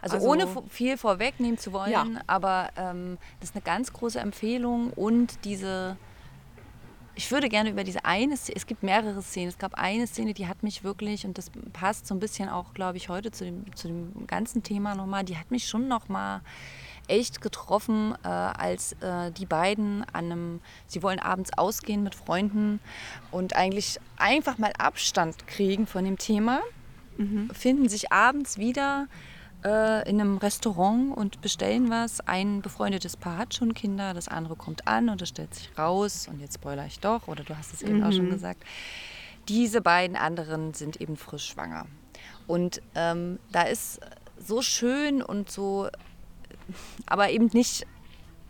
Also, 0.01 0.15
Also- 0.15 0.27
ohne 0.27 0.47
viel 0.69 0.97
vorwegnehmen 0.97 1.57
zu 1.57 1.73
wollen, 1.73 1.91
Ja. 1.91 2.05
aber 2.27 2.69
ähm, 2.77 3.17
das 3.39 3.49
ist 3.49 3.55
eine 3.55 3.61
ganz 3.63 3.91
große 3.93 4.19
Empfehlung 4.19 4.91
und 4.93 5.43
diese, 5.45 5.97
ich 7.15 7.29
würde 7.31 7.49
gerne 7.49 7.69
über 7.69 7.83
diese 7.83 8.05
eine 8.05 8.37
Szene, 8.37 8.55
es 8.55 8.65
gibt 8.65 8.83
mehrere 8.83 9.21
Szenen, 9.21 9.49
es 9.49 9.57
gab 9.57 9.73
eine 9.75 10.07
Szene, 10.07 10.33
die 10.33 10.47
hat 10.47 10.63
mich 10.63 10.83
wirklich, 10.83 11.25
und 11.25 11.37
das 11.37 11.51
passt 11.73 12.07
so 12.07 12.15
ein 12.15 12.19
bisschen 12.19 12.49
auch, 12.49 12.73
glaube 12.73 12.97
ich, 12.97 13.09
heute 13.09 13.31
zu 13.31 13.43
dem, 13.45 13.75
zu 13.75 13.87
dem 13.89 14.25
ganzen 14.27 14.63
Thema 14.63 14.95
nochmal, 14.95 15.23
die 15.25 15.37
hat 15.37 15.51
mich 15.51 15.67
schon 15.67 15.87
nochmal 15.87 16.41
echt 17.07 17.41
getroffen, 17.41 18.15
äh, 18.23 18.27
als 18.27 18.93
äh, 19.01 19.31
die 19.31 19.45
beiden 19.45 20.03
an 20.13 20.25
einem, 20.25 20.59
sie 20.87 21.03
wollen 21.03 21.19
abends 21.19 21.51
ausgehen 21.57 22.03
mit 22.03 22.15
Freunden 22.15 22.79
und 23.31 23.55
eigentlich 23.55 23.99
einfach 24.17 24.57
mal 24.57 24.73
Abstand 24.77 25.47
kriegen 25.47 25.87
von 25.87 26.05
dem 26.05 26.17
Thema 26.17 26.61
finden 27.53 27.89
sich 27.89 28.11
abends 28.11 28.57
wieder 28.57 29.07
äh, 29.63 30.09
in 30.09 30.19
einem 30.19 30.37
Restaurant 30.37 31.15
und 31.15 31.41
bestellen 31.41 31.89
was. 31.89 32.19
Ein 32.21 32.61
befreundetes 32.61 33.17
Paar 33.17 33.37
hat 33.37 33.53
schon 33.53 33.73
Kinder, 33.73 34.13
das 34.13 34.27
andere 34.27 34.55
kommt 34.55 34.87
an 34.87 35.09
und 35.09 35.21
es 35.21 35.29
stellt 35.29 35.53
sich 35.53 35.69
raus, 35.77 36.27
und 36.27 36.39
jetzt 36.39 36.55
spoiler 36.55 36.85
ich 36.85 36.99
doch, 36.99 37.27
oder 37.27 37.43
du 37.43 37.57
hast 37.57 37.73
es 37.73 37.81
eben 37.81 38.03
auch 38.03 38.11
schon 38.11 38.29
gesagt, 38.29 38.63
diese 39.47 39.81
beiden 39.81 40.15
anderen 40.15 40.73
sind 40.73 41.01
eben 41.01 41.17
frisch 41.17 41.49
schwanger. 41.49 41.85
Und 42.47 42.81
ähm, 42.95 43.39
da 43.51 43.63
ist 43.63 43.99
so 44.37 44.61
schön 44.61 45.21
und 45.21 45.51
so, 45.51 45.89
aber 47.05 47.29
eben 47.29 47.49
nicht, 47.53 47.85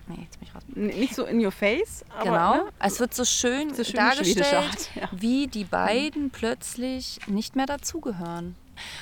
nee, 0.07 0.17
jetzt 0.21 0.39
bin 0.39 0.47
ich 0.47 0.55
raus. 0.55 0.63
Nicht 0.67 1.15
so 1.15 1.25
in 1.25 1.43
your 1.43 1.51
face 1.51 2.03
aber 2.09 2.23
Genau. 2.23 2.53
ne? 2.55 2.63
Es 2.79 2.99
wird 2.99 3.13
so 3.13 3.25
schön 3.25 3.73
So 3.73 3.83
schön 3.83 3.95
dargestellt, 3.95 4.53
Art, 4.53 4.89
ja. 4.95 5.09
wie 5.11 5.47
die 5.47 5.63
beiden 5.65 6.29
plötzlich 6.31 7.19
nicht 7.27 7.55
mehr 7.55 7.65
dazugehören. 7.65 8.55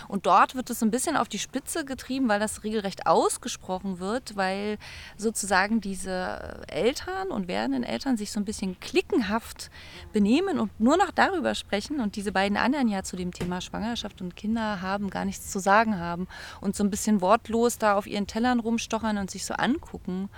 Und 0.07 0.25
dort 0.25 0.55
wird 0.55 0.69
es 0.69 0.81
ein 0.83 0.91
bisschen 0.91 1.17
auf 1.17 1.27
die 1.27 1.39
Spitze 1.39 1.85
getrieben, 1.85 2.27
weil 2.29 2.39
das 2.39 2.63
regelrecht 2.63 3.07
ausgesprochen 3.07 3.99
wird, 3.99 4.35
weil 4.35 4.77
sozusagen 5.17 5.81
diese 5.81 6.63
Eltern 6.67 7.29
und 7.29 7.47
werdenden 7.47 7.83
Eltern 7.83 8.17
sich 8.17 8.31
so 8.31 8.39
ein 8.39 8.45
bisschen 8.45 8.79
klickenhaft 8.79 9.69
benehmen 10.13 10.59
und 10.59 10.79
nur 10.79 10.97
noch 10.97 11.11
darüber 11.11 11.55
sprechen 11.55 11.99
und 11.99 12.15
diese 12.15 12.31
beiden 12.31 12.57
anderen 12.57 12.87
ja 12.87 13.03
zu 13.03 13.15
dem 13.15 13.31
Thema 13.31 13.61
Schwangerschaft 13.61 14.21
und 14.21 14.35
Kinder 14.35 14.81
haben 14.81 15.09
gar 15.09 15.25
nichts 15.25 15.51
zu 15.51 15.59
sagen 15.59 15.99
haben 15.99 16.27
und 16.61 16.75
so 16.75 16.83
ein 16.83 16.89
bisschen 16.89 17.21
wortlos 17.21 17.77
da 17.77 17.95
auf 17.95 18.07
ihren 18.07 18.27
Tellern 18.27 18.59
rumstochern 18.59 19.17
und 19.17 19.31
sich 19.31 19.45
so 19.45 19.53
angucken. 19.53 20.29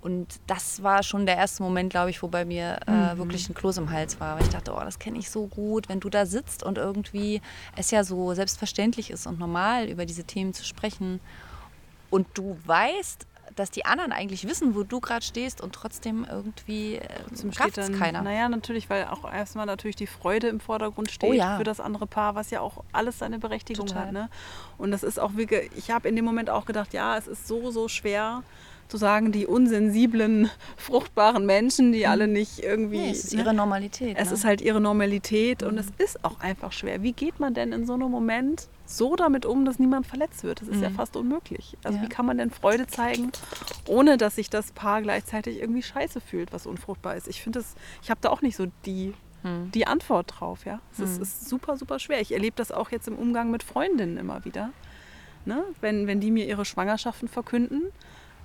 Und 0.00 0.40
das 0.46 0.82
war 0.82 1.02
schon 1.02 1.26
der 1.26 1.36
erste 1.36 1.62
Moment, 1.62 1.90
glaube 1.90 2.10
ich, 2.10 2.22
wo 2.22 2.28
bei 2.28 2.44
mir 2.44 2.78
äh, 2.86 3.18
wirklich 3.18 3.48
ein 3.48 3.54
Kloß 3.54 3.78
im 3.78 3.90
Hals 3.90 4.18
war. 4.18 4.36
Weil 4.36 4.44
ich 4.44 4.50
dachte, 4.50 4.72
oh, 4.72 4.80
das 4.80 4.98
kenne 4.98 5.18
ich 5.18 5.30
so 5.30 5.46
gut, 5.46 5.88
wenn 5.88 6.00
du 6.00 6.08
da 6.08 6.24
sitzt 6.24 6.62
und 6.62 6.78
irgendwie 6.78 7.42
es 7.76 7.90
ja 7.90 8.02
so 8.02 8.32
selbstverständlich 8.34 9.10
ist 9.10 9.26
und 9.26 9.38
normal 9.38 9.88
über 9.88 10.06
diese 10.06 10.24
Themen 10.24 10.54
zu 10.54 10.64
sprechen. 10.64 11.20
Und 12.08 12.26
du 12.34 12.56
weißt, 12.64 13.26
dass 13.56 13.70
die 13.70 13.84
anderen 13.84 14.12
eigentlich 14.12 14.48
wissen, 14.48 14.74
wo 14.74 14.84
du 14.84 15.00
gerade 15.00 15.24
stehst 15.24 15.60
und 15.60 15.74
trotzdem 15.74 16.26
irgendwie 16.28 16.96
äh, 16.96 17.06
Trotzdem 17.28 17.52
steht 17.52 17.76
dann, 17.78 17.98
keiner. 17.98 18.22
Naja, 18.22 18.48
natürlich, 18.48 18.88
weil 18.88 19.04
auch 19.06 19.30
erstmal 19.30 19.66
natürlich 19.66 19.96
die 19.96 20.06
Freude 20.06 20.48
im 20.48 20.60
Vordergrund 20.60 21.10
steht 21.10 21.30
Oh 21.30 21.32
ja. 21.32 21.58
für 21.58 21.64
das 21.64 21.80
andere 21.80 22.06
Paar, 22.06 22.34
was 22.34 22.50
ja 22.50 22.60
auch 22.60 22.84
alles 22.92 23.18
seine 23.18 23.38
Berechtigung 23.38 23.86
Total. 23.86 24.06
hat. 24.06 24.12
Ne? 24.12 24.30
Und 24.78 24.92
das 24.92 25.02
ist 25.02 25.18
auch 25.20 25.34
wirklich, 25.34 25.70
ich 25.76 25.90
habe 25.90 26.08
in 26.08 26.16
dem 26.16 26.24
Moment 26.24 26.48
auch 26.48 26.64
gedacht, 26.64 26.94
ja, 26.94 27.16
es 27.16 27.26
ist 27.26 27.46
so, 27.46 27.70
so 27.70 27.88
schwer 27.88 28.42
zu 28.90 28.96
sagen, 28.96 29.32
die 29.32 29.46
unsensiblen, 29.46 30.50
fruchtbaren 30.76 31.46
Menschen, 31.46 31.92
die 31.92 32.06
alle 32.06 32.28
nicht 32.28 32.58
irgendwie. 32.58 32.98
Nee, 32.98 33.10
es 33.10 33.24
ist 33.24 33.34
ne? 33.34 33.40
ihre 33.40 33.54
Normalität. 33.54 34.16
Es 34.18 34.28
ne? 34.28 34.34
ist 34.34 34.44
halt 34.44 34.60
ihre 34.60 34.80
Normalität 34.80 35.62
und 35.62 35.78
es 35.78 35.86
ist 35.98 36.24
auch 36.24 36.40
einfach 36.40 36.72
schwer. 36.72 37.02
Wie 37.02 37.12
geht 37.12 37.40
man 37.40 37.54
denn 37.54 37.72
in 37.72 37.86
so 37.86 37.94
einem 37.94 38.10
Moment 38.10 38.68
so 38.84 39.14
damit 39.14 39.46
um, 39.46 39.64
dass 39.64 39.78
niemand 39.78 40.06
verletzt 40.06 40.42
wird? 40.42 40.60
Das 40.60 40.68
ist 40.68 40.82
ja 40.82 40.90
fast 40.90 41.16
unmöglich. 41.16 41.76
Also 41.84 41.98
Ja. 41.98 42.04
wie 42.04 42.08
kann 42.08 42.26
man 42.26 42.38
denn 42.38 42.50
Freude 42.50 42.86
zeigen, 42.86 43.30
ohne 43.86 44.16
dass 44.16 44.34
sich 44.36 44.50
das 44.50 44.72
Paar 44.72 45.00
gleichzeitig 45.02 45.60
irgendwie 45.60 45.82
scheiße 45.82 46.20
fühlt, 46.20 46.52
was 46.52 46.66
unfruchtbar 46.66 47.16
ist? 47.16 47.28
Ich 47.28 47.40
finde 47.42 47.60
das, 47.60 47.74
ich 48.02 48.10
habe 48.10 48.20
da 48.20 48.30
auch 48.30 48.42
nicht 48.42 48.56
so 48.56 48.66
die, 48.84 49.14
die 49.72 49.86
Antwort 49.86 50.34
drauf. 50.38 50.64
Ja, 50.66 50.80
es 50.92 50.98
ist, 50.98 51.22
ist 51.22 51.48
super, 51.48 51.76
super 51.76 51.98
schwer. 51.98 52.20
Ich 52.20 52.32
erlebe 52.32 52.56
das 52.56 52.72
auch 52.72 52.90
jetzt 52.90 53.08
im 53.08 53.16
Umgang 53.16 53.50
mit 53.50 53.62
Freundinnen 53.62 54.18
immer 54.18 54.44
wieder. 54.44 54.70
Ne? 55.46 55.64
Wenn, 55.80 56.06
wenn 56.06 56.20
die 56.20 56.30
mir 56.30 56.46
ihre 56.46 56.64
Schwangerschaften 56.64 57.28
verkünden 57.28 57.84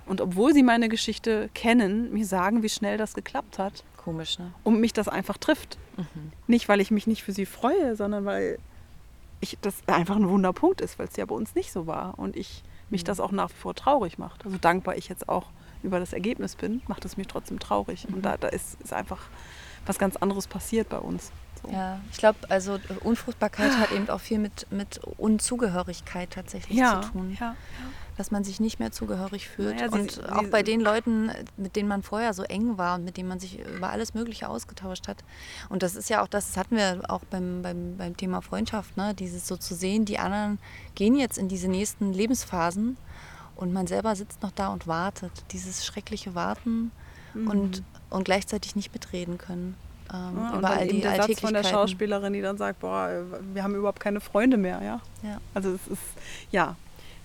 und 0.06 0.20
obwohl 0.20 0.52
sie 0.54 0.62
meine 0.62 0.88
Geschichte 0.88 1.50
kennen, 1.54 2.12
mir 2.12 2.26
sagen, 2.26 2.62
wie 2.62 2.68
schnell 2.68 2.96
das 2.98 3.14
geklappt 3.14 3.58
hat 3.58 3.84
komisch, 3.96 4.38
ne? 4.38 4.52
und 4.62 4.80
mich 4.80 4.92
das 4.92 5.08
einfach 5.08 5.36
trifft. 5.36 5.78
Nicht, 6.46 6.68
weil 6.68 6.80
ich 6.80 6.90
mich 6.90 7.06
nicht 7.06 7.22
für 7.24 7.32
sie 7.32 7.46
freue, 7.46 7.96
sondern 7.96 8.24
weil 8.24 8.58
ich, 9.40 9.58
das 9.62 9.74
einfach 9.86 10.16
ein 10.16 10.28
Wunderpunkt 10.28 10.80
ist, 10.80 10.98
weil 10.98 11.08
es 11.08 11.16
ja 11.16 11.24
bei 11.26 11.34
uns 11.34 11.54
nicht 11.54 11.72
so 11.72 11.86
war. 11.86 12.18
Und 12.18 12.36
ich 12.36 12.62
mich 12.88 13.02
das 13.02 13.18
auch 13.18 13.32
nach 13.32 13.50
wie 13.50 13.54
vor 13.54 13.74
traurig 13.74 14.16
macht. 14.18 14.44
Also 14.44 14.58
dankbar 14.58 14.96
ich 14.96 15.08
jetzt 15.08 15.28
auch 15.28 15.46
über 15.82 15.98
das 15.98 16.12
Ergebnis 16.12 16.54
bin, 16.54 16.82
macht 16.86 17.04
es 17.04 17.16
mich 17.16 17.26
trotzdem 17.26 17.58
traurig. 17.58 18.06
Und 18.12 18.24
da, 18.24 18.36
da 18.36 18.48
ist, 18.48 18.80
ist 18.80 18.92
einfach 18.92 19.22
was 19.86 19.98
ganz 19.98 20.16
anderes 20.16 20.46
passiert 20.46 20.88
bei 20.88 20.98
uns. 20.98 21.32
So. 21.62 21.72
Ja, 21.72 22.00
ich 22.12 22.18
glaube, 22.18 22.38
also 22.48 22.74
äh, 22.76 22.80
Unfruchtbarkeit 23.02 23.76
hat 23.78 23.90
eben 23.92 24.08
auch 24.08 24.20
viel 24.20 24.38
mit, 24.38 24.66
mit 24.70 25.00
Unzugehörigkeit 25.18 26.30
tatsächlich 26.30 26.78
Ja, 26.78 27.00
zu 27.02 27.10
tun. 27.12 27.36
ja, 27.40 27.56
dass 28.16 28.30
man 28.30 28.44
sich 28.44 28.60
nicht 28.60 28.78
mehr 28.78 28.92
zugehörig 28.92 29.48
fühlt. 29.48 29.76
Naja, 29.76 29.88
sie- 29.90 29.98
und 29.98 30.10
sie- 30.12 30.22
auch 30.24 30.44
bei 30.44 30.62
den 30.62 30.80
Leuten, 30.80 31.30
mit 31.56 31.76
denen 31.76 31.88
man 31.88 32.02
vorher 32.02 32.32
so 32.34 32.42
eng 32.44 32.78
war 32.78 32.96
und 32.96 33.04
mit 33.04 33.16
denen 33.16 33.28
man 33.28 33.38
sich 33.40 33.58
über 33.60 33.90
alles 33.90 34.14
Mögliche 34.14 34.48
ausgetauscht 34.48 35.08
hat. 35.08 35.18
Und 35.68 35.82
das 35.82 35.94
ist 35.96 36.08
ja 36.10 36.22
auch, 36.22 36.28
das 36.28 36.56
hatten 36.56 36.76
wir 36.76 37.02
auch 37.08 37.24
beim, 37.30 37.62
beim, 37.62 37.96
beim 37.96 38.16
Thema 38.16 38.40
Freundschaft, 38.40 38.96
ne? 38.96 39.14
dieses 39.14 39.46
so 39.46 39.56
zu 39.56 39.74
sehen, 39.74 40.04
die 40.04 40.18
anderen 40.18 40.58
gehen 40.94 41.16
jetzt 41.16 41.36
in 41.38 41.48
diese 41.48 41.68
nächsten 41.68 42.12
Lebensphasen 42.12 42.96
und 43.56 43.72
man 43.72 43.86
selber 43.86 44.16
sitzt 44.16 44.42
noch 44.42 44.52
da 44.52 44.68
und 44.68 44.86
wartet. 44.86 45.32
Dieses 45.52 45.84
schreckliche 45.84 46.34
Warten 46.34 46.92
und, 47.34 47.82
und 48.10 48.24
gleichzeitig 48.24 48.76
nicht 48.76 48.92
mitreden 48.94 49.36
können. 49.38 49.74
Ähm, 50.12 50.34
Mhm. 50.34 50.38
Ja, 50.40 50.58
über 50.58 50.70
all 50.70 50.86
die 50.88 51.00
der 51.00 51.16
Satz 51.16 51.40
von 51.40 51.52
der. 51.52 51.64
Schauspielerin, 51.64 52.32
die 52.32 52.40
dann 52.40 52.56
sagt, 52.56 52.78
boah, 52.80 53.10
wir 53.52 53.62
haben 53.62 53.74
überhaupt 53.74 53.98
keine 54.00 54.20
Freunde 54.20 54.56
mehr, 54.56 54.80
ja. 54.82 55.00
Ja. 55.22 55.38
Also 55.52 55.70
es 55.74 55.86
ist, 55.88 56.00
ja, 56.52 56.76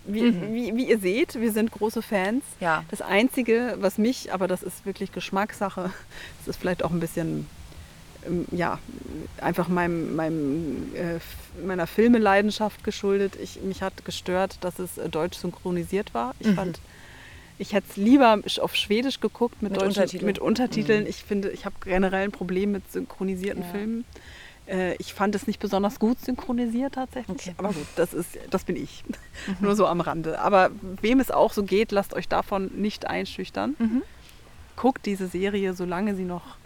wie, 0.05 0.33
wie, 0.53 0.75
wie 0.75 0.89
ihr 0.89 0.99
seht, 0.99 1.39
wir 1.39 1.51
sind 1.51 1.71
große 1.71 2.01
Fans. 2.01 2.43
Ja. 2.59 2.83
Das 2.89 3.01
Einzige, 3.01 3.77
was 3.79 3.97
mich, 3.97 4.33
aber 4.33 4.47
das 4.47 4.63
ist 4.63 4.85
wirklich 4.85 5.11
Geschmackssache, 5.11 5.91
das 6.39 6.47
ist 6.47 6.59
vielleicht 6.59 6.83
auch 6.83 6.91
ein 6.91 6.99
bisschen, 6.99 7.47
ähm, 8.27 8.45
ja, 8.51 8.79
einfach 9.39 9.67
meinem, 9.67 10.15
meinem, 10.15 10.91
äh, 10.95 11.19
meiner 11.65 11.87
Filmeleidenschaft 11.87 12.83
geschuldet. 12.83 13.37
Ich, 13.41 13.61
mich 13.61 13.81
hat 13.81 14.03
gestört, 14.05 14.57
dass 14.61 14.79
es 14.79 14.97
äh, 14.97 15.09
deutsch 15.09 15.37
synchronisiert 15.37 16.13
war. 16.13 16.33
Ich 16.39 16.49
fand, 16.49 16.79
ich 17.59 17.73
hätte 17.73 17.87
es 17.91 17.97
lieber 17.97 18.39
auf 18.61 18.75
Schwedisch 18.75 19.19
geguckt 19.19 19.61
mit, 19.61 19.71
Mit 19.73 19.81
deutschen, 19.81 19.89
Untertiteln. 20.01 20.25
mit 20.25 20.39
Untertiteln. 20.39 21.05
Ich 21.05 21.23
finde, 21.23 21.51
ich 21.51 21.65
habe 21.65 21.75
generell 21.83 22.23
ein 22.25 22.31
Problem 22.31 22.71
mit 22.71 22.91
synchronisierten 22.91 23.63
Ja. 23.63 23.69
Filmen. 23.69 24.05
Äh, 24.67 24.95
ich 24.95 25.13
fand 25.13 25.35
es 25.35 25.47
nicht 25.47 25.59
besonders 25.59 25.99
gut 25.99 26.19
synchronisiert 26.23 26.95
tatsächlich. 26.95 27.39
Okay. 27.41 27.55
Aber 27.57 27.69
gut, 27.69 27.85
das, 27.95 28.13
ist, 28.13 28.37
das 28.49 28.63
bin 28.63 28.75
ich. 28.75 29.03
Nur 29.59 29.75
so 29.75 29.87
am 29.87 30.01
Rande. 30.01 30.39
Aber 30.39 30.69
wem 31.01 31.19
es 31.19 31.31
auch 31.31 31.53
so 31.53 31.63
geht, 31.63 31.91
lasst 31.91 32.13
euch 32.13 32.27
davon 32.27 32.71
nicht 32.75 33.05
einschüchtern. 33.07 33.75
Mhm. 33.79 34.03
Guckt 34.75 35.05
diese 35.05 35.27
Serie, 35.27 35.73
solange 35.73 36.15
sie 36.15 36.23
noch 36.23 36.57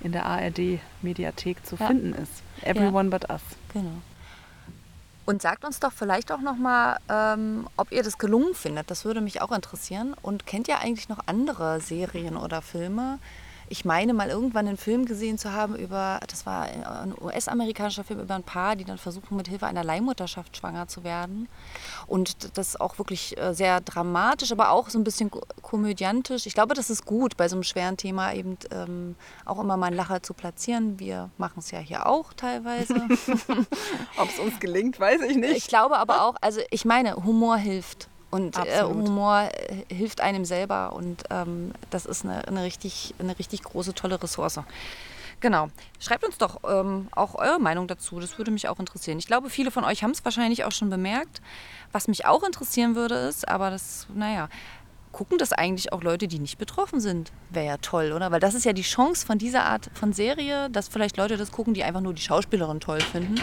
in 0.00 0.12
der 0.12 0.26
ARD-Mediathek 0.26 1.64
zu 1.66 1.76
Ja. 1.76 1.86
finden 1.88 2.14
ist. 2.14 2.42
Everyone 2.62 3.10
but 3.10 3.28
us. 3.30 3.42
Genau. 3.72 3.90
Und 5.26 5.42
sagt 5.42 5.64
uns 5.64 5.78
doch 5.78 5.92
vielleicht 5.92 6.32
auch 6.32 6.40
noch 6.40 6.56
mal, 6.56 6.96
ähm, 7.10 7.66
ob 7.76 7.92
ihr 7.92 8.02
das 8.02 8.16
gelungen 8.16 8.54
findet. 8.54 8.90
Das 8.90 9.04
würde 9.04 9.20
mich 9.20 9.42
auch 9.42 9.52
interessieren. 9.52 10.14
Und 10.22 10.46
kennt 10.46 10.68
ihr 10.68 10.78
eigentlich 10.78 11.08
noch 11.10 11.18
andere 11.26 11.80
Serien 11.80 12.36
oder 12.36 12.62
Filme? 12.62 13.18
Ich 13.70 13.84
meine 13.84 14.14
mal 14.14 14.28
irgendwann 14.30 14.66
einen 14.66 14.76
Film 14.76 15.04
gesehen 15.04 15.36
zu 15.38 15.52
haben 15.52 15.76
über, 15.76 16.20
das 16.26 16.46
war 16.46 16.62
ein 16.62 17.14
US-amerikanischer 17.20 18.04
Film 18.04 18.20
über 18.20 18.34
ein 18.34 18.42
Paar, 18.42 18.76
die 18.76 18.84
dann 18.84 18.98
versuchen 18.98 19.36
mit 19.36 19.48
Hilfe 19.48 19.66
einer 19.66 19.84
Leihmutterschaft 19.84 20.56
schwanger 20.56 20.88
zu 20.88 21.04
werden. 21.04 21.48
Und 22.06 22.56
das 22.56 22.68
ist 22.68 22.80
auch 22.80 22.98
wirklich 22.98 23.36
äh, 23.38 23.52
sehr 23.54 23.80
dramatisch, 23.80 24.52
aber 24.52 24.70
auch 24.70 24.88
so 24.88 24.98
ein 24.98 25.04
bisschen 25.04 25.30
ko- 25.30 25.42
komödiantisch. 25.62 26.46
Ich 26.46 26.54
glaube, 26.54 26.74
das 26.74 26.90
ist 26.90 27.04
gut, 27.04 27.36
bei 27.36 27.48
so 27.48 27.56
einem 27.56 27.62
schweren 27.62 27.96
Thema 27.96 28.32
eben 28.32 28.56
ähm, 28.70 29.16
auch 29.44 29.58
immer 29.60 29.76
mal 29.76 29.86
einen 29.88 29.96
Lacher 29.96 30.22
zu 30.22 30.34
platzieren. 30.34 30.98
Wir 30.98 31.30
machen 31.36 31.58
es 31.58 31.70
ja 31.70 31.78
hier 31.78 32.06
auch 32.06 32.32
teilweise. 32.32 32.94
Ob 34.16 34.28
es 34.30 34.38
uns 34.38 34.58
gelingt, 34.60 34.98
weiß 34.98 35.20
ich 35.22 35.36
nicht. 35.36 35.56
Ich 35.56 35.66
glaube 35.68 35.98
aber 35.98 36.22
auch, 36.22 36.36
also 36.40 36.60
ich 36.70 36.84
meine, 36.84 37.16
Humor 37.16 37.56
hilft. 37.56 38.08
Und 38.30 38.56
äh. 38.56 38.82
Humor 38.82 39.48
äh, 39.52 39.94
hilft 39.94 40.20
einem 40.20 40.44
selber. 40.44 40.92
Und 40.92 41.24
ähm, 41.30 41.72
das 41.90 42.06
ist 42.06 42.24
eine, 42.24 42.46
eine, 42.46 42.62
richtig, 42.62 43.14
eine 43.18 43.38
richtig 43.38 43.62
große, 43.62 43.94
tolle 43.94 44.22
Ressource. 44.22 44.60
Genau. 45.40 45.68
Schreibt 46.00 46.24
uns 46.24 46.36
doch 46.36 46.60
ähm, 46.68 47.08
auch 47.12 47.36
eure 47.36 47.60
Meinung 47.60 47.86
dazu. 47.86 48.18
Das 48.20 48.38
würde 48.38 48.50
mich 48.50 48.68
auch 48.68 48.80
interessieren. 48.80 49.18
Ich 49.18 49.26
glaube, 49.26 49.50
viele 49.50 49.70
von 49.70 49.84
euch 49.84 50.02
haben 50.02 50.10
es 50.10 50.24
wahrscheinlich 50.24 50.64
auch 50.64 50.72
schon 50.72 50.90
bemerkt. 50.90 51.40
Was 51.92 52.08
mich 52.08 52.26
auch 52.26 52.42
interessieren 52.42 52.96
würde, 52.96 53.14
ist, 53.14 53.48
aber 53.48 53.70
das, 53.70 54.08
naja, 54.12 54.48
gucken 55.12 55.38
das 55.38 55.52
eigentlich 55.52 55.92
auch 55.92 56.02
Leute, 56.02 56.28
die 56.28 56.38
nicht 56.38 56.58
betroffen 56.58 57.00
sind? 57.00 57.32
Wäre 57.50 57.66
ja 57.66 57.76
toll, 57.78 58.12
oder? 58.12 58.30
Weil 58.30 58.40
das 58.40 58.54
ist 58.54 58.64
ja 58.64 58.72
die 58.72 58.82
Chance 58.82 59.26
von 59.26 59.38
dieser 59.38 59.64
Art 59.64 59.90
von 59.94 60.12
Serie, 60.12 60.68
dass 60.70 60.88
vielleicht 60.88 61.16
Leute 61.16 61.36
das 61.36 61.52
gucken, 61.52 61.74
die 61.74 61.84
einfach 61.84 62.00
nur 62.00 62.14
die 62.14 62.22
Schauspielerin 62.22 62.80
toll 62.80 63.00
finden. 63.00 63.36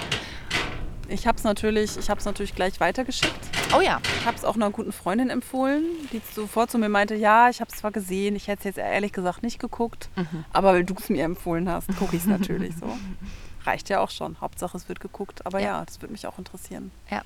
Ich 1.08 1.28
habe 1.28 1.38
es 1.38 1.44
natürlich, 1.44 1.98
ich 1.98 2.10
hab's 2.10 2.26
natürlich 2.26 2.56
gleich 2.56 2.80
weitergeschickt. 2.80 3.34
Oh 3.76 3.82
ja, 3.82 4.00
Ich 4.20 4.26
habe 4.26 4.36
es 4.38 4.44
auch 4.44 4.56
einer 4.56 4.70
guten 4.72 4.92
Freundin 4.92 5.30
empfohlen, 5.30 5.84
die 6.12 6.22
sofort 6.34 6.72
zu 6.72 6.78
mir 6.78 6.90
meinte, 6.90 7.16
ja, 7.16 7.50
ich 7.50 7.62
habe 7.62 7.70
es 7.72 7.78
zwar 7.80 7.92
gesehen, 7.92 8.36
ich 8.36 8.48
hätte 8.48 8.60
es 8.60 8.64
jetzt 8.66 8.78
ehrlich 8.78 9.12
gesagt 9.14 9.44
nicht 9.44 9.60
geguckt, 9.60 10.10
Mhm. 10.16 10.46
aber 10.52 10.74
weil 10.74 10.84
du 10.84 10.96
es 10.98 11.10
mir 11.10 11.24
empfohlen 11.24 11.70
hast, 11.70 11.88
gucke 11.98 12.16
ich 12.16 12.24
es 12.24 12.28
natürlich 12.28 12.74
so. 12.78 12.86
Reicht 13.66 13.90
ja 13.90 14.00
auch 14.00 14.10
schon. 14.12 14.40
Hauptsache 14.42 14.78
es 14.78 14.88
wird 14.90 15.00
geguckt. 15.00 15.46
Aber 15.46 15.60
ja, 15.60 15.80
Ja. 15.80 15.86
das 15.86 16.02
würde 16.02 16.12
mich 16.12 16.26
auch 16.28 16.38
interessieren. 16.38 16.92
ja. 17.10 17.22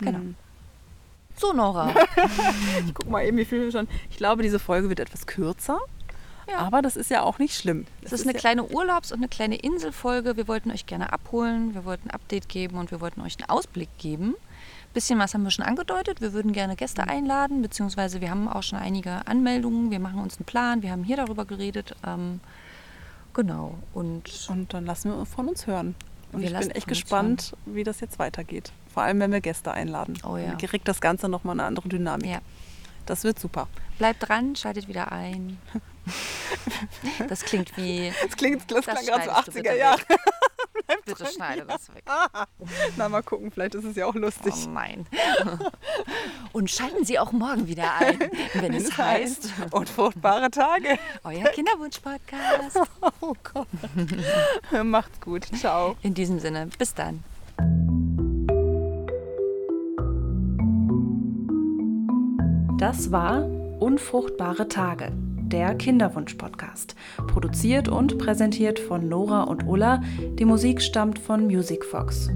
Genau. 0.00 0.18
Hm. 0.18 0.34
So, 1.38 1.52
Nora. 1.52 1.94
Ich 2.86 2.94
guck 2.94 3.08
mal 3.10 3.24
eben, 3.24 3.36
wie 3.38 3.44
viel 3.46 3.60
wir 3.62 3.72
schon. 3.72 3.88
Ich 4.10 4.16
glaube, 4.18 4.42
diese 4.42 4.58
Folge 4.58 4.88
wird 4.90 5.00
etwas 5.00 5.26
kürzer, 5.26 5.78
Ja. 6.48 6.58
aber 6.58 6.80
das 6.82 6.96
ist 6.96 7.10
ja 7.10 7.22
auch 7.22 7.38
nicht 7.38 7.56
schlimm. 7.56 7.86
Es 8.02 8.12
ist 8.12 8.22
eine 8.22 8.32
ja, 8.32 8.38
kleine 8.38 8.64
Urlaubs- 8.64 9.10
und 9.12 9.18
eine 9.18 9.28
kleine 9.28 9.56
Inselfolge. 9.56 10.36
Wir 10.36 10.46
wollten 10.48 10.70
euch 10.70 10.86
gerne 10.86 11.12
abholen, 11.12 11.74
wir 11.74 11.84
wollten 11.84 12.08
ein 12.08 12.14
Update 12.14 12.48
geben 12.48 12.78
und 12.78 12.90
wir 12.90 13.00
wollten 13.00 13.20
euch 13.20 13.36
einen 13.38 13.48
Ausblick 13.50 13.88
geben. 13.98 14.34
Bisschen 14.94 15.18
was 15.18 15.34
haben 15.34 15.42
wir 15.42 15.50
schon 15.50 15.64
angedeutet. 15.64 16.20
Wir 16.20 16.32
würden 16.32 16.52
gerne 16.52 16.74
Gäste 16.76 17.02
Mhm. 17.02 17.08
einladen, 17.08 17.62
beziehungsweise 17.62 18.20
wir 18.20 18.30
haben 18.30 18.48
auch 18.48 18.62
schon 18.62 18.78
einige 18.78 19.26
Anmeldungen. 19.26 19.90
Wir 19.90 19.98
machen 20.00 20.20
uns 20.20 20.38
einen 20.38 20.46
Plan. 20.46 20.82
Wir 20.82 20.90
haben 20.92 21.04
hier 21.04 21.16
darüber 21.16 21.44
geredet. 21.44 21.94
Ähm, 22.06 22.40
genau. 23.34 23.74
Und 23.92 24.46
Und 24.48 24.72
dann 24.72 24.86
lassen 24.86 25.10
wir 25.16 25.26
von 25.26 25.48
uns 25.48 25.66
hören. 25.66 25.94
Und 26.32 26.40
Wir 26.40 26.50
ich 26.52 26.58
bin 26.58 26.70
echt 26.70 26.88
gespannt, 26.88 27.54
wie 27.66 27.84
das 27.84 28.00
jetzt 28.00 28.18
weitergeht. 28.18 28.72
Vor 28.92 29.02
allem, 29.02 29.20
wenn 29.20 29.32
wir 29.32 29.40
Gäste 29.40 29.70
einladen. 29.72 30.14
Oh 30.26 30.36
ja. 30.36 30.48
Dann 30.48 30.58
kriegt 30.58 30.88
das 30.88 31.00
Ganze 31.00 31.28
nochmal 31.28 31.54
eine 31.54 31.64
andere 31.64 31.88
Dynamik. 31.88 32.26
ja, 32.30 32.38
Das 33.06 33.24
wird 33.24 33.38
super. 33.38 33.68
bleibt 33.98 34.28
dran, 34.28 34.56
schaltet 34.56 34.88
wieder 34.88 35.12
ein. 35.12 35.58
Das 37.28 37.40
klingt 37.42 37.76
wie. 37.76 38.12
Das 38.22 38.36
klingt, 38.36 38.70
das 38.70 38.84
Das 38.86 38.94
klang 38.94 39.06
gerade 39.06 39.24
so 39.24 39.30
schneidest 39.32 39.48
du 39.48 39.50
80er 39.50 39.62
bitte 39.62 39.76
Jahre. 39.76 39.98
weg. 40.08 40.18
Bitte 41.04 41.26
schneide 41.26 41.64
das 41.66 41.92
weg. 41.92 42.04
Na, 42.96 43.08
mal 43.08 43.22
gucken, 43.24 43.50
vielleicht 43.50 43.74
ist 43.74 43.84
es 43.84 43.96
ja 43.96 44.06
auch 44.06 44.14
lustig. 44.14 44.54
Oh 44.66 44.68
nein. 44.70 45.04
Und 46.52 46.70
schalten 46.70 47.04
Sie 47.04 47.18
auch 47.18 47.32
morgen 47.32 47.66
wieder 47.66 47.92
ein, 47.96 48.20
wenn 48.54 48.72
es 48.74 48.96
heißt, 48.96 49.50
Unfruchtbare 49.72 50.48
Tage. 50.52 50.96
euer 51.24 51.48
Kinderwunsch-Podcast. 51.48 52.78
Oh 53.20 53.34
Gott. 53.52 53.66
Macht's 54.84 55.20
gut. 55.20 55.46
Ciao. 55.58 55.96
In 56.02 56.14
diesem 56.14 56.38
Sinne, 56.38 56.68
bis 56.78 56.94
dann. 56.94 57.24
Das 62.78 63.10
war 63.10 63.44
Unfruchtbare 63.80 64.68
Tage, 64.68 65.10
der 65.14 65.74
Kinderwunsch-Podcast. 65.74 66.94
Produziert 67.26 67.88
und 67.88 68.18
präsentiert 68.18 68.78
von 68.78 69.08
Nora 69.08 69.44
und 69.44 69.66
Ulla. 69.66 70.02
Die 70.38 70.44
Musik 70.44 70.82
stammt 70.82 71.18
von 71.18 71.46
Music 71.46 71.86
Fox. 71.86 72.28